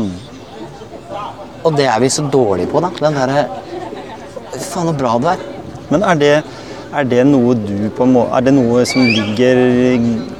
Og 1.63 1.71
det 1.77 1.87
er 1.89 2.03
vi 2.03 2.11
så 2.11 2.25
dårlige 2.27 2.69
på, 2.71 2.83
da. 2.83 2.91
Den 2.99 3.17
derre 3.17 3.47
Faen, 4.53 4.85
så 4.85 4.93
bra 4.93 5.15
du 5.17 5.25
er. 5.31 5.39
Men 5.89 6.03
er 6.05 6.19
det, 6.19 6.33
er 6.93 7.07
det 7.09 7.23
noe 7.25 7.55
du 7.57 7.87
på 7.95 8.05
en 8.05 8.11
må 8.13 8.27
Er 8.37 8.45
det 8.45 8.53
noe 8.53 8.83
som 8.85 9.01
ligger 9.01 9.57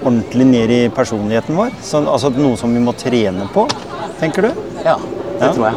ordentlig 0.03 0.45
ned 0.51 0.73
i 0.75 0.81
personligheten 0.93 1.57
vår? 1.57 1.73
Så, 1.81 2.03
altså 2.03 2.29
noe 2.35 2.59
som 2.59 2.75
vi 2.75 2.83
må 2.83 2.93
trene 2.97 3.49
på, 3.55 3.65
tenker 4.21 4.45
du? 4.45 4.63
Ja, 4.85 4.99
det 5.39 5.45
Ja. 5.47 5.53
tror 5.53 5.65
jeg. 5.65 5.75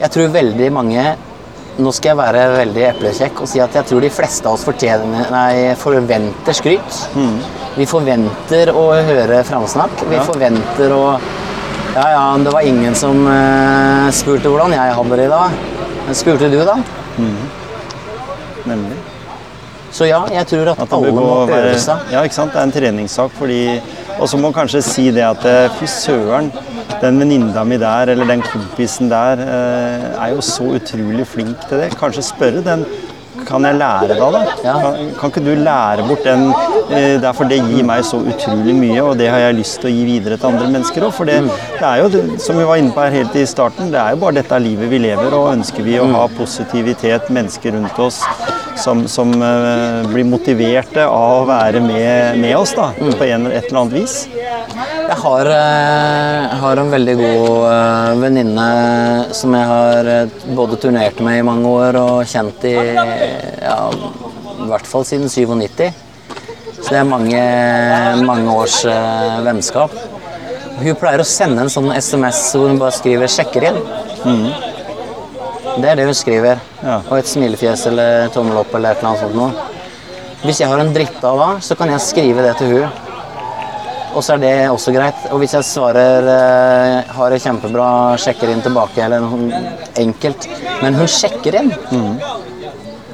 Jeg 0.00 0.10
tror 0.10 0.28
veldig 0.28 0.72
mange 0.72 1.16
Nå 1.80 1.92
skal 1.94 2.10
jeg 2.10 2.16
være 2.18 2.40
veldig 2.58 2.82
eplekjekk 2.90 3.40
og 3.40 3.48
si 3.48 3.60
at 3.60 3.72
jeg 3.72 3.86
tror 3.86 4.00
de 4.04 4.10
fleste 4.10 4.44
av 4.46 4.52
oss 4.52 4.64
nei, 5.30 5.74
forventer 5.76 6.52
skryt. 6.52 6.98
Vi 7.76 7.86
forventer 7.86 8.72
å 8.74 8.82
høre 9.06 9.42
framsnakk. 9.44 10.02
Vi 10.10 10.16
Ja. 10.16 10.22
forventer 10.24 10.90
å 10.92 11.18
Ja, 11.94 12.08
ja, 12.10 12.36
det 12.38 12.52
var 12.52 12.60
ingen 12.60 12.94
som 12.94 13.26
uh, 13.26 14.10
spurte 14.10 14.46
hvordan 14.50 14.70
jeg 14.72 14.94
hadde 14.94 15.16
det 15.16 15.24
i 15.24 15.28
dag. 15.28 15.50
Men 16.06 16.14
spurte 16.14 16.50
du, 16.50 16.64
da? 16.64 16.76
Nemlig. 18.66 19.09
Så 19.90 20.06
ja, 20.06 20.20
jeg 20.30 20.46
tror 20.46 20.72
at, 20.72 20.82
At 20.86 20.92
alle 20.96 21.12
må 21.14 21.26
gå 21.26 21.56
øve 21.56 21.78
seg. 21.82 22.10
ja, 22.12 22.22
ikke 22.22 22.38
sant? 22.38 22.54
Det 22.54 22.60
er 22.60 22.68
en 22.68 22.74
treningssak. 22.74 23.30
fordi 23.38 23.80
Og 24.20 24.28
så 24.28 24.36
må 24.36 24.50
man 24.50 24.52
kanskje 24.52 24.82
si 24.84 25.10
det 25.10 25.24
at 25.24 25.44
eh, 25.48 25.70
fy 25.78 25.86
søren, 25.88 26.50
den 27.00 27.20
venninna 27.22 27.64
mi 27.64 27.78
der 27.80 28.12
eller 28.12 28.28
den 28.28 28.42
kompisen 28.44 29.08
der 29.08 29.40
eh, 29.40 30.10
er 30.20 30.34
jo 30.34 30.42
så 30.44 30.66
utrolig 30.76 31.26
flink 31.26 31.68
til 31.68 31.80
det. 31.80 31.94
Kanskje 31.98 32.26
spørre 32.28 32.60
den 32.66 32.84
kan 33.48 33.64
jeg 33.64 33.78
lære 33.80 34.08
det 34.10 34.18
da? 34.20 34.40
Ja. 34.64 34.74
Kan, 34.82 35.14
kan 35.18 35.32
ikke 35.32 35.42
du 35.46 35.54
lære 35.64 36.04
bort 36.08 36.24
den? 36.24 36.50
Eh, 36.90 37.16
derfor 37.22 37.48
det 37.48 37.60
gir 37.62 37.84
meg 37.86 38.04
så 38.04 38.20
utrolig 38.20 38.74
mye, 38.76 39.00
og 39.02 39.18
det 39.18 39.30
har 39.30 39.38
jeg 39.46 39.58
lyst 39.60 39.80
til 39.80 39.90
å 39.90 39.94
gi 39.94 40.04
videre 40.04 40.36
til 40.36 40.50
andre 40.50 40.68
mennesker 40.74 41.06
òg. 41.06 41.14
For 41.16 41.30
det, 41.30 41.38
det 41.78 41.86
er 41.86 42.02
jo, 42.02 42.24
som 42.42 42.58
vi 42.60 42.66
var 42.68 42.80
inne 42.82 42.92
på 42.94 43.04
her 43.06 43.16
helt 43.22 43.38
i 43.38 43.46
starten, 43.48 43.92
det 43.94 44.00
er 44.02 44.14
jo 44.14 44.22
bare 44.24 44.40
dette 44.40 44.60
livet 44.62 44.90
vi 44.92 45.00
lever, 45.06 45.36
og 45.38 45.52
ønsker 45.54 45.86
vi 45.86 45.96
å 46.02 46.08
ha 46.12 46.26
positivitet, 46.36 47.30
mennesker 47.32 47.78
rundt 47.78 48.02
oss 48.02 48.20
som, 48.80 49.02
som 49.08 49.30
uh, 49.42 50.06
blir 50.10 50.26
motiverte 50.28 51.04
av 51.06 51.42
å 51.42 51.46
være 51.48 51.82
med, 51.84 52.38
med 52.40 52.56
oss 52.56 52.72
da, 52.76 52.90
på 52.96 53.26
en, 53.26 53.48
et 53.50 53.68
eller 53.68 53.80
annet 53.82 53.96
vis. 53.98 54.14
Jeg 54.30 55.18
har, 55.22 55.50
uh, 55.50 56.56
har 56.62 56.82
en 56.82 56.92
veldig 56.92 57.16
god 57.20 57.48
uh, 57.66 58.12
venninne 58.22 58.68
som 59.36 59.56
jeg 59.56 59.70
har 59.72 60.12
både 60.56 60.80
turnert 60.82 61.20
med 61.24 61.40
i 61.40 61.46
mange 61.46 61.74
år 61.80 62.00
og 62.00 62.14
kjent 62.30 62.64
i 62.70 62.76
ja, 62.76 63.80
i 63.90 64.70
hvert 64.70 64.88
fall 64.88 65.06
siden 65.08 65.28
97. 65.28 65.90
Så 66.80 66.88
det 66.94 67.02
er 67.02 67.08
mange, 67.08 67.42
mange 68.24 68.56
års 68.56 68.80
vennskap. 69.44 69.92
Hun 70.80 70.96
pleier 70.96 71.20
å 71.20 71.28
sende 71.28 71.66
en 71.66 71.72
sånn 71.72 71.90
SMS 71.92 72.40
hvor 72.56 72.70
hun 72.70 72.80
bare 72.80 72.96
skriver 72.96 73.28
'sjekker 73.28 73.68
inn'. 73.68 74.69
Det 75.78 75.90
er 75.90 76.00
det 76.00 76.06
hun 76.08 76.16
skriver. 76.16 76.58
Ja. 76.82 76.96
Og 77.06 77.18
et 77.20 77.30
smilefjes 77.30 77.86
eller 77.90 78.32
tommel 78.34 78.58
opp 78.62 78.74
eller 78.74 78.94
et 78.94 79.02
eller 79.02 79.12
annet 79.12 79.22
sånt 79.22 79.38
noe. 79.38 79.68
Hvis 80.40 80.62
jeg 80.62 80.72
har 80.72 80.80
en 80.80 80.92
drittdag 80.94 81.38
da, 81.38 81.48
så 81.62 81.76
kan 81.76 81.92
jeg 81.92 82.02
skrive 82.02 82.44
det 82.46 82.56
til 82.58 82.74
hun. 82.74 83.08
Og 84.10 84.24
så 84.26 84.34
er 84.34 84.42
det 84.42 84.54
også 84.72 84.94
greit. 84.94 85.26
Og 85.30 85.42
hvis 85.42 85.54
jeg 85.54 85.68
svarer 85.68 86.26
eh, 86.32 87.12
har 87.14 87.30
det 87.30 87.42
kjempebra, 87.44 87.88
sjekker 88.18 88.50
inn 88.50 88.64
tilbake 88.64 89.04
eller 89.04 89.22
noe 89.22 89.60
enkelt 90.00 90.48
Men 90.82 90.96
hun 90.98 91.06
sjekker 91.10 91.60
inn. 91.60 91.70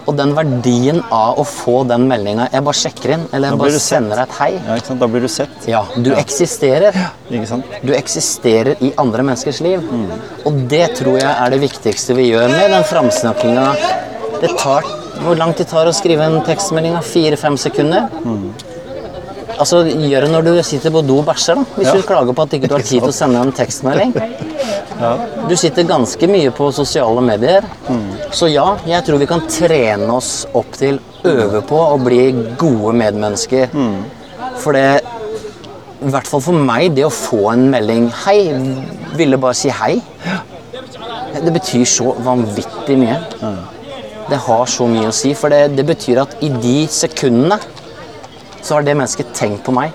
Og 0.07 0.15
den 0.19 0.33
verdien 0.37 1.01
av 1.11 1.41
å 1.41 1.45
få 1.47 1.81
den 1.89 2.05
meldinga 2.07 2.47
Jeg 2.53 2.63
bare 2.67 2.79
sjekker 2.79 3.15
inn, 3.17 3.25
eller 3.35 3.51
jeg 3.51 3.61
bare 3.61 3.81
sender 3.83 4.21
deg 4.21 4.29
et 4.29 4.37
hei. 4.39 4.51
Ja, 4.55 4.77
ikke 4.79 4.91
sant? 4.93 5.01
Da 5.03 5.09
blir 5.11 5.25
du 5.27 5.31
sett. 5.33 5.57
Ja, 5.71 5.81
du 5.97 6.13
eksisterer. 6.15 6.99
Ikke 7.31 7.49
sant? 7.51 7.73
Du 7.83 7.93
eksisterer 7.97 8.79
i 8.87 8.93
andre 9.03 9.27
menneskers 9.27 9.61
liv. 9.67 9.83
Og 10.47 10.61
det 10.71 10.85
tror 11.01 11.19
jeg 11.19 11.33
er 11.33 11.57
det 11.57 11.63
viktigste 11.65 12.15
vi 12.19 12.29
gjør 12.31 12.55
med 12.55 12.71
den 12.77 12.87
framsnakkinga. 12.87 13.67
Det 14.43 14.53
tar 14.61 14.87
Hvor 15.17 15.35
lang 15.41 15.55
tid 15.57 15.71
tar 15.71 15.89
det 15.89 15.95
å 15.95 15.97
skrive 15.97 16.27
en 16.29 16.43
tekstmelding? 16.45 16.99
Fire-fem 17.03 17.57
sekunder? 17.59 18.11
Altså, 19.59 19.83
Gjør 19.87 20.27
det 20.27 20.31
når 20.33 20.45
du 20.45 20.63
sitter 20.67 20.93
på 20.93 21.01
do 21.07 21.19
og 21.23 21.27
bæsjer, 21.27 21.55
da. 21.57 21.65
Hvis 21.77 21.87
Ja. 21.89 21.93
du 21.97 22.03
klager 22.03 22.33
på 22.37 22.43
at 22.43 22.53
ikke 22.57 22.69
du 22.69 22.75
har 22.75 22.83
tid 22.83 23.01
til 23.01 23.09
å 23.09 23.13
sende 23.13 23.41
en 23.41 23.53
tekstmelding. 23.53 24.13
Du 25.49 25.57
sitter 25.57 25.83
ganske 25.85 26.29
mye 26.29 26.51
på 26.51 26.71
sosiale 26.73 27.21
medier. 27.23 27.65
Så 28.33 28.51
ja, 28.53 28.77
jeg 28.87 29.05
tror 29.05 29.19
vi 29.19 29.27
kan 29.27 29.41
trene 29.49 30.09
oss 30.13 30.47
opp 30.55 30.73
til, 30.77 31.01
øve 31.25 31.63
på 31.63 31.77
å 31.77 31.97
bli 32.03 32.33
gode 32.59 32.93
medmennesker. 32.95 33.69
For 34.59 34.73
det 34.73 35.01
I 36.03 36.11
hvert 36.13 36.27
fall 36.29 36.41
for 36.45 36.53
meg, 36.53 36.95
det 36.95 37.07
å 37.07 37.11
få 37.11 37.53
en 37.55 37.71
melding 37.71 38.11
'Hei', 38.13 38.53
ville 39.17 39.39
bare 39.39 39.55
si 39.55 39.71
hei. 39.71 40.03
Det 41.35 41.53
betyr 41.53 41.85
så 41.85 42.15
vanvittig 42.21 42.99
mye. 42.99 43.19
Det 44.29 44.39
har 44.39 44.67
så 44.67 44.87
mye 44.87 45.09
å 45.09 45.13
si, 45.13 45.33
for 45.35 45.49
det, 45.49 45.75
det 45.77 45.87
betyr 45.87 46.21
at 46.21 46.37
i 46.43 46.49
de 46.49 46.87
sekundene 46.87 47.59
så 48.67 48.77
har 48.77 48.87
det 48.87 48.97
mennesket 48.99 49.35
tenkt 49.37 49.63
på 49.67 49.75
meg. 49.77 49.95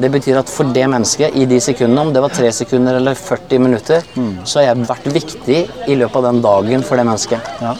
Det 0.00 0.08
betyr 0.12 0.38
at 0.40 0.48
for 0.48 0.68
det 0.72 0.86
mennesket, 0.88 1.34
i 1.36 1.46
de 1.48 1.58
sekundene, 1.60 2.06
om 2.06 2.12
det 2.14 2.22
var 2.24 2.32
3 2.32 2.52
sekunder 2.62 2.96
eller 3.00 3.16
40 3.18 3.64
minutter, 3.64 4.06
så 4.44 4.60
har 4.60 4.70
jeg 4.70 4.86
vært 4.88 5.08
viktig 5.16 5.58
i 5.90 5.96
løpet 5.98 6.20
av 6.20 6.28
den 6.30 6.40
dagen 6.44 6.84
for 6.86 7.00
det 7.00 7.08
mennesket. 7.08 7.50
Ja. 7.60 7.74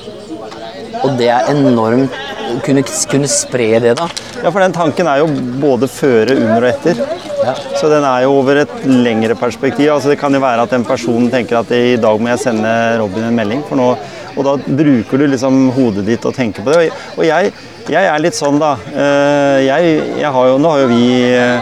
Og 1.01 1.17
det 1.17 1.31
er 1.33 1.49
enormt 1.55 2.17
å 2.51 2.59
kunne, 2.67 2.83
kunne 3.09 3.29
spre 3.31 3.69
det, 3.83 3.95
da. 4.01 4.09
ja, 4.43 4.51
for 4.51 4.61
den 4.61 4.75
tanken 4.75 5.09
er 5.09 5.23
jo 5.23 5.29
både 5.63 5.89
føre, 5.91 6.35
under 6.35 6.67
og 6.67 6.71
etter. 6.73 7.03
Ja. 7.41 7.55
Så 7.79 7.89
den 7.89 8.05
er 8.05 8.27
jo 8.27 8.35
over 8.41 8.59
et 8.65 8.73
lengre 8.85 9.37
perspektiv. 9.39 9.89
Altså 9.95 10.11
det 10.13 10.19
kan 10.21 10.35
jo 10.35 10.43
være 10.43 10.67
at 10.67 10.75
en 10.77 10.85
person 10.85 11.31
tenker 11.33 11.61
at 11.63 11.71
i 11.73 11.95
dag 12.01 12.21
må 12.21 12.33
jeg 12.33 12.43
sende 12.43 12.73
Robin 13.01 13.29
en 13.31 13.39
melding, 13.39 13.63
for 13.69 13.81
nå, 13.81 13.93
og 14.37 14.45
da 14.47 14.55
bruker 14.67 15.19
du 15.19 15.27
liksom 15.27 15.71
hodet 15.77 16.07
ditt 16.07 16.25
og 16.29 16.35
tenker 16.37 16.63
på 16.67 16.73
det. 16.75 16.91
Og 17.17 17.25
jeg, 17.27 17.53
jeg 17.91 18.05
er 18.13 18.19
litt 18.23 18.35
sånn, 18.39 18.59
da. 18.63 18.77
Eh, 18.95 19.59
Jeg, 19.67 20.01
jeg 20.21 20.31
har 20.33 20.47
jo, 20.49 20.59
nå 20.63 20.71
har 20.73 20.81
jo 20.85 20.89
vi 20.93 21.05
eh, 21.35 21.61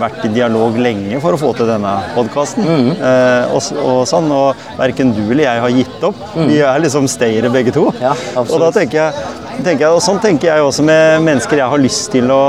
vært 0.00 0.24
i 0.26 0.30
dialog 0.34 0.74
lenge 0.82 1.20
for 1.22 1.36
å 1.36 1.38
få 1.38 1.52
til 1.56 1.68
denne 1.70 1.92
podkasten. 2.16 2.64
og, 3.52 3.60
s- 3.62 3.72
og 3.76 4.00
sånn, 4.10 4.26
og 4.34 4.56
verken 4.80 5.12
du 5.14 5.22
eller 5.30 5.44
jeg 5.46 5.60
har 5.62 5.70
gitt 5.76 6.06
opp. 6.08 6.16
Vi 6.34 6.58
er 6.60 6.80
liksom 6.82 7.06
stayere 7.08 7.52
begge 7.54 7.72
to. 7.76 7.84
Ja, 8.02 8.14
og 8.36 8.56
da 8.60 8.70
tenker 8.74 8.98
jeg, 9.04 9.12
tenker 9.64 9.86
jeg, 9.86 9.92
og 9.94 10.02
sånn 10.04 10.20
tenker 10.22 10.50
jeg 10.50 10.64
også 10.64 10.84
med 10.86 11.24
mennesker 11.26 11.60
jeg 11.60 11.72
har 11.72 11.82
lyst 11.82 12.10
til 12.14 12.30
å 12.32 12.42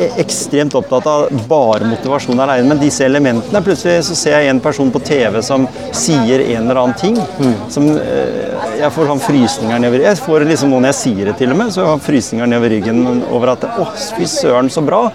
e- 0.00 0.10
ekstremt 0.22 0.74
opptatt 0.78 1.06
av 1.10 1.26
bare 1.50 1.88
motivasjon 1.88 2.40
alene, 2.40 2.68
men 2.70 2.80
disse 2.80 3.04
elementene. 3.06 3.62
Plutselig 3.64 4.04
så 4.08 4.16
ser 4.18 4.38
jeg 4.38 4.52
en 4.54 4.62
person 4.64 4.90
på 4.94 5.02
TV 5.06 5.40
som 5.46 5.66
sier 5.96 6.44
en 6.48 6.66
eller 6.66 6.82
annen 6.82 6.98
ting. 7.00 7.18
som 7.72 7.88
eh, 7.96 8.58
Jeg 8.80 8.92
får 8.94 9.10
sånn 9.10 9.20
frysninger 9.20 9.80
nedover 9.82 10.06
Jeg 10.06 10.16
får 10.24 10.46
liksom 10.48 10.70
noen 10.72 10.86
når 10.86 10.94
jeg 10.94 11.00
sier 11.02 11.30
det 11.30 11.36
til 11.40 11.52
og 11.52 11.58
med, 11.60 11.72
så 11.74 11.82
jeg 11.84 11.90
har 11.92 12.04
frysninger 12.04 12.48
nedover 12.48 12.72
ryggen 12.76 13.24
over 13.30 13.54
at 13.54 13.66
Å, 13.70 13.90
fy 14.16 14.28
søren, 14.30 14.70
så 14.72 14.84
bra! 14.84 15.08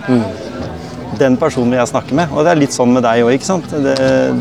den 1.16 1.38
personen 1.39 1.72
vil 1.72 1.80
jeg 1.80 1.91
snakke 1.93 2.16
med. 2.18 2.32
Og 2.36 2.43
det 2.43 2.51
er 2.51 2.59
litt 2.59 2.76
sånn 2.76 2.91
med 2.91 3.05
deg 3.05 3.24
òg. 3.24 3.45
Det, 3.72 3.93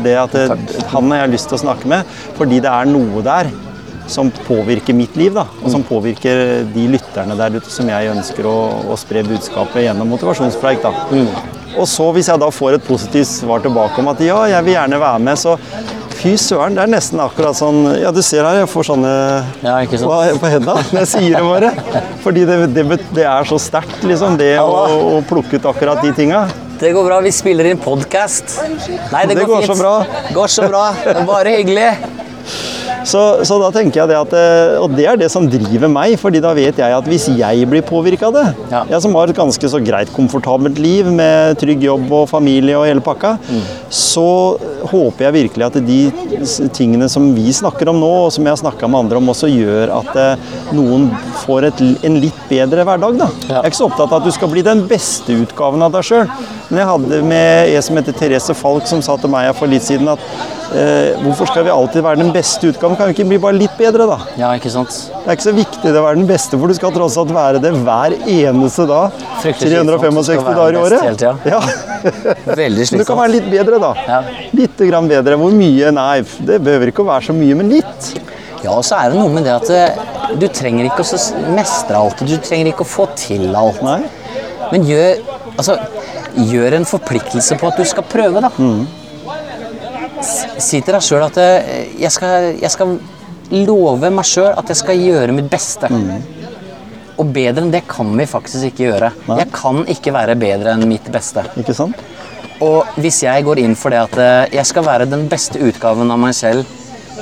det 0.03 0.15
at 0.19 0.33
det, 0.35 0.57
han 0.91 1.11
har 1.13 1.23
jeg 1.23 1.35
lyst 1.35 1.47
til 1.51 1.55
å 1.55 1.61
snakke 1.61 1.87
med 1.87 2.17
fordi 2.35 2.59
det 2.63 2.71
er 2.71 2.89
noe 2.89 3.23
der 3.25 3.47
som 4.11 4.29
påvirker 4.45 4.93
mitt 4.97 5.15
liv, 5.17 5.33
da. 5.35 5.47
Og 5.63 5.71
som 5.73 5.83
påvirker 5.85 6.63
de 6.75 6.87
lytterne 6.93 7.37
der 7.39 7.57
ute 7.57 7.71
som 7.71 7.89
jeg 7.89 8.11
ønsker 8.13 8.47
å, 8.49 8.55
å 8.91 8.97
spre 8.99 9.23
budskapet 9.27 9.87
gjennom 9.87 10.09
motivasjonspreik, 10.13 10.83
da. 10.85 10.93
Og 11.75 11.87
så 11.91 12.07
hvis 12.15 12.29
jeg 12.31 12.39
da 12.39 12.47
får 12.53 12.77
et 12.77 12.87
positivt 12.87 13.27
svar 13.27 13.63
tilbake 13.65 13.99
om 13.99 14.11
at 14.13 14.21
ja, 14.23 14.39
jeg 14.53 14.63
vil 14.67 14.77
gjerne 14.77 14.99
være 15.01 15.23
med, 15.25 15.39
så 15.41 15.57
fy 16.15 16.35
søren, 16.39 16.77
det 16.77 16.85
er 16.85 16.91
nesten 16.93 17.19
akkurat 17.21 17.57
sånn 17.57 17.81
Ja, 17.99 18.13
du 18.15 18.21
ser 18.23 18.45
her, 18.47 18.61
jeg 18.61 18.69
får 18.71 18.87
sånne 18.87 19.11
Ja, 19.61 19.75
ikke 19.83 19.99
sant? 19.99 20.39
på 20.41 20.49
hendene 20.49 20.85
når 20.93 21.01
jeg 21.03 21.11
sier 21.11 21.35
det 21.35 21.43
bare. 21.45 21.73
Fordi 22.23 22.45
det, 22.47 22.59
det, 22.77 22.85
det 23.17 23.27
er 23.27 23.49
så 23.49 23.59
sterkt, 23.61 23.99
liksom, 24.07 24.37
det 24.39 24.55
å, 24.63 24.85
å 25.17 25.23
plukke 25.27 25.59
ut 25.59 25.67
akkurat 25.73 26.01
de 26.05 26.13
tinga. 26.15 26.45
Det 26.79 26.91
går 26.95 27.05
bra, 27.07 27.21
vi 27.23 27.31
spiller 27.31 27.69
inn 27.69 27.79
podkast. 27.79 28.57
Nei, 29.11 29.25
det, 29.27 29.37
Det 29.39 29.45
går 29.47 29.67
så 29.67 29.75
bra. 29.79 29.95
Går 30.35 30.51
så 30.51 30.67
bra. 30.67 30.89
Bare 31.27 31.53
hyggelig. 31.59 31.91
Så, 33.05 33.21
så 33.45 33.57
da 33.61 33.69
tenker 33.75 34.01
jeg 34.01 34.09
det 34.09 34.17
at 34.17 34.31
eh, 34.33 34.75
Og 34.81 34.93
det 34.97 35.05
er 35.05 35.19
det 35.19 35.27
som 35.33 35.45
driver 35.49 35.89
meg, 35.91 36.15
fordi 36.21 36.41
da 36.43 36.53
vet 36.57 36.79
jeg 36.81 36.95
at 36.97 37.09
hvis 37.09 37.27
jeg 37.37 37.67
blir 37.69 37.83
påvirka 37.85 38.31
av 38.31 38.35
det 38.39 38.45
Ja. 38.71 38.81
Jeg 38.89 39.01
som 39.05 39.13
har 39.17 39.29
et 39.29 39.37
ganske 39.37 39.69
så 39.69 39.79
greit, 39.83 40.09
komfortabelt 40.15 40.79
liv 40.81 41.07
med 41.13 41.59
trygg 41.61 41.83
jobb 41.85 42.09
og 42.15 42.25
familie 42.31 42.77
og 42.79 42.87
hele 42.89 43.03
pakka, 43.05 43.35
så 43.93 44.25
håper 44.89 45.27
jeg 45.27 45.35
virkelig 45.35 45.65
at 45.67 45.77
de 45.85 45.99
tingene 46.75 47.07
som 47.11 47.27
vi 47.35 47.53
snakker 47.55 47.89
om 47.91 47.99
nå, 48.01 48.09
og 48.25 48.33
som 48.33 48.45
jeg 48.45 48.53
har 48.55 48.61
snakka 48.61 48.89
med 48.89 49.05
andre 49.05 49.21
om, 49.21 49.29
også 49.33 49.49
gjør 49.51 49.93
at 49.99 50.11
eh, 50.21 50.51
noen 50.75 51.07
får 51.45 51.69
et, 51.69 51.83
en 52.09 52.19
litt 52.23 52.41
bedre 52.49 52.85
hverdag. 52.87 53.17
da. 53.21 53.29
Jeg 53.47 53.57
er 53.61 53.69
ikke 53.69 53.81
så 53.83 53.89
opptatt 53.89 54.11
av 54.11 54.19
at 54.21 54.27
du 54.27 54.33
skal 54.35 54.51
bli 54.51 54.65
den 54.65 54.83
beste 54.89 55.35
utgaven 55.45 55.85
av 55.85 55.93
deg 55.95 56.05
sjøl. 56.09 56.27
Men 56.69 56.81
jeg 56.81 56.89
hadde 56.91 57.21
med 57.29 57.73
en 57.75 57.85
som 57.85 57.99
heter 58.01 58.17
Therese 58.17 58.57
Falk, 58.57 58.87
som 58.89 59.03
sa 59.05 59.17
til 59.21 59.31
meg 59.33 59.51
for 59.57 59.69
litt 59.71 59.85
siden 59.85 60.09
at 60.15 60.21
eh, 60.73 61.13
hvorfor 61.21 61.49
skal 61.51 61.65
vi 61.67 61.71
alltid 61.73 62.03
være 62.05 62.19
den 62.21 62.31
beste 62.35 62.69
utgaven? 62.71 62.95
Kan 62.97 63.09
vi 63.11 63.15
ikke 63.15 63.27
bli 63.29 63.37
bare 63.43 63.57
litt 63.57 63.75
bedre, 63.77 64.07
da? 64.09 64.17
Ja, 64.39 64.49
ikke 64.57 64.71
sant? 64.73 64.95
Det 65.13 65.25
er 65.29 65.37
ikke 65.37 65.45
så 65.49 65.53
viktig 65.57 65.91
det 65.91 65.99
å 66.01 66.05
være 66.07 66.19
den 66.21 66.29
beste, 66.29 66.57
for 66.61 66.71
du 66.71 66.75
skal 66.77 66.93
tross 66.95 67.17
alt 67.21 67.33
være 67.35 67.61
det 67.63 67.71
hver 67.85 68.15
eneste 68.23 68.87
dag. 68.89 69.19
Fryktelig 69.43 69.71
slitsomt. 69.71 69.91
Du 69.91 69.97
365 69.99 70.25
skal 70.25 70.45
være 70.47 70.57
dager 70.61 70.77
i 70.77 70.81
året. 70.81 71.05
hele 71.05 71.19
tiden. 71.21 71.37
Ja. 71.45 71.61
Veldig 72.55 72.87
slitsomt. 72.89 73.03
du 73.05 73.09
kan 73.11 73.21
være 73.21 73.33
litt 73.37 73.49
bedre, 73.53 73.81
da. 73.85 73.93
Ja. 74.09 74.19
Litt 74.61 74.83
grann 74.89 75.11
bedre. 75.11 75.37
Hvor 75.41 75.53
mye? 75.61 75.93
Nei, 75.95 76.17
det 76.49 76.59
behøver 76.65 76.91
ikke 76.93 77.05
å 77.05 77.09
være 77.13 77.29
så 77.29 77.37
mye, 77.37 77.59
men 77.61 77.71
litt. 77.77 78.11
Ja, 78.65 78.73
og 78.79 78.83
så 78.87 78.97
er 78.97 79.11
det 79.13 79.19
noe 79.21 79.29
med 79.29 79.45
det 79.45 79.53
at 79.53 79.69
eh, 79.69 80.03
du 80.41 80.47
trenger 80.49 80.87
ikke 80.89 81.03
å 81.05 81.51
mestre 81.53 81.99
alt. 81.99 82.23
Du 82.25 82.37
trenger 82.41 82.71
ikke 82.71 82.81
å 82.87 82.89
få 82.89 83.05
til 83.19 83.51
alt. 83.55 83.83
Nei. 83.85 83.99
Men 84.71 84.85
gjør, 84.89 85.19
altså, 85.53 85.75
gjør 86.49 86.79
en 86.79 86.87
forpliktelse 86.89 87.59
på 87.61 87.67
at 87.69 87.77
du 87.77 87.85
skal 87.85 88.07
prøve, 88.09 88.41
da. 88.41 88.49
S- 88.49 89.04
Si 90.25 90.79
til 90.81 90.95
deg 90.95 91.03
sjøl 91.05 91.25
at 91.27 91.37
eh, 91.41 91.91
jeg 92.01 92.11
skal, 92.13 92.51
jeg 92.61 92.71
skal 92.73 92.95
love 93.67 94.09
meg 94.13 94.25
sjøl 94.27 94.53
at 94.57 94.71
jeg 94.71 94.81
skal 94.81 95.01
gjøre 95.01 95.35
mitt 95.35 95.49
beste. 95.51 95.89
Og 97.15 97.29
bedre 97.31 97.63
enn 97.63 97.71
det 97.71 97.85
kan 97.87 98.09
vi 98.17 98.25
faktisk 98.27 98.71
ikke 98.71 98.89
gjøre. 98.89 99.11
Jeg 99.39 99.51
kan 99.55 99.83
ikke 99.91 100.13
være 100.15 100.35
bedre 100.39 100.73
enn 100.75 100.87
mitt 100.89 101.07
beste. 101.13 101.45
Ikke 101.61 101.75
sant? 101.77 102.01
Og 102.63 102.97
hvis 103.03 103.21
jeg 103.25 103.43
går 103.43 103.59
inn 103.65 103.75
for 103.75 103.91
det 103.91 104.01
at 104.05 104.17
eh, 104.21 104.55
jeg 104.57 104.67
skal 104.71 104.87
være 104.87 105.09
den 105.11 105.27
beste 105.31 105.59
utgaven 105.63 106.11
av 106.11 106.19
meg 106.21 106.35
selv 106.37 106.65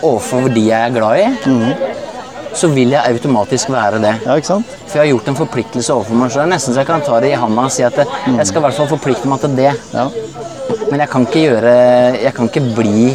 overfor 0.03 0.49
de 0.53 0.67
jeg 0.67 0.89
er 0.89 0.93
glad 0.93 1.21
i, 1.21 1.91
så 2.53 2.69
vil 2.69 2.93
jeg 2.93 3.13
automatisk 3.15 3.71
være 3.73 4.01
det. 4.03 4.13
Ja, 4.25 4.35
ikke 4.37 4.51
sant? 4.51 4.73
For 4.85 4.99
jeg 4.99 5.07
har 5.07 5.11
gjort 5.15 5.29
en 5.31 5.37
forpliktelse 5.39 5.93
overfor 5.95 6.19
meg 6.19 6.33
sjøl. 6.33 6.49
Nesten 6.51 6.75
så 6.75 6.83
jeg 6.83 6.89
kan 6.89 7.05
ta 7.05 7.19
det 7.23 7.31
i 7.33 7.39
handa 7.39 7.65
og 7.65 7.73
si 7.73 7.85
at 7.85 7.97
eh, 8.03 8.17
jeg 8.37 8.49
skal 8.49 8.61
i 8.61 8.65
hvert 8.67 8.77
fall 8.77 8.91
forplikte 8.93 9.29
meg 9.31 9.41
til 9.41 9.57
det. 9.57 9.71
Ja. 9.93 10.09
Men 10.93 11.01
jeg 11.01 11.09
kan 11.09 11.23
ikke 11.25 11.41
gjøre 11.47 11.69
Jeg 12.21 12.33
kan 12.37 12.49
ikke 12.51 12.61
bli 12.77 13.13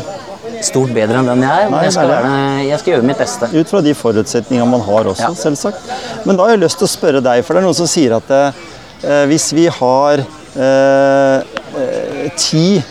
stort 0.64 0.90
bedre 0.90 1.20
enn 1.20 1.28
den 1.28 1.42
jeg 1.44 1.66
er. 1.66 1.68
Men 1.70 1.84
jeg 1.86 1.92
skal, 1.94 2.08
være, 2.10 2.30
jeg 2.66 2.78
skal 2.80 2.90
gjøre 2.90 3.06
mitt 3.06 3.20
beste. 3.22 3.48
Ut 3.54 3.70
fra 3.70 3.80
de 3.84 3.92
forutsetningene 3.94 4.66
man 4.66 4.80
har 4.82 5.06
også, 5.12 5.28
Ja. 5.28 5.34
selvsagt. 5.38 5.92
Men 6.26 6.34
da 6.34 6.42
har 6.42 6.56
jeg 6.56 6.62
lyst 6.64 6.80
til 6.80 6.88
å 6.88 6.90
spørre 6.90 7.20
deg, 7.22 7.44
for 7.46 7.54
det 7.54 7.60
er 7.60 7.66
noen 7.68 7.76
som 7.78 7.86
sier 7.86 8.16
at 8.16 8.32
eh, 8.34 9.22
hvis 9.30 9.46
vi 9.54 9.68
har 9.70 10.24
eh, 10.24 11.36
eh, 11.84 12.24
ti 12.34 12.82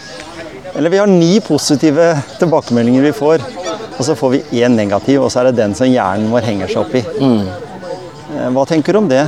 Eller 0.77 0.93
vi 0.93 1.01
har 1.01 1.09
ni 1.11 1.39
positive 1.43 2.07
tilbakemeldinger 2.39 3.01
vi 3.09 3.11
får, 3.17 3.43
og 3.97 4.03
så 4.05 4.15
får 4.15 4.31
vi 4.37 4.61
én 4.61 4.77
negativ, 4.77 5.23
og 5.25 5.31
så 5.33 5.41
er 5.41 5.49
det 5.49 5.57
den 5.57 5.75
som 5.75 5.89
hjernen 5.89 6.29
vår 6.31 6.45
henger 6.45 6.71
seg 6.71 6.83
opp 6.85 6.95
i. 6.95 7.01
Mm. 7.17 8.51
Hva 8.53 8.65
tenker 8.69 8.93
du 8.93 8.99
om 9.01 9.07
det? 9.09 9.25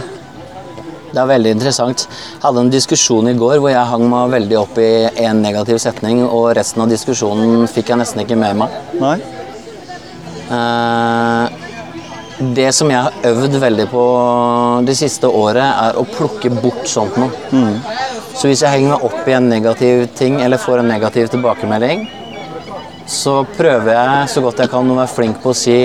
Det 1.10 1.18
er 1.18 1.30
veldig 1.32 1.54
interessant. 1.56 2.06
Jeg 2.06 2.44
hadde 2.44 2.66
en 2.66 2.74
diskusjon 2.74 3.30
i 3.32 3.38
går 3.38 3.58
hvor 3.62 3.72
jeg 3.74 3.90
hang 3.92 4.06
meg 4.12 4.36
veldig 4.36 4.60
opp 4.60 4.78
i 4.82 4.90
én 5.24 5.42
negativ 5.44 5.80
setning, 5.82 6.22
og 6.28 6.52
resten 6.58 6.84
av 6.86 6.92
diskusjonen 6.92 7.66
fikk 7.72 7.94
jeg 7.94 8.02
nesten 8.02 8.24
ikke 8.26 8.38
med 8.40 8.60
meg. 8.62 8.78
Nei? 9.02 9.18
Eh, 10.50 11.66
det 12.40 12.70
som 12.72 12.88
jeg 12.92 13.02
har 13.04 13.26
øvd 13.28 13.58
veldig 13.60 13.90
på 13.92 14.04
det 14.88 14.96
siste 14.96 15.28
året, 15.28 15.66
er 15.66 15.98
å 16.00 16.06
plukke 16.08 16.54
bort 16.62 16.86
sånt 16.88 17.18
noe. 17.20 17.32
Så 18.40 18.48
hvis 18.48 18.62
jeg 18.64 18.72
henger 18.72 18.94
meg 18.94 19.04
opp 19.10 19.28
i 19.28 19.36
en 19.36 19.50
negativ 19.52 20.06
ting, 20.16 20.40
eller 20.40 20.62
får 20.62 20.80
en 20.80 20.88
negativ 20.94 21.28
tilbakemelding, 21.34 22.06
så 23.10 23.42
prøver 23.58 23.92
jeg 23.98 24.30
så 24.32 24.44
godt 24.46 24.62
jeg 24.64 24.72
kan 24.72 24.92
å 24.94 24.96
være 25.02 25.12
flink 25.12 25.42
på 25.44 25.52
å 25.52 25.58
si 25.58 25.80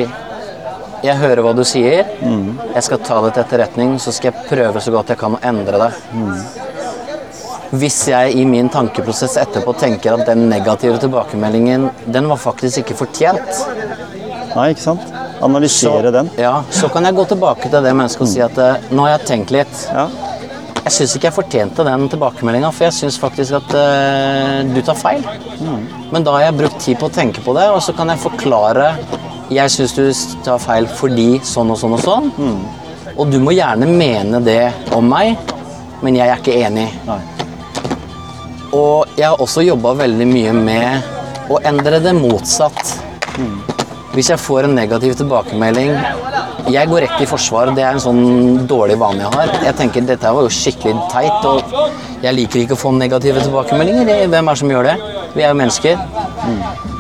jeg 1.05 1.21
hører 1.21 1.45
hva 1.45 1.53
du 1.57 1.65
sier, 1.69 2.09
jeg 2.25 2.85
skal 2.87 3.03
ta 3.05 3.21
det 3.25 3.35
til 3.35 3.45
etterretning, 3.45 3.97
så 4.01 4.13
skal 4.15 4.33
jeg 4.33 4.47
prøve 4.49 4.81
så 4.83 4.95
godt 4.95 5.13
jeg 5.13 5.21
kan 5.21 5.37
å 5.37 5.43
endre 5.45 5.83
det. 5.87 5.91
Hvis 7.75 8.05
jeg 8.09 8.37
i 8.39 8.45
min 8.47 8.71
tankeprosess 8.71 9.37
etterpå 9.43 9.75
tenker 9.81 10.15
at 10.15 10.29
den 10.29 10.47
negative 10.51 11.01
tilbakemeldingen, 11.03 11.89
den 12.07 12.31
var 12.31 12.41
faktisk 12.41 12.85
ikke 12.85 12.99
fortjent, 13.05 13.65
Nei, 14.55 14.69
ikke 14.71 14.85
sant? 14.85 15.09
Analysere 15.43 16.13
den. 16.15 16.29
Ja, 16.39 16.61
så 16.71 16.87
kan 16.93 17.07
jeg 17.09 17.17
gå 17.17 17.25
tilbake 17.33 17.67
til 17.67 17.83
det 17.83 17.91
mennesket 17.97 18.23
og 18.23 18.31
si 18.31 18.43
at 18.45 18.61
eh, 18.63 18.87
nå 18.95 19.03
har 19.03 19.17
jeg 19.17 19.27
tenkt 19.33 19.55
litt. 19.55 19.81
Ja. 19.91 20.07
Jeg 20.85 20.93
syns 20.95 21.15
ikke 21.17 21.31
jeg 21.31 21.37
fortjente 21.39 21.87
den 21.87 22.05
tilbakemeldinga, 22.13 22.71
for 22.77 22.87
jeg 22.87 22.95
syns 22.95 23.17
faktisk 23.19 23.57
at 23.57 23.71
uh, 23.73 24.59
du 24.69 24.83
tar 24.85 24.99
feil. 25.01 25.23
Men 26.13 26.27
da 26.27 26.35
har 26.37 26.45
jeg 26.45 26.59
brukt 26.59 26.77
tid 26.85 26.99
på 27.01 27.09
å 27.09 27.15
tenke 27.15 27.41
på 27.41 27.55
det, 27.57 27.65
og 27.73 27.81
så 27.83 27.95
kan 27.97 28.13
jeg 28.13 28.21
forklare 28.21 28.91
Jeg 29.53 29.71
syns 29.71 29.93
du 29.97 30.05
tar 30.45 30.61
feil 30.63 30.87
fordi 30.89 31.41
sånn 31.45 31.73
og 31.75 31.79
sånn 31.81 31.97
og 31.99 32.01
sånn. 32.05 32.31
Og 33.15 33.29
du 33.31 33.37
må 33.43 33.53
gjerne 33.55 33.87
mene 33.87 34.41
det 34.43 34.73
om 34.97 35.05
meg, 35.07 35.37
men 36.03 36.17
jeg 36.17 36.31
er 36.31 36.41
ikke 36.41 36.57
enig. 36.65 36.89
Nei. 37.07 37.21
Og 38.75 39.13
jeg 39.15 39.29
har 39.29 39.43
også 39.43 39.63
jobba 39.63 39.93
veldig 40.01 40.27
mye 40.27 40.55
med 40.57 41.51
å 41.53 41.61
endre 41.69 42.01
det 42.03 42.15
motsatt. 42.17 42.97
Hvis 44.15 44.31
jeg 44.33 44.41
får 44.41 44.67
en 44.69 44.77
negativ 44.79 45.15
tilbakemelding 45.21 45.93
Jeg 46.73 46.89
går 46.89 47.05
rett 47.05 47.21
i 47.21 47.27
forsvar. 47.29 47.71
Det 47.77 47.83
er 47.85 47.93
en 47.93 48.01
sånn 48.01 48.67
dårlig 48.69 48.97
vane 49.01 49.21
jeg 49.21 49.33
har. 49.35 49.51
Jeg 49.67 49.77
tenker 49.77 50.07
dette 50.09 50.31
var 50.37 50.47
jo 50.47 50.53
skikkelig 50.53 50.95
teit, 51.13 51.45
og 51.45 52.25
jeg 52.25 52.33
liker 52.39 52.63
ikke 52.63 52.77
å 52.77 52.81
få 52.81 52.93
negative 52.97 53.43
tilbakemeldinger. 53.45 54.05
Hvem 54.33 54.49
er 54.49 54.55
det 54.55 54.61
som 54.63 54.73
gjør 54.73 54.89
det? 54.89 54.95
Vi 55.35 55.45
er 55.45 55.53
jo 55.53 55.59
mennesker. 55.61 55.95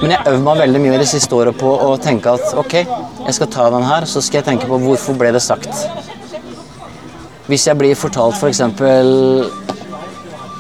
Men 0.03 0.12
jeg 0.12 0.21
øver 0.29 0.43
meg 0.45 0.61
veldig 0.65 0.81
mye 0.85 1.01
det 1.01 1.09
siste 1.09 1.37
året 1.39 1.57
på 1.61 1.71
å 1.87 1.95
tenke 2.03 2.35
at 2.37 2.57
ok, 2.61 2.75
jeg 3.25 3.37
skal 3.39 3.51
ta 3.55 3.69
den 3.73 3.87
her, 3.89 4.05
så 4.11 4.21
skal 4.25 4.43
jeg 4.43 4.49
tenke 4.51 4.69
på 4.69 4.81
hvorfor 4.85 5.17
ble 5.21 5.33
det 5.35 5.43
sagt. 5.45 5.73
Hvis 7.49 7.67
jeg 7.69 7.77
blir 7.81 7.97
fortalt 7.97 8.37
f.eks. 8.37 8.61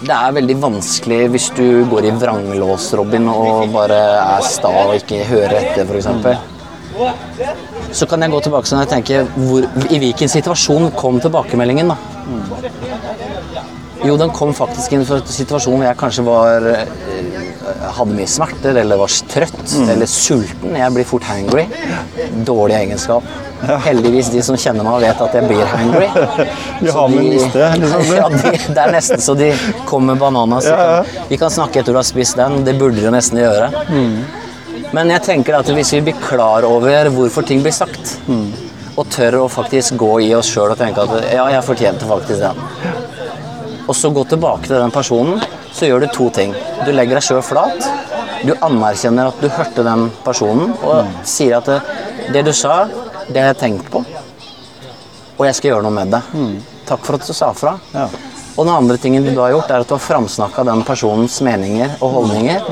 Det 0.04 0.12
er 0.12 0.34
veldig 0.36 0.56
vanskelig 0.60 1.20
hvis 1.32 1.46
du 1.56 1.66
går 1.88 2.10
i 2.10 2.16
vranglås, 2.24 2.90
Robin, 2.96 3.28
og 3.32 3.68
bare 3.72 4.00
er 4.20 4.44
sta 4.44 4.72
og 4.84 4.96
ikke 4.98 5.24
hører 5.28 5.56
etter, 5.60 5.88
f.eks. 5.88 6.08
Så 7.92 8.06
kan 8.10 8.22
jeg 8.24 8.32
gå 8.32 8.40
tilbake 8.46 8.70
sånn 8.70 8.82
og 8.82 8.90
tenke 8.90 9.24
hvor, 9.34 9.66
i 9.90 10.00
hvilken 10.02 10.30
situasjon 10.32 10.90
kom 10.98 11.20
tilbakemeldingen, 11.24 11.92
da? 11.92 11.98
Jo, 14.04 14.16
den 14.20 14.32
kom 14.36 14.52
faktisk 14.56 14.92
inn 14.92 15.04
fra 15.08 15.20
en 15.22 15.32
situasjon 15.32 15.78
hvor 15.78 15.86
jeg 15.86 15.96
kanskje 16.00 16.24
var 16.26 16.66
eh, 16.68 16.82
hadde 17.96 18.16
mye 18.16 18.28
smerter, 18.28 18.76
eller 18.82 19.00
var 19.00 19.12
trøtt, 19.32 19.74
eller 19.88 20.08
sulten. 20.10 20.76
Jeg 20.76 20.92
blir 20.94 21.08
fort 21.08 21.24
hangry. 21.28 21.64
Dårlig 22.46 22.76
egenskap. 22.82 23.26
Heldigvis, 23.86 24.28
de 24.34 24.42
som 24.44 24.58
kjenner 24.60 24.84
meg, 24.84 25.06
vet 25.06 25.22
at 25.24 25.36
jeg 25.38 25.48
blir 25.48 25.64
hangry. 25.72 26.08
Vi 26.84 26.92
har 26.92 27.08
med 27.08 27.22
en 27.22 27.30
liste, 27.32 27.68
liksom. 27.80 28.06
ja, 28.20 28.28
de, 28.34 28.54
det 28.76 28.84
er 28.84 28.94
nesten 28.98 29.24
så 29.24 29.36
de 29.38 29.52
kommer 29.88 30.12
med 30.12 30.24
bananas. 30.24 30.68
Ja, 30.68 30.88
ja. 30.98 31.26
Vi 31.30 31.40
kan 31.40 31.52
snakke 31.54 31.80
etter 31.80 31.96
du 31.96 32.00
har 32.00 32.08
spist 32.08 32.36
den. 32.40 32.60
Det 32.66 32.76
burde 32.80 33.00
de 33.00 33.14
nesten 33.14 33.40
gjøre. 33.40 33.70
Men 34.94 35.10
jeg 35.10 35.24
tenker 35.26 35.56
at 35.58 35.70
hvis 35.74 35.92
vi 35.96 36.02
blir 36.06 36.18
klar 36.22 36.66
over 36.68 37.08
hvorfor 37.10 37.46
ting 37.46 37.62
blir 37.64 37.74
sagt, 37.74 38.16
og 38.94 39.08
tør 39.10 39.40
å 39.42 39.48
faktisk 39.50 39.96
gå 39.98 40.12
i 40.22 40.30
oss 40.38 40.52
sjøl 40.54 40.70
og 40.70 40.78
tenke 40.78 41.02
at 41.02 41.32
ja, 41.34 41.48
jeg 41.50 41.66
fortjente 41.66 42.06
faktisk 42.06 42.44
den. 42.44 42.60
Og 43.88 43.96
så 43.98 44.10
gå 44.14 44.22
tilbake 44.30 44.68
til 44.68 44.78
den 44.78 44.94
personen, 44.94 45.42
så 45.74 45.88
gjør 45.88 46.04
du 46.04 46.12
to 46.14 46.28
ting. 46.30 46.54
Du 46.86 46.92
legger 46.94 47.18
deg 47.18 47.26
sjøl 47.26 47.42
flat. 47.42 47.88
Du 48.44 48.52
anerkjenner 48.62 49.32
at 49.32 49.40
du 49.42 49.48
hørte 49.50 49.84
den 49.86 50.06
personen, 50.24 50.70
og 50.84 51.10
sier 51.26 51.58
at 51.58 51.68
det, 51.68 51.80
det 52.36 52.44
du 52.46 52.52
sa, 52.54 52.84
det 53.26 53.40
har 53.40 53.50
jeg 53.50 53.60
tenkt 53.64 53.90
på. 53.90 54.04
Og 55.34 55.42
jeg 55.48 55.58
skal 55.58 55.72
gjøre 55.72 55.88
noe 55.88 55.96
med 55.96 56.14
det. 56.14 56.22
Takk 56.86 57.02
for 57.02 57.18
at 57.18 57.26
du 57.26 57.34
sa 57.34 57.50
fra. 57.56 57.74
Ja. 57.96 58.06
Og 58.54 58.66
den 58.66 58.74
andre 58.74 58.96
tingen 59.02 59.24
du 59.26 59.32
da 59.34 59.48
har 59.48 59.54
gjort, 59.56 59.70
er 59.70 59.82
at 59.82 59.88
du 59.90 59.96
har 59.96 60.02
framsnakka 60.02 60.62
den 60.68 60.84
personens 60.86 61.40
meninger 61.42 61.96
og 61.98 62.18
holdninger, 62.20 62.68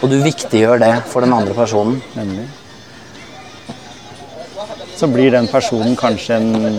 og 0.00 0.08
du 0.08 0.16
viktiggjør 0.24 0.80
det 0.80 0.92
for 1.10 1.26
den 1.26 1.34
andre 1.36 1.56
personen. 1.56 1.98
Nemlig. 2.16 2.46
Så 4.96 5.10
blir 5.12 5.34
den 5.34 5.48
personen 5.52 5.92
kanskje 6.00 6.38
en, 6.40 6.78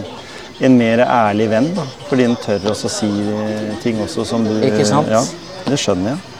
en 0.65 0.77
mer 0.79 1.03
ærlig 1.05 1.51
venn, 1.51 1.69
da. 1.77 1.85
Fordi 2.09 2.25
den 2.25 2.39
tør 2.41 2.71
også 2.73 2.89
å 2.89 2.95
si 2.95 3.11
ting 3.83 4.01
også 4.01 4.25
som 4.25 4.47
du 4.47 4.55
Ikke 4.65 4.87
sant? 4.89 5.11
Ja, 5.13 5.21
det 5.67 5.77
skjønner 5.77 6.15
jeg. 6.15 6.33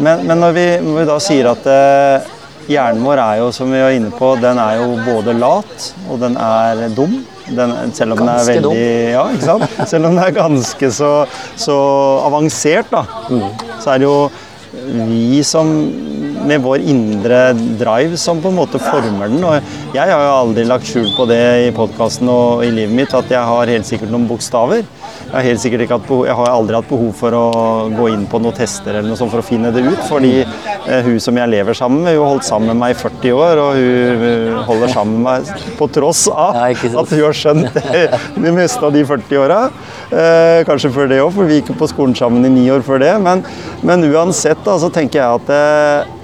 Men, 0.00 0.22
men 0.28 0.38
når, 0.40 0.54
vi, 0.54 0.66
når 0.86 1.00
vi 1.00 1.08
da 1.10 1.16
sier 1.20 1.50
at 1.50 1.66
eh, 1.68 2.30
hjernen 2.70 3.02
vår 3.04 3.20
er 3.20 3.40
jo, 3.42 3.50
som 3.52 3.74
vi 3.74 3.82
var 3.82 3.96
inne 3.96 4.14
på, 4.14 4.30
den 4.40 4.60
er 4.62 4.78
jo 4.80 4.94
både 5.02 5.34
lat 5.34 5.90
og 6.06 6.22
den 6.22 6.38
er 6.40 6.86
dum. 6.94 7.18
Den, 7.56 7.94
selv 7.96 8.14
om 8.14 8.22
er 8.30 8.46
veldig 8.46 8.76
Ja, 9.14 9.24
ikke 9.34 9.46
sant? 9.48 9.80
Selv 9.90 10.06
om 10.06 10.14
den 10.14 10.22
er 10.22 10.36
ganske 10.36 10.92
så, 10.94 11.10
så 11.58 11.76
avansert, 12.28 12.90
da. 12.92 13.04
Mm. 13.30 13.44
Så 13.80 13.94
er 13.94 14.02
det 14.02 14.08
jo 14.08 14.30
vi 15.10 15.42
som 15.46 15.70
med 16.46 16.62
vår 16.64 16.84
indre 16.90 17.40
drive 17.80 18.18
som 18.20 18.40
på 18.42 18.50
en 18.50 18.58
måte 18.58 18.80
former 18.82 19.30
den. 19.30 19.42
Og 19.44 19.94
jeg 19.96 20.06
har 20.12 20.24
jo 20.24 20.32
aldri 20.34 20.64
lagt 20.68 20.88
skjul 20.88 21.10
på 21.16 21.26
det 21.30 21.42
i 21.66 21.70
podkasten 21.76 22.30
og 22.32 22.64
i 22.66 22.70
livet 22.74 22.94
mitt, 22.96 23.14
at 23.16 23.30
jeg 23.30 23.42
har 23.50 23.72
helt 23.74 23.88
sikkert 23.88 24.12
noen 24.12 24.28
bokstaver. 24.30 24.84
Jeg 25.30 25.34
har, 25.34 25.46
helt 25.46 25.62
sikkert 25.62 25.84
ikke 25.84 25.98
hatt 25.98 26.06
behov, 26.08 26.24
jeg 26.26 26.36
har 26.40 26.50
aldri 26.50 26.78
hatt 26.78 26.88
behov 26.90 27.10
for 27.14 27.36
å 27.36 27.44
gå 27.94 28.08
inn 28.10 28.24
på 28.30 28.40
noen 28.42 28.56
tester 28.56 28.96
eller 28.96 29.10
noe 29.10 29.18
sånt 29.18 29.30
for 29.30 29.42
å 29.42 29.46
finne 29.46 29.70
det 29.74 29.84
ut. 29.86 30.00
Fordi 30.08 30.32
eh, 30.42 31.00
hun 31.06 31.20
som 31.22 31.38
jeg 31.38 31.52
lever 31.52 31.76
sammen 31.78 32.02
med, 32.04 32.16
hun 32.16 32.24
har 32.24 32.34
holdt 32.34 32.48
sammen 32.48 32.72
med 32.72 32.80
meg 32.82 32.96
i 32.96 32.98
40 32.98 33.36
år, 33.36 33.62
og 33.62 33.78
hun 33.78 34.26
eh, 34.30 34.60
holder 34.68 34.94
sammen 34.94 35.20
med 35.20 35.26
meg 35.28 35.74
på 35.78 35.90
tross 35.94 36.26
av 36.30 36.58
at 36.64 37.14
hun 37.14 37.22
har 37.22 37.36
skjønt 37.36 37.74
det, 37.78 38.06
det 38.40 38.54
meste 38.56 38.86
av 38.86 38.94
de 38.96 39.04
40 39.06 39.42
åra. 39.44 39.60
Eh, 40.10 40.62
kanskje 40.68 40.92
før 40.94 41.10
det 41.10 41.20
òg, 41.22 41.34
for 41.36 41.50
vi 41.50 41.60
gikk 41.60 41.74
på 41.78 41.90
skolen 41.90 42.16
sammen 42.18 42.46
i 42.46 42.54
ni 42.54 42.66
år 42.72 42.82
før 42.86 43.02
det. 43.02 43.12
Men, 43.22 43.44
men 43.86 44.08
uansett 44.10 44.64
da, 44.66 44.78
så 44.82 44.90
tenker 44.94 45.22
jeg 45.22 45.44
at 45.44 46.18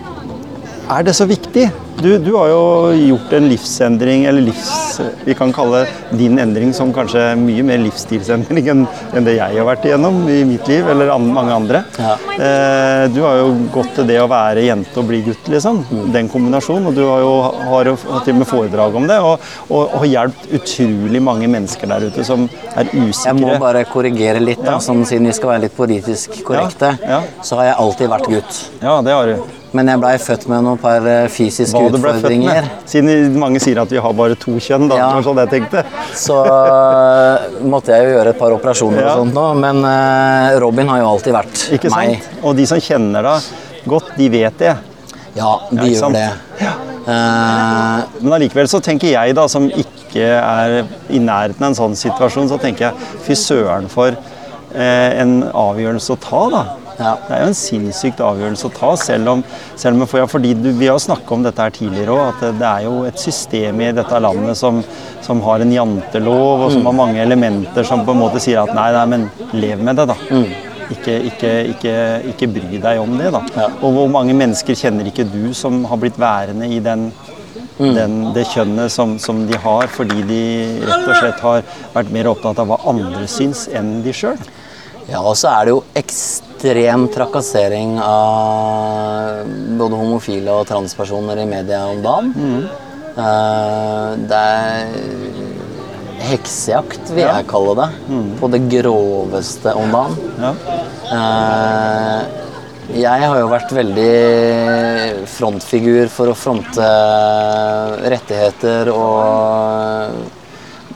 er 0.90 1.02
det 1.02 1.14
så 1.16 1.26
viktig? 1.26 1.70
Du, 1.96 2.18
du 2.18 2.32
har 2.36 2.48
jo 2.50 2.92
gjort 2.92 3.32
en 3.32 3.46
livsendring, 3.48 4.24
eller 4.28 4.40
livs... 4.44 5.00
Vi 5.24 5.34
kan 5.34 5.52
kalle 5.52 5.86
din 6.12 6.36
endring 6.38 6.72
som 6.76 6.92
kanskje 6.94 7.22
mye 7.40 7.64
mer 7.66 7.80
livsstilsendring 7.80 8.68
enn 8.72 8.82
det 9.26 9.34
jeg 9.38 9.56
har 9.56 9.66
vært 9.66 9.86
igjennom 9.88 10.18
i 10.28 10.42
mitt 10.48 10.68
liv, 10.68 10.86
eller 10.92 11.10
an, 11.14 11.24
mange 11.32 11.56
andre. 11.56 11.80
Ja. 11.96 12.12
Eh, 12.36 13.06
du 13.14 13.22
har 13.24 13.40
jo 13.40 13.48
gått 13.74 13.94
til 13.96 14.08
det 14.12 14.20
å 14.22 14.28
være 14.30 14.66
jente 14.68 15.00
og 15.00 15.08
bli 15.08 15.22
gutt, 15.26 15.48
liksom. 15.52 15.82
Den 16.14 16.28
kombinasjonen. 16.32 16.90
Og 16.92 16.96
du 17.00 17.02
har 17.08 17.24
jo 17.24 17.34
har 17.72 17.90
jo 17.92 17.96
til 18.26 18.36
og 18.36 18.40
med 18.42 18.50
foredrag 18.52 19.00
om 19.00 19.08
det, 19.08 19.18
og, 19.24 19.48
og, 19.70 19.80
og 19.82 19.98
har 20.04 20.12
hjulpet 20.12 20.56
utrolig 20.60 21.24
mange 21.32 21.48
mennesker 21.56 21.90
der 21.96 22.08
ute 22.10 22.28
som 22.28 22.44
er 22.76 22.92
usikre. 22.92 23.30
Jeg 23.32 23.40
må 23.40 23.56
bare 23.62 23.86
korrigere 23.88 24.44
litt, 24.44 24.60
da, 24.62 24.76
Ja. 24.76 24.80
sånn, 24.84 25.04
siden 25.08 25.32
vi 25.32 25.36
skal 25.36 25.56
være 25.56 25.66
litt 25.68 25.76
politisk 25.80 26.42
korrekte. 26.44 26.92
Ja, 27.02 27.22
ja. 27.24 27.44
Så 27.46 27.56
har 27.56 27.72
jeg 27.72 27.80
alltid 27.86 28.12
vært 28.18 28.34
gutt. 28.36 28.66
Ja, 28.84 29.00
det 29.00 29.16
har 29.16 29.32
du. 29.32 29.46
Men 29.76 29.90
jeg 29.90 30.00
blei 30.00 30.12
født 30.22 30.46
med 30.48 30.62
noen 30.64 30.78
par 30.80 31.04
eh, 31.10 31.26
fysiske 31.28 31.76
Du 31.92 31.98
ble 32.02 32.12
født 32.20 32.38
med. 32.44 32.70
Siden 32.88 33.38
mange 33.38 33.60
sier 33.62 33.78
at 33.82 33.90
vi 33.92 33.98
har 34.02 34.12
bare 34.18 34.34
to 34.40 34.56
kjønn, 34.62 34.88
da. 34.90 34.96
Ja. 35.00 35.08
Det 35.08 35.18
var 35.18 35.26
sånn 35.28 35.40
jeg 35.42 35.50
tenkte. 35.54 35.84
Så 36.16 36.36
eh, 36.46 37.60
måtte 37.66 37.94
jeg 37.94 38.08
jo 38.08 38.16
gjøre 38.18 38.32
et 38.34 38.38
par 38.40 38.54
operasjoner 38.56 39.02
Ja. 39.02 39.14
og 39.14 39.24
sånt 39.26 39.34
nå, 39.36 39.46
men 39.60 39.84
eh, 39.84 40.58
Robin 40.62 40.88
har 40.88 41.00
jo 41.04 41.08
alltid 41.14 41.32
vært 41.36 41.64
Ikke 41.78 41.90
meg. 41.94 42.16
sant? 42.22 42.42
Og 42.44 42.56
de 42.58 42.66
som 42.66 42.80
kjenner 42.80 43.22
deg 43.30 43.50
godt, 43.86 44.12
de 44.18 44.28
vet 44.32 44.58
det. 44.58 44.74
Ja, 45.36 45.52
de 45.70 45.90
gjør 45.92 46.00
sant? 46.06 46.14
det. 46.16 46.72
Eh, 47.06 47.98
Men 48.22 48.32
allikevel 48.38 48.68
så 48.70 48.80
tenker 48.82 49.12
jeg, 49.12 49.34
da, 49.36 49.44
som 49.52 49.68
ikke 49.70 50.24
er 50.40 50.78
i 51.12 51.18
nærheten 51.20 51.62
av 51.62 51.70
en 51.72 51.76
sånn 51.78 51.94
situasjon, 51.98 52.48
så 52.50 52.58
tenker 52.62 52.88
jeg 52.88 53.12
fy 53.26 53.36
søren 53.38 53.86
for 53.92 54.14
eh, 54.74 55.20
en 55.20 55.42
avgjørelse 55.52 56.14
å 56.16 56.18
ta, 56.22 56.42
da. 56.54 56.64
Ja. 56.96 57.16
Det 57.26 57.34
er 57.34 57.42
jo 57.42 57.48
en 57.50 57.58
sinnssykt 57.58 58.22
avgjørelse 58.24 58.68
å 58.68 58.74
ta, 58.76 58.92
selv 59.00 59.32
om, 59.34 59.42
selv 59.76 60.00
om 60.00 60.18
ja, 60.18 60.26
fordi 60.30 60.54
du, 60.56 60.70
Vi 60.78 60.88
har 60.88 61.00
snakka 61.02 61.34
om 61.36 61.44
dette 61.44 61.62
her 61.62 61.74
tidligere 61.74 62.14
òg, 62.14 62.28
at 62.30 62.56
det, 62.60 62.70
er 62.70 62.86
jo 62.86 63.02
et 63.08 63.20
system 63.20 63.82
i 63.84 63.90
dette 63.96 64.22
landet 64.22 64.58
som, 64.58 64.80
som 65.24 65.42
har 65.44 65.64
en 65.64 65.74
jantelov, 65.74 66.66
og 66.66 66.72
som 66.72 66.88
har 66.88 66.96
mange 66.96 67.20
elementer 67.22 67.86
som 67.86 68.06
på 68.06 68.16
en 68.16 68.22
måte 68.24 68.42
sier 68.42 68.62
at 68.62 68.72
nei, 68.76 68.88
nei, 68.96 69.04
men 69.12 69.28
lev 69.56 69.84
med 69.84 70.00
det, 70.00 70.08
da. 70.12 70.18
Ikke, 70.86 71.16
ikke, 71.28 71.52
ikke, 71.72 71.94
ikke 72.32 72.48
bry 72.54 72.80
deg 72.82 73.00
om 73.02 73.16
det, 73.18 73.32
da. 73.34 73.42
Ja. 73.58 73.70
Og 73.82 73.96
hvor 73.96 74.12
mange 74.12 74.36
mennesker 74.38 74.78
kjenner 74.78 75.08
ikke 75.10 75.26
du 75.28 75.50
som 75.56 75.82
har 75.90 76.00
blitt 76.00 76.20
værende 76.20 76.70
i 76.70 76.82
den 76.84 77.10
den, 77.76 78.14
det 78.32 78.46
kjønnet 78.54 78.92
som, 78.92 79.18
som 79.20 79.42
de 79.48 79.58
har, 79.60 79.88
fordi 79.92 80.22
de 80.28 80.40
rett 80.86 81.08
og 81.10 81.18
slett 81.18 81.42
har 81.44 81.66
vært 81.92 82.12
mer 82.14 82.30
opptatt 82.30 82.62
av 82.62 82.70
hva 82.70 82.78
andre 82.88 83.26
syns 83.28 83.66
enn 83.68 83.98
de 84.04 84.14
sjøl. 84.16 84.38
ja, 85.10 85.20
og 85.20 85.36
så 85.36 85.52
er 85.52 85.66
det 85.66 85.74
jo 85.76 85.82
ekstrem 86.56 87.08
trakassering 87.12 87.98
av 88.00 89.44
både 89.78 89.96
homofile 89.96 90.50
og 90.52 90.66
transpersoner 90.68 91.38
i 91.42 91.46
media 91.46 91.84
om 91.86 92.00
dagen. 92.02 92.32
Eh, 93.16 94.16
det 94.28 94.40
er 94.40 94.86
heksejakt, 96.26 97.10
vil 97.10 97.24
Ja. 97.24 97.36
jeg 97.36 97.46
kalle 97.46 97.74
det, 97.76 97.90
på 98.40 98.50
det 98.50 98.68
groveste 98.68 99.74
om 99.76 99.92
dagen. 99.92 100.16
Ja. 100.40 100.54
Uh, 101.06 102.24
jeg 102.98 103.20
har 103.20 103.38
jo 103.38 103.48
vært 103.48 103.70
veldig 103.70 105.26
frontfigur 105.26 106.08
for 106.08 106.26
å 106.26 106.34
fronte 106.34 106.82
rettigheter 108.10 108.90
og 108.92 110.10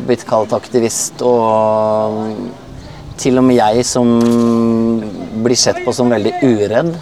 blitt 0.06 0.26
kalt 0.26 0.52
aktivist 0.52 1.22
og 1.22 2.50
til 3.20 3.36
og 3.40 3.44
med 3.46 3.58
jeg 3.58 3.84
som 3.84 4.08
blir 5.44 5.58
sett 5.58 5.82
på 5.84 5.92
som 5.92 6.10
veldig 6.12 6.32
uredd, 6.46 6.94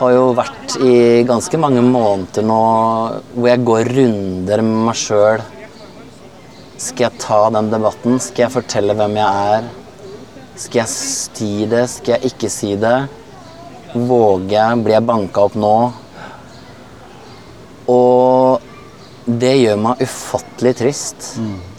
har 0.00 0.12
jo 0.14 0.30
vært 0.32 0.78
i 0.80 1.20
ganske 1.28 1.58
mange 1.60 1.82
måneder 1.84 2.46
nå 2.48 2.60
hvor 3.34 3.48
jeg 3.50 3.64
går 3.68 3.90
runder 3.98 4.62
med 4.64 4.86
meg 4.88 4.96
sjøl. 4.96 5.42
Skal 6.80 7.10
jeg 7.10 7.20
ta 7.20 7.42
den 7.52 7.68
debatten? 7.68 8.16
Skal 8.24 8.46
jeg 8.46 8.54
fortelle 8.54 8.96
hvem 8.96 9.18
jeg 9.20 9.56
er? 9.58 9.68
Skal 10.56 10.80
jeg 10.80 10.90
si 10.94 11.50
det? 11.68 11.82
Skal 11.92 12.16
jeg 12.16 12.32
ikke 12.32 12.48
si 12.52 12.72
det? 12.80 12.96
Våger 13.92 14.54
jeg? 14.56 14.80
Blir 14.86 14.96
jeg 14.96 15.08
banka 15.10 15.44
opp 15.50 15.60
nå? 15.60 15.74
Og 17.92 18.69
det 19.26 19.52
gjør 19.60 19.76
meg 19.80 20.00
ufattelig 20.00 20.74
trist 20.78 21.26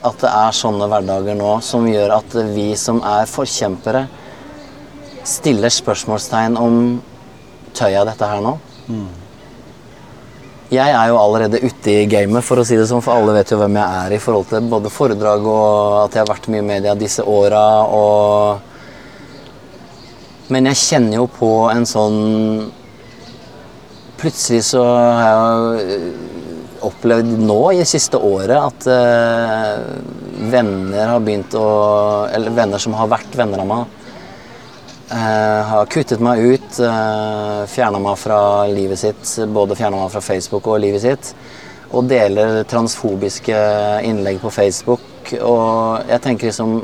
at 0.05 0.17
det 0.21 0.29
er 0.29 0.51
sånne 0.55 0.87
hverdager 0.91 1.35
nå 1.37 1.55
som 1.65 1.87
gjør 1.89 2.13
at 2.19 2.35
vi 2.53 2.75
som 2.77 3.01
er 3.05 3.29
forkjempere, 3.29 4.05
stiller 5.25 5.73
spørsmålstegn 5.73 6.57
om 6.57 7.01
tør 7.77 7.91
jeg 7.93 8.07
dette 8.09 8.29
her 8.29 8.41
nå? 8.45 8.53
Jeg 10.71 10.87
er 10.95 11.07
jo 11.11 11.17
allerede 11.19 11.59
ute 11.59 11.91
i 11.91 12.07
gamet, 12.07 12.45
for 12.47 12.61
å 12.61 12.63
si 12.63 12.77
det 12.79 12.87
sånn, 12.87 13.03
for 13.03 13.13
alle 13.19 13.33
vet 13.35 13.51
jo 13.51 13.57
hvem 13.59 13.75
jeg 13.75 14.05
er 14.05 14.13
i 14.15 14.21
forhold 14.23 14.47
til 14.53 14.69
både 14.71 14.93
foredrag 14.93 15.43
og 15.43 16.05
at 16.05 16.15
jeg 16.15 16.23
har 16.23 16.31
vært 16.31 16.47
mye 16.53 16.63
i 16.63 16.69
media 16.69 16.93
disse 16.95 17.25
åra. 17.27 17.83
Og 17.91 18.59
Men 20.51 20.65
jeg 20.71 20.77
kjenner 20.79 21.15
jo 21.21 21.27
på 21.31 21.69
en 21.71 21.85
sånn 21.87 22.71
Plutselig 24.21 24.63
så 24.67 24.83
har 24.85 25.23
jeg 25.33 26.30
opplevd 26.87 27.31
nå 27.41 27.59
i 27.71 27.79
det 27.81 27.87
siste 27.89 28.19
året 28.21 28.57
at 28.57 28.87
uh, 28.89 29.81
venner 30.51 31.13
har 31.13 31.23
begynt 31.23 31.55
å 31.57 31.65
Eller 32.31 32.55
venner 32.55 32.81
som 32.81 32.95
har 32.97 33.09
vært 33.11 33.35
venner 33.37 33.61
av 33.63 33.69
meg, 33.69 33.97
uh, 35.11 35.61
har 35.71 35.89
kuttet 35.91 36.23
meg 36.23 36.41
ut, 36.41 36.79
uh, 36.83 37.63
fjerna 37.69 38.01
meg 38.03 38.19
fra 38.19 38.41
livet 38.71 39.01
sitt, 39.01 39.35
både 39.53 39.77
fjerna 39.79 40.03
meg 40.03 40.13
fra 40.13 40.23
Facebook 40.25 40.69
og 40.71 40.81
livet 40.83 41.05
sitt, 41.05 41.33
og 41.91 42.07
deler 42.09 42.61
transfobiske 42.71 43.57
innlegg 44.07 44.39
på 44.41 44.53
Facebook. 44.53 45.07
Og 45.41 46.09
jeg 46.09 46.23
tenker 46.23 46.49
liksom 46.49 46.79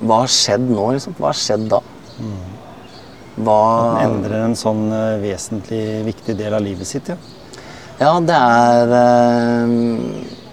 Hva 0.00 0.22
har 0.22 0.32
skjedd 0.32 0.64
nå, 0.72 0.86
liksom? 0.96 1.14
Hva 1.18 1.28
har 1.28 1.36
skjedd 1.36 1.68
da? 1.70 1.82
Hva 3.40 3.60
Endrer 4.02 4.46
en 4.46 4.56
sånn 4.58 4.88
eh, 4.92 5.20
vesentlig 5.22 5.82
viktig 6.08 6.36
del 6.38 6.56
av 6.56 6.64
livet 6.64 6.88
sitt, 6.88 7.12
ja. 7.12 7.16
Ja, 8.00 8.14
det 8.24 8.36
er 8.36 8.92
eh, 8.96 9.72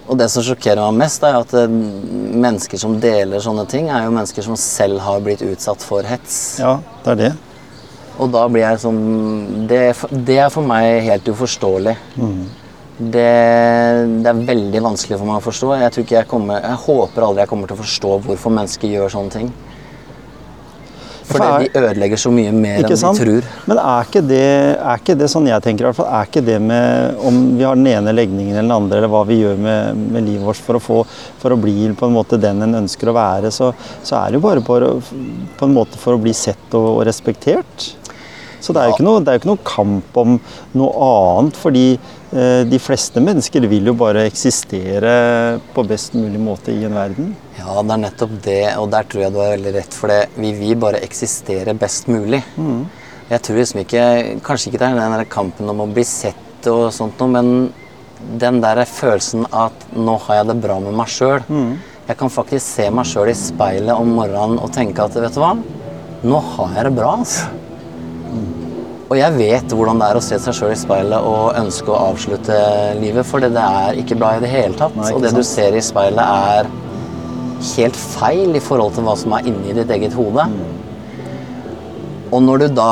Og 0.07 0.17
det 0.19 0.27
som 0.31 0.43
sjokkerer 0.43 0.83
meg 0.91 1.05
mest, 1.05 1.23
er 1.23 1.37
at 1.39 1.53
eh, 1.55 1.71
mennesker 1.71 2.79
som 2.79 2.97
deler 3.03 3.43
sånne 3.43 3.63
ting, 3.71 3.87
er 3.91 4.05
jo 4.05 4.13
mennesker 4.15 4.43
som 4.45 4.57
selv 4.59 4.99
har 5.03 5.23
blitt 5.23 5.43
utsatt 5.47 5.83
for 5.83 6.03
hets. 6.07 6.57
Ja, 6.59 6.77
det 7.05 7.13
er 7.13 7.21
det. 7.21 7.33
Og 8.17 8.31
da 8.33 8.47
blir 8.49 8.63
jeg 8.63 8.79
sånn 8.81 9.01
Det, 9.69 9.81
det 10.25 10.39
er 10.41 10.49
for 10.49 10.65
meg 10.65 11.03
helt 11.05 11.27
uforståelig. 11.29 11.93
Det, 12.97 13.25
det 14.23 14.31
er 14.31 14.39
veldig 14.47 14.79
vanskelig 14.81 15.19
for 15.19 15.29
meg 15.29 15.37
å 15.37 15.45
forstå. 15.45 15.67
Jeg, 15.83 16.05
jeg, 16.09 16.25
kommer, 16.31 16.63
jeg 16.63 16.79
håper 16.87 17.27
aldri 17.27 17.43
jeg 17.43 17.51
kommer 17.51 17.69
til 17.69 17.77
å 17.77 17.83
forstå 17.83 18.13
hvorfor 18.25 18.55
mennesker 18.57 18.89
gjør 18.89 19.13
sånne 19.13 19.35
ting. 19.35 19.51
For 21.28 21.41
Fordi 21.43 21.67
de 21.67 21.82
ødelegger 21.82 22.19
så 22.21 22.32
mye 22.32 22.51
mer 22.55 22.86
enn 22.86 22.99
sant? 22.99 23.19
de 23.19 23.25
tror. 23.25 23.47
Men 23.67 23.82
er 23.82 24.07
ikke, 24.07 24.21
det, 24.23 24.43
er 24.80 25.01
ikke 25.01 25.15
det 25.19 25.28
sånn 25.32 25.49
jeg 25.49 25.63
tenker 25.65 25.84
i 25.84 25.89
hvert 25.89 25.97
fall, 25.99 26.07
er 26.07 26.30
ikke 26.30 26.43
det 26.47 26.57
med 26.63 27.19
om 27.28 27.41
vi 27.57 27.65
har 27.67 27.75
den 27.75 27.89
ene 27.91 28.13
legningen 28.15 28.53
eller 28.55 28.63
den 28.63 28.75
andre, 28.78 29.01
eller 29.01 29.11
hva 29.11 29.25
vi 29.28 29.41
gjør 29.41 29.59
med, 29.59 30.05
med 30.15 30.28
livet 30.30 30.47
vårt 30.47 30.63
for 30.63 30.80
å, 30.80 30.84
få, 30.84 31.01
for 31.41 31.51
å 31.51 31.59
bli 31.59 31.91
på 31.99 32.07
en 32.07 32.15
måte 32.15 32.39
den 32.39 32.63
en 32.63 32.80
ønsker 32.80 33.11
å 33.11 33.17
være, 33.17 33.51
så, 33.51 33.73
så 34.07 34.21
er 34.21 34.32
det 34.32 34.39
jo 34.39 34.45
bare 34.47 34.63
på, 34.63 34.80
på 35.59 35.67
en 35.67 35.75
måte 35.75 35.99
for 35.99 36.15
å 36.15 36.21
bli 36.23 36.36
sett 36.38 36.71
og, 36.71 36.93
og 36.95 37.01
respektert. 37.09 37.89
Så 38.63 38.73
det 38.73 38.82
er 38.82 38.89
jo 38.89 38.95
ikke 38.95 39.05
noe, 39.05 39.21
det 39.21 39.34
er 39.34 39.41
ikke 39.41 39.51
noe 39.51 39.65
kamp 39.67 40.17
om 40.23 40.39
noe 40.80 41.09
annet, 41.11 41.59
fordi 41.59 41.86
de 42.32 42.78
fleste 42.84 43.21
mennesker 43.23 43.63
vil 43.71 43.88
jo 43.88 43.93
bare 43.95 44.25
eksistere 44.28 45.11
på 45.73 45.84
best 45.88 46.11
mulig 46.17 46.39
måte 46.43 46.73
i 46.75 46.84
en 46.84 46.95
verden. 46.97 47.30
Ja, 47.55 47.80
det 47.80 47.93
er 47.95 48.01
nettopp 48.01 48.34
det, 48.43 48.61
og 48.78 48.89
der 48.91 49.07
tror 49.07 49.21
jeg 49.23 49.32
du 49.34 49.39
har 49.39 49.53
veldig 49.55 49.71
rett. 49.78 49.95
For 49.95 50.11
det, 50.11 50.17
vi 50.36 50.51
vil 50.59 50.75
bare 50.82 50.99
eksistere 51.07 51.71
best 51.80 52.09
mulig. 52.11 52.41
Jeg 53.30 53.41
tror 53.43 53.57
liksom 53.59 53.80
ikke 53.84 54.03
Kanskje 54.43 54.69
ikke 54.69 54.80
det 54.82 54.88
er 54.89 54.99
den 54.99 55.15
der 55.17 55.30
kampen 55.32 55.69
om 55.71 55.82
å 55.84 55.88
bli 55.91 56.03
sett 56.07 56.67
og 56.67 56.89
sånt 56.95 57.19
noe, 57.19 57.32
men 57.32 57.49
den 58.41 58.59
der 58.63 58.84
følelsen 58.89 59.45
at 59.53 59.88
nå 59.95 60.17
har 60.25 60.41
jeg 60.41 60.49
det 60.51 60.57
bra 60.63 60.80
med 60.84 60.95
meg 60.99 61.07
sjøl. 61.11 61.41
Jeg 62.07 62.17
kan 62.19 62.32
faktisk 62.32 62.65
se 62.65 62.89
meg 62.91 63.07
sjøl 63.07 63.32
i 63.32 63.36
speilet 63.36 63.93
om 63.95 64.13
morgenen 64.19 64.59
og 64.63 64.71
tenke 64.75 65.03
at 65.03 65.15
vet 65.15 65.36
du 65.36 65.41
hva, 65.43 65.53
nå 66.23 66.39
har 66.53 66.75
jeg 66.75 66.89
det 66.89 66.93
bra. 66.97 67.15
altså. 67.19 67.47
Og 69.08 69.16
jeg 69.16 69.36
vet 69.38 69.72
hvordan 69.72 70.01
det 70.01 70.08
er 70.10 70.18
å 70.20 70.24
se 70.24 70.38
seg 70.43 70.55
sjøl 70.58 70.74
i 70.74 70.80
speilet 70.80 71.28
og 71.30 71.55
ønske 71.55 71.93
å 71.93 71.99
avslutte 72.10 72.58
livet, 72.99 73.24
for 73.28 73.39
det 73.39 73.53
er 73.55 73.99
ikke 74.01 74.18
bra 74.20 74.34
i 74.36 74.41
det 74.43 74.49
hele 74.51 74.76
tatt. 74.76 74.97
Nei, 74.99 75.14
og 75.16 75.24
det 75.24 75.32
du 75.36 75.43
ser 75.47 75.78
i 75.78 75.84
speilet, 75.84 76.20
er 76.20 76.68
helt 77.78 77.95
feil 77.97 78.58
i 78.58 78.64
forhold 78.64 78.97
til 78.97 79.08
hva 79.08 79.16
som 79.18 79.38
er 79.38 79.47
inni 79.47 79.76
ditt 79.78 79.93
eget 79.95 80.18
hode. 80.18 80.43
Og 82.28 82.41
når 82.43 82.66
du 82.66 82.68
da 82.76 82.91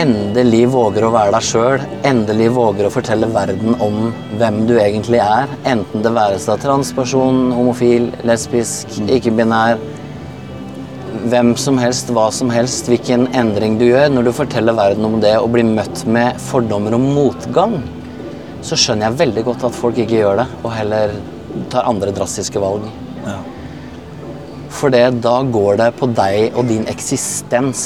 endelig 0.00 0.62
våger 0.72 1.04
å 1.04 1.12
være 1.12 1.34
deg 1.34 1.44
sjøl, 1.44 1.82
endelig 2.08 2.48
våger 2.56 2.88
å 2.88 2.92
fortelle 2.94 3.28
verden 3.34 3.76
om 3.84 4.08
hvem 4.40 4.62
du 4.64 4.78
egentlig 4.80 5.20
er, 5.20 5.52
enten 5.68 6.06
det 6.06 6.14
være 6.16 6.40
seg 6.40 6.62
transperson, 6.64 7.50
homofil, 7.52 8.08
lesbisk, 8.24 8.96
ikke-binær, 9.04 9.76
hvem 11.30 11.54
som 11.56 11.78
helst, 11.80 12.10
hva 12.12 12.26
som 12.34 12.50
helst, 12.52 12.88
hvilken 12.90 13.26
endring 13.36 13.78
du 13.80 13.86
gjør, 13.86 14.10
når 14.12 14.28
du 14.28 14.32
forteller 14.36 14.76
verden 14.76 15.06
om 15.08 15.16
det 15.22 15.34
og 15.40 15.50
blir 15.54 15.66
møtt 15.66 16.04
med 16.10 16.40
fordommer 16.42 16.96
og 16.96 17.04
motgang, 17.04 17.78
så 18.64 18.76
skjønner 18.80 19.08
jeg 19.08 19.20
veldig 19.22 19.44
godt 19.46 19.66
at 19.68 19.76
folk 19.76 19.98
ikke 20.00 20.20
gjør 20.20 20.42
det, 20.42 20.46
og 20.62 20.72
heller 20.74 21.16
tar 21.72 21.88
andre 21.88 22.12
drastiske 22.16 22.60
valg. 22.60 22.86
Ja. 23.24 23.38
For 24.74 24.90
det, 24.90 25.04
da 25.22 25.36
går 25.54 25.78
det 25.80 25.88
på 26.00 26.08
deg 26.10 26.56
og 26.58 26.66
din 26.68 26.84
eksistens. 26.90 27.82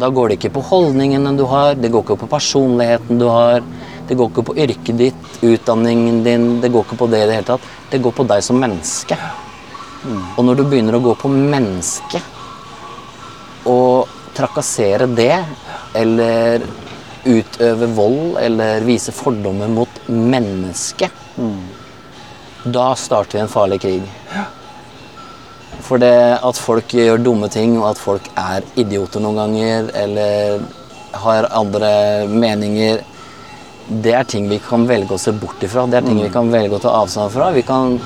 Da 0.00 0.08
går 0.08 0.32
det 0.32 0.38
ikke 0.38 0.54
på 0.56 0.64
holdningene 0.70 1.34
du 1.36 1.44
har, 1.50 1.74
det 1.76 1.92
går 1.92 2.06
ikke 2.06 2.20
på 2.24 2.30
personligheten 2.32 3.20
du 3.20 3.26
har, 3.28 3.64
det 4.08 4.16
går 4.18 4.32
ikke 4.32 4.46
på 4.50 4.56
yrket 4.64 5.00
ditt, 5.00 5.32
utdanningen 5.44 6.22
din, 6.24 6.46
det 6.64 6.72
går 6.72 6.86
ikke 6.86 7.00
på 7.04 7.10
det 7.12 7.24
i 7.24 7.28
det 7.28 7.38
hele 7.38 7.50
tatt. 7.54 7.72
Det 7.92 8.00
går 8.02 8.16
på 8.16 8.28
deg 8.30 8.44
som 8.46 8.58
menneske. 8.60 9.18
Og 10.36 10.40
når 10.44 10.58
du 10.58 10.64
begynner 10.68 10.96
å 10.96 11.04
gå 11.04 11.14
på 11.16 11.30
mennesket 11.32 12.33
og 13.70 14.10
trakassere 14.34 15.06
det, 15.14 15.36
eller 15.94 16.64
utøve 17.24 17.88
vold, 17.96 18.36
eller 18.42 18.84
vise 18.84 19.14
fordommer 19.14 19.70
mot 19.72 20.02
mennesket, 20.08 21.22
da 22.64 22.90
starter 22.96 23.38
vi 23.38 23.42
en 23.44 23.52
farlig 23.52 23.80
krig. 23.84 24.04
For 25.84 26.00
det 26.00 26.38
at 26.40 26.60
folk 26.60 26.92
gjør 26.96 27.20
dumme 27.20 27.48
ting, 27.52 27.76
og 27.80 27.90
at 27.92 28.00
folk 28.00 28.28
er 28.40 28.64
idioter 28.80 29.20
noen 29.24 29.40
ganger, 29.42 29.90
eller 30.04 30.64
har 31.24 31.48
andre 31.54 31.90
meninger, 32.28 33.02
det 33.84 34.14
er 34.16 34.24
ting 34.28 34.48
vi 34.48 34.58
kan 34.64 34.86
velge 34.88 35.12
å 35.14 35.20
se 35.20 35.34
bort 35.36 35.62
ifra. 35.64 35.84
Det 35.86 35.98
er 35.98 36.06
ting 36.06 36.22
vi 36.22 36.32
kan 36.32 36.48
velge 36.52 36.78
å 36.78 36.82
ta 36.86 36.94
avstand 37.02 37.32
fra. 37.34 37.50
Vi 37.52 37.62
kan 37.68 37.98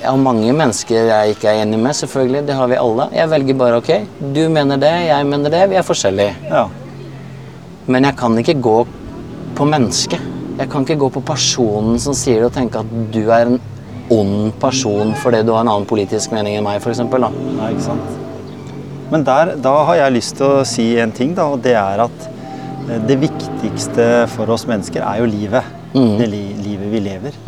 Har 0.00 0.16
mange 0.16 0.52
mennesker 0.56 1.10
jeg 1.10 1.34
ikke 1.34 1.50
er 1.50 1.62
enig 1.62 1.78
med, 1.78 1.92
selvfølgelig. 1.96 2.46
Det 2.48 2.54
har 2.56 2.68
vi 2.70 2.78
alle. 2.80 3.08
Jeg 3.12 3.30
velger 3.30 3.58
bare 3.60 3.80
ok, 3.82 3.90
du 4.34 4.42
mener 4.52 4.80
det, 4.80 4.92
jeg 5.10 5.26
mener 5.28 5.52
det, 5.52 5.64
vi 5.72 5.76
er 5.76 5.84
forskjellige. 5.86 6.36
Ja. 6.48 6.66
Men 7.90 8.06
jeg 8.08 8.16
kan 8.16 8.38
ikke 8.40 8.56
gå 8.64 8.76
på 9.58 9.66
mennesket. 9.68 10.22
Jeg 10.60 10.68
kan 10.72 10.84
ikke 10.86 10.98
gå 11.00 11.10
på 11.18 11.22
personen 11.24 11.98
som 12.00 12.16
sier 12.16 12.40
det, 12.40 12.48
og 12.50 12.56
tenke 12.56 12.80
at 12.80 12.96
du 13.12 13.22
er 13.28 13.50
en 13.52 13.60
ond 14.10 14.50
person 14.60 15.12
fordi 15.14 15.44
du 15.46 15.52
har 15.54 15.62
en 15.64 15.70
annen 15.72 15.86
politisk 15.88 16.32
mening 16.34 16.56
enn 16.58 16.66
meg, 16.66 16.80
f.eks. 16.82 17.00
Nei, 17.04 17.70
ikke 17.74 17.86
sant? 17.86 18.16
Men 19.10 19.24
der, 19.26 19.54
da 19.62 19.74
har 19.88 19.98
jeg 20.04 20.16
lyst 20.16 20.36
til 20.38 20.46
å 20.46 20.64
si 20.68 20.86
en 21.02 21.12
ting, 21.14 21.34
da, 21.34 21.48
og 21.50 21.62
det 21.64 21.74
er 21.78 22.04
at 22.06 22.26
eh, 22.88 22.98
det 23.08 23.18
viktigste 23.22 24.08
for 24.36 24.50
oss 24.54 24.66
mennesker 24.70 25.02
er 25.02 25.22
jo 25.22 25.30
livet. 25.30 25.76
Det 26.20 26.28
li 26.30 26.44
livet 26.62 26.92
vi 26.92 27.00
lever. 27.02 27.38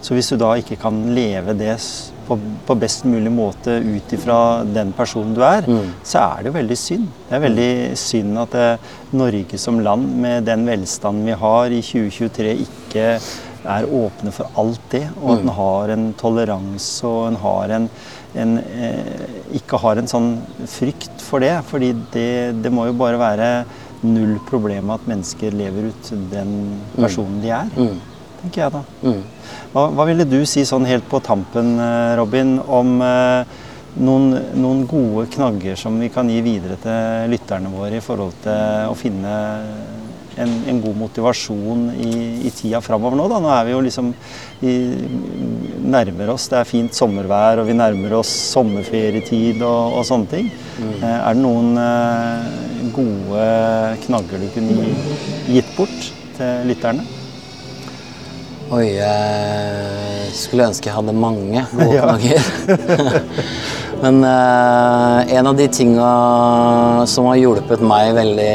Så 0.00 0.14
hvis 0.16 0.30
du 0.32 0.36
da 0.40 0.54
ikke 0.56 0.78
kan 0.80 1.02
leve 1.14 1.52
det 1.58 1.74
på, 2.26 2.38
på 2.66 2.74
best 2.78 3.04
mulig 3.04 3.30
måte 3.34 3.74
ut 3.82 4.12
ifra 4.16 4.62
den 4.64 4.92
personen 4.96 5.34
du 5.36 5.42
er, 5.44 5.66
så 6.06 6.22
er 6.22 6.40
det 6.42 6.50
jo 6.52 6.56
veldig 6.56 6.78
synd. 6.78 7.06
Det 7.28 7.36
er 7.36 7.44
veldig 7.44 7.72
synd 8.00 8.38
at 8.38 8.54
eh, 8.56 8.88
Norge 9.12 9.58
som 9.58 9.80
land, 9.84 10.06
med 10.22 10.44
den 10.48 10.64
velstanden 10.68 11.26
vi 11.26 11.36
har 11.42 11.74
i 11.74 11.82
2023, 11.82 12.54
ikke 12.64 13.06
er 13.68 13.84
åpne 13.92 14.32
for 14.32 14.48
alt 14.56 14.80
det, 14.94 15.02
og 15.20 15.34
at 15.34 15.42
en 15.44 15.52
har 15.58 15.90
en 15.92 16.06
toleranse 16.16 17.04
og 17.04 17.26
en 17.28 17.36
har 17.42 17.74
en, 17.76 17.88
en 18.40 18.54
eh, 18.62 19.26
ikke 19.60 19.76
har 19.82 20.00
en 20.00 20.08
sånn 20.08 20.30
frykt 20.70 21.20
for 21.20 21.44
det. 21.44 21.58
fordi 21.68 21.92
det, 22.14 22.30
det 22.64 22.72
må 22.72 22.86
jo 22.88 22.96
bare 22.96 23.20
være 23.20 23.50
null 24.00 24.38
problem 24.48 24.88
at 24.94 25.04
mennesker 25.10 25.52
lever 25.52 25.90
ut 25.90 26.08
den 26.32 26.54
personen 26.96 27.42
de 27.44 27.50
er. 27.52 27.68
Tenker 28.42 28.64
jeg 28.64 28.74
da. 28.74 28.82
Hva, 29.72 29.88
hva 29.94 30.06
ville 30.08 30.26
du 30.28 30.40
si 30.48 30.64
sånn 30.66 30.88
helt 30.88 31.06
på 31.10 31.20
tampen, 31.24 31.76
eh, 31.78 32.14
Robin, 32.18 32.56
om 32.66 32.96
eh, 33.04 33.58
noen, 34.00 34.34
noen 34.58 34.84
gode 34.90 35.28
knagger 35.34 35.78
som 35.78 35.98
vi 36.00 36.10
kan 36.12 36.30
gi 36.30 36.40
videre 36.44 36.78
til 36.82 37.30
lytterne 37.32 37.72
våre 37.72 37.98
i 37.98 38.04
forhold 38.04 38.38
til 38.44 38.90
å 38.90 38.96
finne 38.98 39.34
en, 40.40 40.52
en 40.70 40.80
god 40.82 40.96
motivasjon 40.96 41.86
i, 41.98 42.12
i 42.46 42.52
tida 42.54 42.80
framover 42.84 43.18
nå. 43.18 43.26
Da. 43.30 43.40
Nå 43.42 43.50
er 43.52 43.68
vi 43.68 43.74
jo 43.74 43.82
liksom 43.84 44.10
vi 44.60 44.74
nærmer 45.90 46.34
oss. 46.34 46.48
Det 46.52 46.60
er 46.60 46.68
fint 46.68 46.96
sommervær, 46.96 47.62
og 47.62 47.70
vi 47.70 47.76
nærmer 47.76 48.18
oss 48.20 48.32
sommerferietid 48.54 49.62
og, 49.62 50.00
og 50.00 50.06
sånne 50.08 50.34
ting. 50.34 50.50
Eh, 50.80 51.06
er 51.06 51.36
det 51.36 51.44
noen 51.44 51.72
eh, 51.80 52.50
gode 52.96 53.46
knagger 54.06 54.44
du 54.44 54.50
kunne 54.56 54.90
gitt 55.50 55.74
bort 55.78 56.12
til 56.38 56.70
lytterne? 56.70 57.19
Oi, 58.70 58.84
jeg 58.94 60.30
skulle 60.38 60.68
ønske 60.70 60.86
jeg 60.86 60.94
hadde 60.94 61.14
mange 61.18 61.64
gode 61.74 62.02
knagger. 62.04 62.44
Men 64.02 64.20
eh, 64.24 65.32
en 65.36 65.48
av 65.50 65.56
de 65.58 65.66
tinga 65.74 66.10
som 67.10 67.26
har 67.28 67.40
hjulpet 67.40 67.82
meg 67.84 68.12
veldig, 68.16 68.52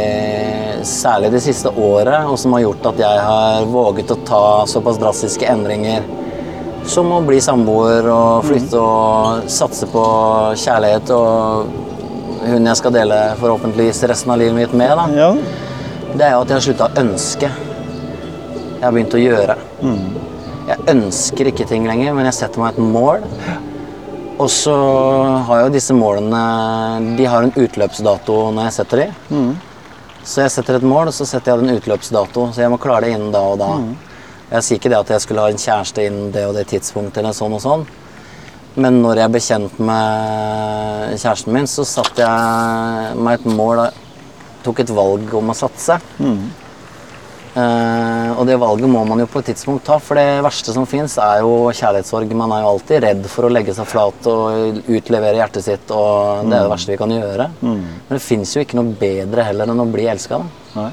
særlig 0.88 1.34
det 1.36 1.42
siste 1.44 1.70
året, 1.76 2.30
og 2.32 2.40
som 2.40 2.56
har 2.56 2.64
gjort 2.64 2.88
at 2.94 3.02
jeg 3.04 3.26
har 3.28 3.68
våget 3.70 4.16
å 4.16 4.20
ta 4.26 4.42
såpass 4.72 5.02
drastiske 5.04 5.50
endringer 5.52 6.08
som 6.88 7.12
å 7.12 7.20
bli 7.26 7.42
samboer 7.42 8.08
og 8.14 8.46
flytte 8.46 8.78
og 8.80 9.48
satse 9.52 9.88
på 9.90 10.02
kjærlighet 10.62 11.10
og 11.18 12.46
hun 12.46 12.68
jeg 12.70 12.78
skal 12.78 12.94
dele 12.94 13.18
forhåpentligvis 13.42 14.04
resten 14.12 14.32
av 14.32 14.38
livet 14.40 14.56
mitt 14.60 14.76
med, 14.78 14.94
da, 14.96 15.08
Ja. 15.18 15.32
det 16.14 16.28
er 16.28 16.36
jo 16.38 16.44
at 16.46 16.52
jeg 16.54 16.60
har 16.60 16.68
slutta 16.70 16.90
å 16.92 17.02
ønske. 17.02 17.50
Jeg 18.76 18.84
har 18.84 18.92
begynt 18.96 19.16
å 19.16 19.22
gjøre. 19.22 19.56
Jeg 20.66 20.78
ønsker 20.90 21.50
ikke 21.52 21.68
ting 21.70 21.86
lenger, 21.88 22.14
men 22.18 22.26
jeg 22.26 22.38
setter 22.40 22.60
meg 22.62 22.74
et 22.74 22.82
mål. 22.82 23.24
Og 24.36 24.50
så 24.52 24.74
har 25.48 25.62
jo 25.64 25.70
disse 25.72 25.94
målene 25.96 27.16
De 27.16 27.24
har 27.30 27.46
en 27.46 27.54
utløpsdato 27.56 28.36
når 28.52 28.68
jeg 28.68 28.74
setter 28.80 28.98
de. 29.04 29.08
Så 30.26 30.42
jeg 30.42 30.52
setter 30.52 30.80
et 30.80 30.84
mål, 30.84 31.08
og 31.08 31.14
så 31.14 31.26
setter 31.30 31.54
jeg 31.54 31.64
en 31.68 31.78
utløpsdato. 31.78 32.50
Så 32.52 32.64
jeg 32.66 32.72
må 32.74 32.80
klare 32.82 33.06
det 33.06 33.14
innen 33.16 33.32
da 33.32 33.44
og 33.54 33.60
da. 33.62 33.70
Jeg 34.52 34.64
sier 34.66 34.78
ikke 34.82 34.90
det 34.92 34.98
at 35.00 35.10
jeg 35.16 35.22
skulle 35.24 35.42
ha 35.46 35.50
en 35.54 35.62
kjæreste 35.62 36.04
innen 36.06 36.32
det 36.34 36.44
og 36.50 36.56
det 36.58 36.68
tidspunktet, 36.74 37.22
eller 37.22 37.34
sånn 37.38 37.56
og 37.58 37.62
sånn. 37.64 37.86
Men 38.76 39.00
når 39.02 39.22
jeg 39.22 39.32
ble 39.32 39.40
kjent 39.46 39.78
med 39.80 41.16
kjæresten 41.22 41.54
min, 41.56 41.68
så 41.72 41.86
satte 41.88 42.26
jeg 42.26 43.16
meg 43.24 43.40
et 43.40 43.46
mål 43.48 43.86
Tok 44.66 44.80
et 44.82 44.90
valg 44.98 45.30
om 45.38 45.52
å 45.52 45.54
satse. 45.54 46.00
Eh, 46.18 46.65
og 47.56 48.42
det 48.50 48.58
valget 48.60 48.90
må 48.92 49.06
man 49.08 49.22
jo 49.24 49.28
på 49.32 49.40
et 49.40 49.48
tidspunkt 49.54 49.86
ta, 49.88 49.96
for 50.04 50.20
det 50.20 50.42
verste 50.44 50.74
som 50.76 50.84
fins, 50.90 51.14
er 51.24 51.40
jo 51.40 51.70
kjærlighetssorg. 51.72 52.34
Man 52.36 52.52
er 52.52 52.66
jo 52.66 52.72
alltid 52.74 53.04
redd 53.06 53.30
for 53.32 53.48
å 53.48 53.52
legge 53.54 53.72
seg 53.78 53.88
flat 53.88 54.28
og 54.28 54.82
utlevere 54.92 55.38
hjertet 55.40 55.64
sitt, 55.64 55.92
og 55.96 56.50
det 56.50 56.58
er 56.58 56.66
det 56.66 56.74
verste 56.74 56.92
vi 56.92 57.00
kan 57.00 57.14
gjøre. 57.16 57.48
Men 57.64 58.12
det 58.12 58.20
fins 58.26 58.52
jo 58.58 58.64
ikke 58.66 58.76
noe 58.80 58.92
bedre 59.00 59.46
heller 59.48 59.72
enn 59.72 59.84
å 59.86 59.88
bli 59.94 60.08
elska. 60.12 60.42
Nei. 60.76 60.90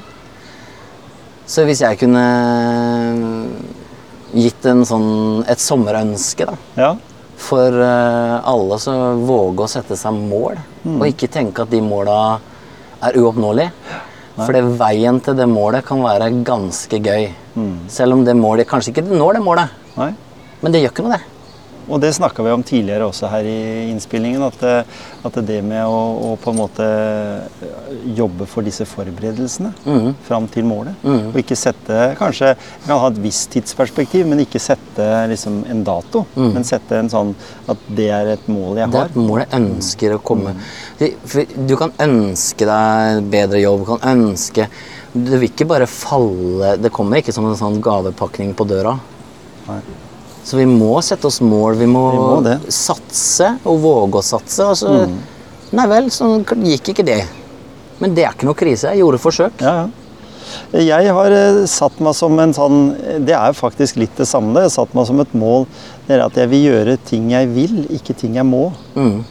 Så 1.45 1.65
hvis 1.67 1.81
jeg 1.83 1.99
kunne 1.99 2.23
gitt 4.33 4.65
en 4.71 4.85
sånn, 4.87 5.43
et 5.51 5.59
sommerønske 5.61 6.47
da, 6.47 6.55
Ja. 6.79 6.93
for 7.37 7.67
eh, 7.83 8.39
alle 8.47 8.79
som 8.79 9.25
våger 9.27 9.65
å 9.65 9.69
sette 9.69 9.97
seg 9.99 10.13
mål, 10.15 10.55
og 10.87 11.05
ikke 11.09 11.27
tenke 11.29 11.63
at 11.67 11.69
de 11.69 11.81
måla 11.83 12.39
er 13.03 13.19
uoppnåelige. 13.19 13.71
For 14.33 14.57
veien 14.79 15.19
til 15.21 15.35
det 15.37 15.45
målet 15.49 15.85
kan 15.85 16.01
være 16.01 16.31
ganske 16.45 16.99
gøy. 17.05 17.27
Selv 17.93 18.15
om 18.15 18.23
det 18.25 18.33
målet 18.39 18.69
Kanskje 18.69 18.95
ikke 18.95 19.05
når 19.11 19.37
det 19.37 19.43
målet, 19.45 19.75
Nei. 19.99 20.09
men 20.63 20.73
det 20.73 20.81
gjør 20.81 20.95
ikke 20.95 21.05
noe, 21.05 21.19
det. 21.19 21.42
Og 21.89 21.99
det 21.99 22.13
snakka 22.15 22.43
vi 22.45 22.51
om 22.55 22.63
tidligere 22.63 23.07
også 23.09 23.27
her 23.29 23.43
i 23.43 23.89
innspillingen. 23.91 24.41
At, 24.47 24.59
det- 24.59 24.85
at 25.25 25.39
det 25.47 25.61
med 25.63 25.83
å, 25.85 25.97
å 26.33 26.37
på 26.39 26.51
en 26.51 26.57
måte 26.57 26.85
jobbe 28.15 28.45
for 28.49 28.63
disse 28.65 28.85
forberedelsene 28.87 29.71
fram 30.27 30.47
til 30.51 30.65
målet. 30.67 30.95
Og 31.03 31.37
ikke 31.41 31.55
sette 31.59 31.99
Kanskje 32.19 32.53
jeg 32.53 32.87
kan 32.87 32.99
ha 33.01 33.09
et 33.11 33.19
visst 33.23 33.49
tidsperspektiv, 33.53 34.25
men 34.29 34.39
ikke 34.43 34.61
sette 34.61 35.07
liksom 35.31 35.61
en 35.71 35.83
dato. 35.87 36.25
Men 36.35 36.63
sette 36.67 36.97
en 36.99 37.09
sånn 37.11 37.33
at 37.71 37.77
det 37.95 38.09
er 38.15 38.33
et 38.35 38.47
mål 38.51 38.77
jeg 38.81 38.87
har. 38.89 38.91
Det 38.91 39.01
er 39.03 39.11
et 39.11 39.27
mål 39.29 39.43
jeg 39.43 39.51
ønsker 39.59 40.15
å 40.17 40.21
komme 40.23 40.55
Det- 40.99 41.13
for 41.25 41.45
Du 41.67 41.75
kan 41.77 41.91
ønske 41.99 42.65
deg 42.65 43.23
bedre 43.29 43.59
jobb, 43.61 43.79
du 43.85 43.85
kan 43.97 44.17
ønske 44.17 44.67
Det 45.13 45.39
vil 45.39 45.49
ikke 45.49 45.67
bare 45.67 45.85
falle 45.85 46.77
Det 46.81 46.91
kommer 46.91 47.17
ikke 47.21 47.33
som 47.33 47.45
en 47.45 47.55
sånn 47.55 47.79
gavepakning 47.81 48.53
på 48.55 48.65
døra. 48.67 48.99
Nei. 49.67 49.79
Så 50.43 50.59
vi 50.59 50.65
må 50.67 50.97
sette 51.05 51.27
oss 51.29 51.39
mål. 51.43 51.77
Vi 51.79 51.87
må, 51.87 52.03
Vi 52.11 52.19
må 52.19 52.71
satse 52.71 53.53
og 53.63 53.79
våge 53.83 54.19
å 54.19 54.25
satse. 54.25 54.67
Altså, 54.73 55.07
Nei 55.73 55.87
vel, 55.89 56.11
så 56.13 56.27
gikk 56.43 56.93
ikke 56.93 57.05
det. 57.07 57.23
Men 58.01 58.13
det 58.13 58.27
er 58.27 58.35
ikke 58.35 58.49
noe 58.49 58.57
krise. 58.57 58.91
Jeg 58.91 59.01
gjorde 59.01 59.21
forsøk. 59.23 59.63
Ja, 59.63 59.83
ja. 59.83 59.91
Jeg 60.73 61.13
har 61.15 61.33
eh, 61.33 61.63
satt 61.71 61.95
meg 62.03 62.13
som 62.17 62.35
en 62.41 62.51
sånn 62.53 62.79
Det 63.25 63.33
er 63.33 63.55
faktisk 63.57 63.97
litt 64.01 64.13
det 64.19 64.27
samme. 64.29 64.57
Jeg 64.59 64.69
har 64.69 64.75
satt 64.75 64.93
meg 64.93 65.07
som 65.09 65.21
et 65.23 65.33
mål 65.37 65.65
det 66.07 66.17
er 66.17 66.25
at 66.25 66.35
jeg 66.37 66.51
vil 66.51 66.67
gjøre 66.67 66.97
ting 67.07 67.29
jeg 67.31 67.47
vil, 67.55 67.77
ikke 67.95 68.15
ting 68.19 68.35
jeg 68.35 68.45
må. 68.45 68.67
Mm. 68.93 69.23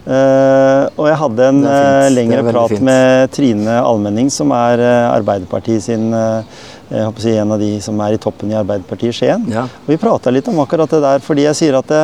Uh, 0.00 0.88
og 0.96 1.04
jeg 1.10 1.18
hadde 1.20 1.48
en 1.52 1.58
eh, 1.68 2.06
lengre 2.10 2.40
prat 2.48 2.72
fint. 2.72 2.82
med 2.88 3.34
Trine 3.36 3.74
Almenning, 3.84 4.30
som 4.32 4.50
er 4.56 4.80
Arbeiderpartiet 5.12 5.84
sin 5.84 6.08
eh, 6.16 6.64
jeg 6.90 7.06
håper 7.06 7.22
å 7.22 7.24
si 7.24 7.36
en 7.38 7.54
av 7.54 7.60
de 7.62 7.70
som 7.84 8.00
er 8.02 8.16
i 8.16 8.20
toppen 8.20 8.50
i 8.50 8.58
Arbeiderpartiet 8.58 9.12
i 9.12 9.16
Skien. 9.16 9.46
Ja. 9.52 9.62
Og 9.70 9.92
vi 9.92 9.98
prata 10.00 10.32
litt 10.34 10.48
om 10.50 10.58
akkurat 10.62 10.90
det 10.90 11.02
der, 11.04 11.22
fordi 11.22 11.46
jeg 11.46 11.58
sier 11.58 11.78
at 11.78 11.90
det, 11.90 12.02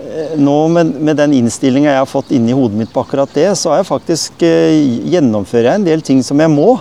eh, 0.00 0.36
nå 0.40 0.56
med, 0.72 0.94
med 0.96 1.20
den 1.20 1.34
innstillinga 1.36 1.92
jeg 1.92 2.02
har 2.02 2.08
fått 2.08 2.32
inni 2.36 2.56
hodet 2.56 2.80
mitt 2.80 2.92
på 2.94 3.04
akkurat 3.04 3.34
det, 3.36 3.50
så 3.60 3.74
er 3.74 3.82
jeg 3.82 3.90
faktisk 3.90 4.44
eh, 4.48 4.78
gjennomfører 5.12 5.72
jeg 5.72 5.82
en 5.82 5.88
del 5.90 6.04
ting 6.08 6.24
som 6.24 6.40
jeg 6.40 6.52
må. 6.52 6.78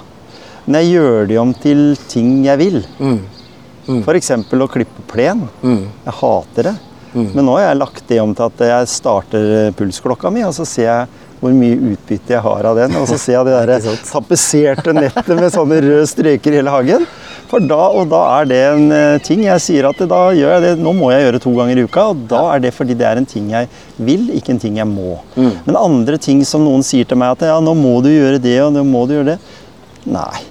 Men 0.67 0.81
jeg 0.81 0.97
gjør 0.97 1.27
de 1.27 1.39
om 1.43 1.53
til 1.55 1.83
ting 2.11 2.31
jeg 2.47 2.59
vil. 2.63 2.81
Mm. 2.99 3.19
F.eks. 4.03 4.33
å 4.35 4.67
klippe 4.71 5.03
plen. 5.07 5.45
Mm. 5.63 5.83
Jeg 6.07 6.19
hater 6.21 6.71
det. 6.71 6.77
Men 7.17 7.45
nå 7.47 7.55
har 7.55 7.69
jeg 7.69 7.79
lagt 7.79 8.09
det 8.09 8.19
om 8.21 8.33
til 8.35 8.49
at 8.49 8.63
jeg 8.69 8.89
starter 8.91 9.53
eh, 9.59 9.71
pulsklokka 9.75 10.31
mi, 10.33 10.43
og 10.45 10.53
så 10.55 10.67
ser 10.67 10.87
jeg 10.87 11.23
hvor 11.41 11.53
mye 11.53 11.77
utbytte 11.93 12.35
jeg 12.35 12.43
har 12.43 12.67
av 12.69 12.77
den. 12.79 12.95
Og 12.99 13.07
så 13.09 13.19
ser 13.21 13.37
jeg 13.37 13.47
det 13.47 13.79
der 13.85 14.03
tapetserte 14.07 14.95
nettet 14.95 15.33
med 15.37 15.53
sånne 15.53 15.79
røde 15.83 16.07
streker 16.09 16.55
i 16.55 16.61
hele 16.61 16.73
hagen. 16.73 17.07
For 17.47 17.63
da, 17.63 17.79
og 17.95 18.09
da 18.11 18.21
er 18.41 18.49
det 18.49 18.59
en 18.73 18.89
eh, 18.91 19.19
ting 19.23 19.45
jeg 19.45 19.63
sier 19.63 19.87
at 19.87 20.01
da 20.09 20.19
gjør 20.35 20.57
jeg 20.57 20.63
det, 20.65 20.73
nå 20.83 20.91
må 20.97 21.13
jeg 21.13 21.23
gjøre 21.23 21.39
to 21.45 21.53
ganger 21.55 21.79
i 21.79 21.85
uka. 21.87 22.09
Og 22.11 22.25
da 22.33 22.43
er 22.55 22.65
det 22.65 22.73
fordi 22.75 22.97
det 22.99 23.07
er 23.07 23.21
en 23.21 23.29
ting 23.29 23.53
jeg 23.53 23.71
vil, 24.09 24.27
ikke 24.35 24.55
en 24.55 24.61
ting 24.65 24.81
jeg 24.81 24.89
må. 24.89 25.21
Men 25.37 25.79
andre 25.79 26.19
ting 26.19 26.43
som 26.47 26.65
noen 26.67 26.83
sier 26.85 27.07
til 27.07 27.19
meg 27.19 27.37
at 27.37 27.47
ja, 27.53 27.57
nå 27.63 27.77
må 27.77 27.97
du 28.03 28.11
gjøre 28.11 28.41
det, 28.43 28.59
og 28.65 28.75
nå 28.75 28.83
må 28.87 29.05
du 29.07 29.15
gjøre 29.15 29.35
det. 29.35 29.39
Nei. 30.11 30.43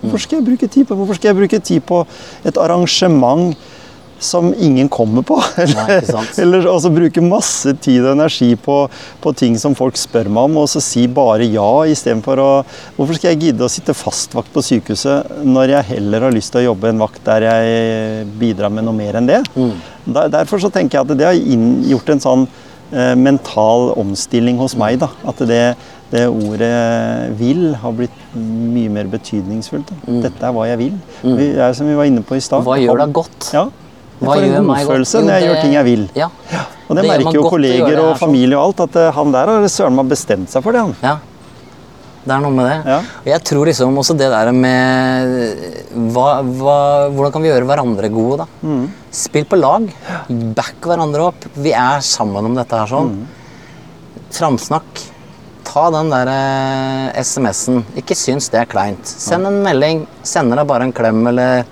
Hvorfor 0.00 0.22
skal 0.24 0.38
jeg 0.38 0.46
bruke 0.46 0.68
tid 0.70 0.86
på 0.88 0.96
Hvorfor 0.96 1.18
skal 1.18 1.28
jeg 1.28 1.36
bruke 1.36 1.58
tid 1.60 1.84
på 1.84 1.98
et 2.48 2.56
arrangement 2.56 3.52
som 4.20 4.50
ingen 4.54 4.88
kommer 4.92 5.24
på? 5.26 5.38
Nei, 5.58 5.98
ikke. 6.02 6.22
Eller 6.44 6.68
også 6.68 6.92
bruke 6.92 7.22
masse 7.24 7.72
tid 7.82 8.04
og 8.04 8.12
energi 8.14 8.52
på, 8.60 8.76
på 9.24 9.32
ting 9.38 9.56
som 9.60 9.74
folk 9.78 9.96
spør 9.98 10.28
meg 10.28 10.50
om, 10.50 10.58
og 10.62 10.68
så 10.70 10.82
si 10.84 11.06
bare 11.10 11.48
ja 11.48 11.68
istedenfor 11.90 12.40
å 12.44 12.48
Hvorfor 12.96 13.16
skal 13.16 13.32
jeg 13.32 13.40
gidde 13.46 13.64
å 13.64 13.70
sitte 13.72 13.94
fastvakt 13.96 14.52
på 14.54 14.62
sykehuset 14.64 15.44
når 15.46 15.72
jeg 15.74 15.88
heller 15.94 16.26
har 16.28 16.34
lyst 16.34 16.52
til 16.52 16.62
å 16.62 16.66
jobbe 16.70 16.90
en 16.92 17.00
vakt 17.00 17.22
der 17.26 17.46
jeg 17.48 18.26
bidrar 18.40 18.72
med 18.74 18.84
noe 18.86 18.96
mer 18.96 19.16
enn 19.20 19.28
det? 19.30 19.40
Der, 20.04 20.28
derfor 20.32 20.60
så 20.62 20.70
tenker 20.72 20.98
jeg 21.00 21.06
at 21.08 21.16
det 21.20 21.26
har 21.28 21.38
inn, 21.38 21.80
gjort 21.88 22.12
en 22.12 22.22
sånn 22.22 22.44
eh, 22.92 23.14
mental 23.16 23.90
omstilling 24.00 24.60
hos 24.60 24.76
meg. 24.80 24.98
da, 25.02 25.10
At 25.30 25.40
det, 25.48 25.62
det 26.12 26.26
ordet 26.28 26.70
'vil' 27.38 27.74
har 27.82 27.92
blitt 27.96 28.16
mye 28.36 28.90
mer 28.90 29.10
betydningsfullt. 29.10 29.90
Da. 29.90 30.16
Dette 30.28 30.46
er 30.46 30.54
hva 30.56 30.66
jeg 30.68 30.78
vil. 30.80 30.96
Vi, 31.22 31.52
det 31.54 31.62
er 31.64 31.76
som 31.76 31.88
vi 31.88 31.94
var 31.98 32.10
inne 32.10 32.22
på 32.26 32.36
i 32.36 32.42
stad. 32.44 32.66
Hva 32.66 32.78
gjør 32.80 33.04
deg 33.04 33.14
godt? 33.20 33.50
Ja. 33.54 33.68
Jeg 34.20 34.28
får 34.28 34.44
en 34.44 34.66
godfølelse 34.68 35.22
når 35.24 35.32
jeg 35.32 35.40
det- 35.40 35.48
gjør 35.48 35.60
ting 35.62 35.72
jeg 35.74 35.84
vil. 35.84 36.04
Ja. 36.14 36.28
Og 36.90 36.96
det, 36.96 37.02
det 37.02 37.10
merker 37.10 37.38
jo 37.38 37.48
kolleger 37.48 37.98
og 38.04 38.18
familie 38.18 38.58
og 38.58 38.64
alt, 38.68 38.80
at 38.88 38.96
eh, 39.00 39.10
han 39.16 39.32
der 39.32 39.46
har 39.46 39.68
søren 39.68 39.94
meg 39.96 40.08
bestemt 40.10 40.50
seg 40.50 40.62
for 40.62 40.72
det, 40.76 40.80
han. 40.80 40.94
Ja. 41.02 41.16
Det 42.20 42.34
er 42.34 42.40
noe 42.44 42.52
med 42.52 42.66
det. 42.68 42.74
Ja. 42.84 42.98
Og 43.22 43.28
jeg 43.30 43.40
tror 43.48 43.64
liksom 43.70 43.96
også 43.96 44.12
det 44.18 44.26
der 44.28 44.50
med 44.52 45.54
hva, 46.12 46.42
hva, 46.44 46.74
Hvordan 47.14 47.32
kan 47.32 47.42
vi 47.42 47.48
gjøre 47.48 47.64
hverandre 47.70 48.10
gode, 48.12 48.42
da? 48.42 48.46
Mm. 48.60 48.82
Spill 49.22 49.46
på 49.48 49.56
lag. 49.56 49.86
Back 50.28 50.84
hverandre 50.84 51.30
opp. 51.30 51.46
Vi 51.56 51.72
er 51.72 52.04
sammen 52.04 52.44
om 52.50 52.58
dette 52.58 52.76
her 52.76 52.90
sånn. 52.92 53.14
Framsnakk. 54.36 55.00
Ta 55.70 55.86
den 55.94 56.10
der 56.12 56.28
eh, 56.34 57.20
SMS-en. 57.22 57.84
Ikke 57.96 58.16
syns 58.18 58.50
det 58.52 58.60
er 58.64 58.68
kleint. 58.70 59.06
Send 59.06 59.48
en 59.48 59.60
melding. 59.64 60.04
Sender 60.26 60.60
deg 60.60 60.68
bare 60.68 60.88
en 60.88 60.92
klem 60.96 61.24
eller 61.30 61.64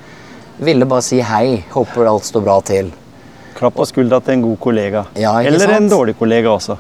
ville 0.59 0.87
bare 0.89 1.03
si 1.03 1.21
hei. 1.21 1.65
Håper 1.73 2.09
alt 2.11 2.25
står 2.29 2.45
bra 2.45 2.61
til. 2.67 2.91
Klapp 3.59 3.75
på 3.75 3.87
skuldra 3.91 4.21
til 4.23 4.37
en 4.39 4.43
god 4.43 4.59
kollega. 4.63 5.05
Ja, 5.19 5.37
Eller 5.43 5.73
en 5.77 5.89
dårlig 5.91 6.17
kollega 6.19 6.51
også. 6.53 6.77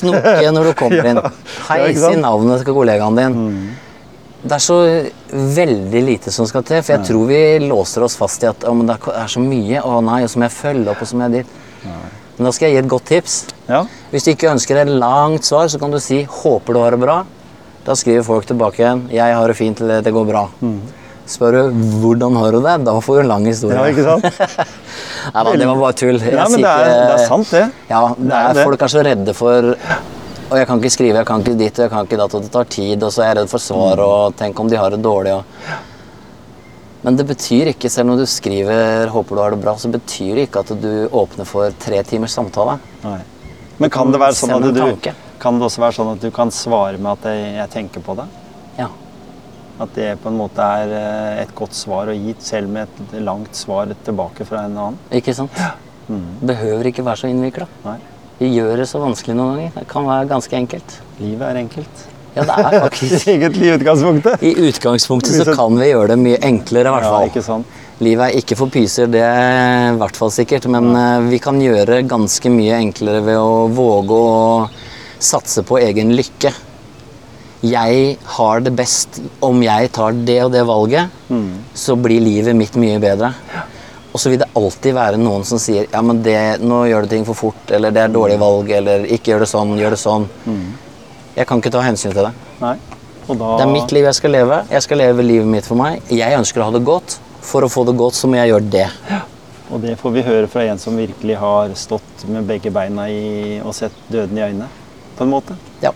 Knokke 0.00 0.52
når 0.52 0.70
du 0.70 0.72
kommer 0.82 1.08
inn. 1.10 1.20
Hei, 1.68 1.78
Ja, 1.82 1.88
si? 1.92 2.16
Mm. 2.16 2.22
navnet 2.24 2.64
til 2.64 2.74
kollegaen 2.74 3.18
din. 3.18 3.36
Det 4.42 4.56
er 4.56 4.62
så 4.64 4.76
veldig 5.30 6.00
lite 6.02 6.32
som 6.34 6.48
skal 6.50 6.64
til, 6.66 6.80
for 6.82 6.96
jeg 6.96 7.06
tror 7.06 7.28
vi 7.28 7.42
låser 7.62 8.02
oss 8.02 8.16
fast 8.18 8.42
i 8.42 8.48
at 8.50 8.64
oh, 8.66 8.80
det 8.88 8.96
er 9.14 9.28
så 9.30 9.38
mye, 9.42 9.82
å 9.86 10.00
nei, 10.02 10.22
og 10.24 10.32
så 10.32 10.40
må 10.40 10.48
jeg 10.48 10.56
følge 10.56 10.90
opp, 10.90 11.04
og 11.04 11.06
så 11.06 11.18
må 11.20 11.28
jeg 11.28 11.44
dit. 11.44 11.52
Men 11.84 12.48
da 12.48 12.50
skal 12.56 12.66
jeg 12.68 12.74
gi 12.74 12.80
et 12.80 12.88
godt 12.90 13.06
tips. 13.06 13.36
Ja. 13.68 13.84
Hvis 14.10 14.24
du 14.26 14.32
ikke 14.32 14.50
ønsker 14.50 14.80
et 14.82 14.90
langt 14.90 15.46
svar, 15.46 15.68
så 15.70 15.78
kan 15.78 15.92
du 15.94 16.00
si 16.00 16.24
'håper 16.26 16.74
du 16.74 16.80
har 16.80 16.90
det 16.90 17.00
bra'. 17.04 17.20
Da 17.84 17.94
skriver 17.94 18.24
folk 18.24 18.46
tilbake 18.46 18.80
igjen 18.82 19.08
'jeg 19.12 19.34
har 19.36 19.46
det 19.46 19.56
fint', 19.56 19.80
eller 19.80 20.02
'det 20.02 20.12
går 20.12 20.26
bra'. 20.26 20.48
Mm. 20.60 20.80
Spør 21.32 21.54
du 21.56 21.82
hvordan 22.02 22.34
har 22.36 22.52
du 22.52 22.58
det, 22.60 22.74
da 22.84 22.92
får 23.00 23.14
du 23.16 23.20
en 23.22 23.28
lang 23.30 23.46
historie. 23.48 23.76
Ja, 23.78 23.84
ikke 23.88 24.04
sant? 24.04 24.24
Nei 25.34 25.44
da, 25.46 25.52
det 25.56 25.68
var 25.70 25.78
bare 25.80 25.96
tull. 25.96 26.18
Jeg 26.20 26.34
Ja, 26.36 26.48
men 26.52 26.60
det 26.60 26.68
er, 26.68 26.90
ikke- 26.90 27.06
det 27.08 27.14
er 27.14 27.28
sant, 27.30 27.50
det. 27.54 27.62
Ja, 27.88 28.02
det 28.18 28.28
Det 28.28 28.40
er 28.60 28.64
folk 28.66 28.82
er 28.82 28.92
så 28.92 29.04
redde 29.06 29.34
for 29.38 29.70
Og 30.52 30.58
jeg 30.58 30.66
kan 30.68 30.80
ikke 30.82 30.90
skrive, 30.92 31.16
jeg 31.16 31.26
kan 31.30 31.40
ikke 31.40 31.54
dit, 31.56 31.78
jeg 31.80 31.88
kan 31.88 32.04
ikke 32.04 32.18
datt, 32.20 32.34
og 32.36 32.42
det 32.44 32.50
tar 32.52 32.64
tid, 32.68 33.02
og 33.02 33.12
så 33.14 33.22
er 33.24 33.30
jeg 33.30 33.36
redd 33.38 33.48
for 33.48 33.58
svar, 33.64 33.96
Mm. 33.96 34.04
og 34.04 34.36
tenk 34.36 34.60
om 34.60 34.68
de 34.68 34.76
har 34.76 34.90
det 34.90 35.00
dårlig, 35.00 35.32
og 35.32 35.44
Men 37.02 37.16
det 37.16 37.26
betyr 37.26 37.70
ikke, 37.72 37.88
selv 37.90 38.10
om 38.10 38.18
du 38.18 38.26
skriver 38.26 39.08
'håper 39.08 39.34
du 39.34 39.40
har 39.42 39.50
det 39.50 39.60
bra', 39.64 39.74
så 39.78 39.90
betyr 39.90 40.34
det 40.36 40.50
ikke 40.50 40.60
at 40.60 40.80
du 40.80 41.08
åpner 41.10 41.44
for 41.46 41.70
tre 41.80 42.02
timers 42.02 42.32
samtale. 42.36 42.78
Nei. 43.02 43.18
Men 43.78 43.90
kan 43.90 44.12
det 44.12 44.20
være 44.20 44.34
sånn 44.34 44.52
at 44.68 44.74
du. 44.74 45.10
Kan 45.40 45.58
det 45.58 45.66
også 45.66 45.80
være 45.80 45.92
sånn 45.96 46.12
at 46.12 46.20
du 46.20 46.30
kan 46.30 46.50
svare 46.50 46.98
med 46.98 47.12
at 47.12 47.24
jeg, 47.24 47.54
jeg 47.56 47.70
tenker 47.70 48.00
på 48.00 48.14
det? 48.16 48.26
Ja. 49.78 49.84
At 49.84 49.94
det 49.96 50.08
på 50.22 50.28
en 50.30 50.36
måte 50.38 50.62
er 50.62 50.92
eh, 50.98 51.42
et 51.42 51.54
godt 51.58 51.74
svar 51.74 52.10
å 52.12 52.14
gi, 52.16 52.34
selv 52.44 52.68
med 52.70 52.88
et 52.88 53.14
langt 53.24 53.56
svar 53.56 53.90
tilbake 54.04 54.44
fra 54.46 54.66
en 54.68 54.76
annen? 54.76 54.98
Ikke 55.10 55.34
sant? 55.34 55.50
Behøver 56.42 56.90
ikke 56.90 57.04
være 57.06 57.22
så 57.24 57.30
innvikla. 57.30 57.66
Vi 58.38 58.48
gjør 58.56 58.82
det 58.82 58.88
så 58.90 58.98
vanskelig 59.02 59.36
noen 59.38 59.54
ganger. 59.56 59.76
Det 59.78 59.86
kan 59.90 60.06
være 60.08 60.28
ganske 60.30 60.56
enkelt. 60.58 60.96
Livet 61.22 61.46
er 61.48 61.60
enkelt. 61.62 62.02
Ja, 62.34 62.44
det 62.48 62.56
er 62.58 62.76
faktisk 62.86 63.28
Egentlig 63.28 63.68
i 63.68 63.72
utgangspunktet. 63.76 64.42
I 64.42 64.52
utgangspunktet 64.68 65.36
så 65.36 65.54
kan 65.56 65.76
vi 65.78 65.90
gjøre 65.90 66.14
det 66.14 66.18
mye 66.22 66.38
enklere, 66.48 66.88
i 66.90 66.94
hvert 66.96 67.06
Ja, 67.06 67.12
fall. 67.16 67.28
ikke 67.30 67.44
sant? 67.44 67.78
Livet 68.02 68.24
er 68.26 68.38
ikke 68.40 68.56
for 68.58 68.72
pyser, 68.72 69.06
det 69.12 69.20
er 69.22 69.92
i 69.92 69.98
hvert 70.00 70.16
fall 70.18 70.32
sikkert. 70.34 70.66
Men 70.72 70.90
eh, 70.96 71.28
vi 71.30 71.38
kan 71.44 71.60
gjøre 71.62 72.00
ganske 72.08 72.50
mye 72.52 72.80
enklere 72.82 73.22
ved 73.24 73.38
å 73.38 73.68
våge 73.72 74.16
å 74.18 74.68
satse 75.22 75.62
på 75.68 75.78
egen 75.78 76.10
lykke. 76.18 76.50
Jeg 77.62 78.16
har 78.36 78.60
det 78.60 78.72
best 78.74 79.20
om 79.40 79.60
jeg 79.62 79.90
tar 79.94 80.16
det 80.26 80.38
og 80.44 80.52
det 80.54 80.64
valget, 80.66 81.10
så 81.78 81.94
blir 81.96 82.20
livet 82.20 82.56
mitt 82.58 82.74
mye 82.74 82.98
bedre. 83.02 83.32
Og 84.12 84.20
så 84.20 84.28
vil 84.28 84.40
det 84.42 84.48
alltid 84.58 84.92
være 84.96 85.16
noen 85.20 85.44
som 85.48 85.60
sier 85.62 85.86
ja, 85.88 86.02
men 86.04 86.18
det, 86.22 86.60
nå 86.60 86.82
gjør 86.90 87.06
du 87.06 87.12
ting 87.14 87.24
for 87.24 87.38
fort, 87.38 87.70
eller 87.72 87.94
det 87.94 88.02
er 88.02 88.12
dårlig 88.12 88.38
valg, 88.42 88.70
eller 88.80 89.06
ikke 89.06 89.32
gjør 89.32 89.44
det 89.46 89.48
sånn, 89.52 89.76
gjør 89.78 89.94
det 89.96 90.00
sånn. 90.02 90.26
Jeg 91.36 91.46
kan 91.48 91.62
ikke 91.62 91.72
ta 91.72 91.80
hensyn 91.86 92.12
til 92.12 92.26
det. 92.28 92.34
Da 92.60 92.74
Det 93.32 93.62
er 93.62 93.70
mitt 93.70 93.92
liv 93.94 94.04
jeg 94.04 94.18
skal 94.18 94.34
leve. 94.34 94.58
Jeg 94.68 94.82
skal 94.84 94.98
leve 94.98 95.22
livet 95.24 95.48
mitt 95.48 95.68
for 95.68 95.78
meg. 95.78 96.02
Jeg 96.10 96.36
ønsker 96.36 96.60
å 96.60 96.68
ha 96.68 96.74
det 96.74 96.82
godt. 96.84 97.20
For 97.42 97.64
å 97.64 97.70
få 97.70 97.86
det 97.88 97.94
godt, 97.98 98.14
så 98.18 98.28
må 98.30 98.36
jeg 98.38 98.52
gjøre 98.52 98.68
det. 98.70 98.88
Og 99.72 99.80
det 99.80 99.96
får 99.98 100.12
vi 100.12 100.22
høre 100.26 100.48
fra 100.52 100.66
en 100.68 100.78
som 100.78 100.98
virkelig 100.98 101.38
har 101.40 101.72
stått 101.78 102.26
med 102.28 102.44
begge 102.50 102.70
beina 102.74 103.06
i 103.08 103.60
og 103.64 103.72
sett 103.74 103.94
døden 104.12 104.36
i 104.36 104.44
øynene. 104.44 104.68
På 105.16 105.24
en 105.24 105.32
måte. 105.32 105.56
Ja. 105.80 105.94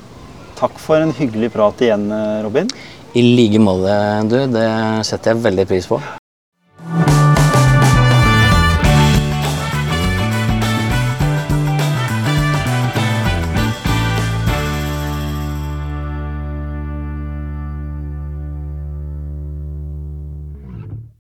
Takk 0.57 0.79
for 0.81 1.05
en 1.05 1.13
hyggelig 1.17 1.51
prat 1.53 1.83
igjen, 1.85 2.07
Robin. 2.45 2.71
I 3.17 3.23
like 3.23 3.61
måte, 3.61 3.97
du. 4.29 4.39
Det 4.53 4.69
setter 5.09 5.35
jeg 5.35 5.45
veldig 5.45 5.67
pris 5.69 5.89
på. 5.89 6.01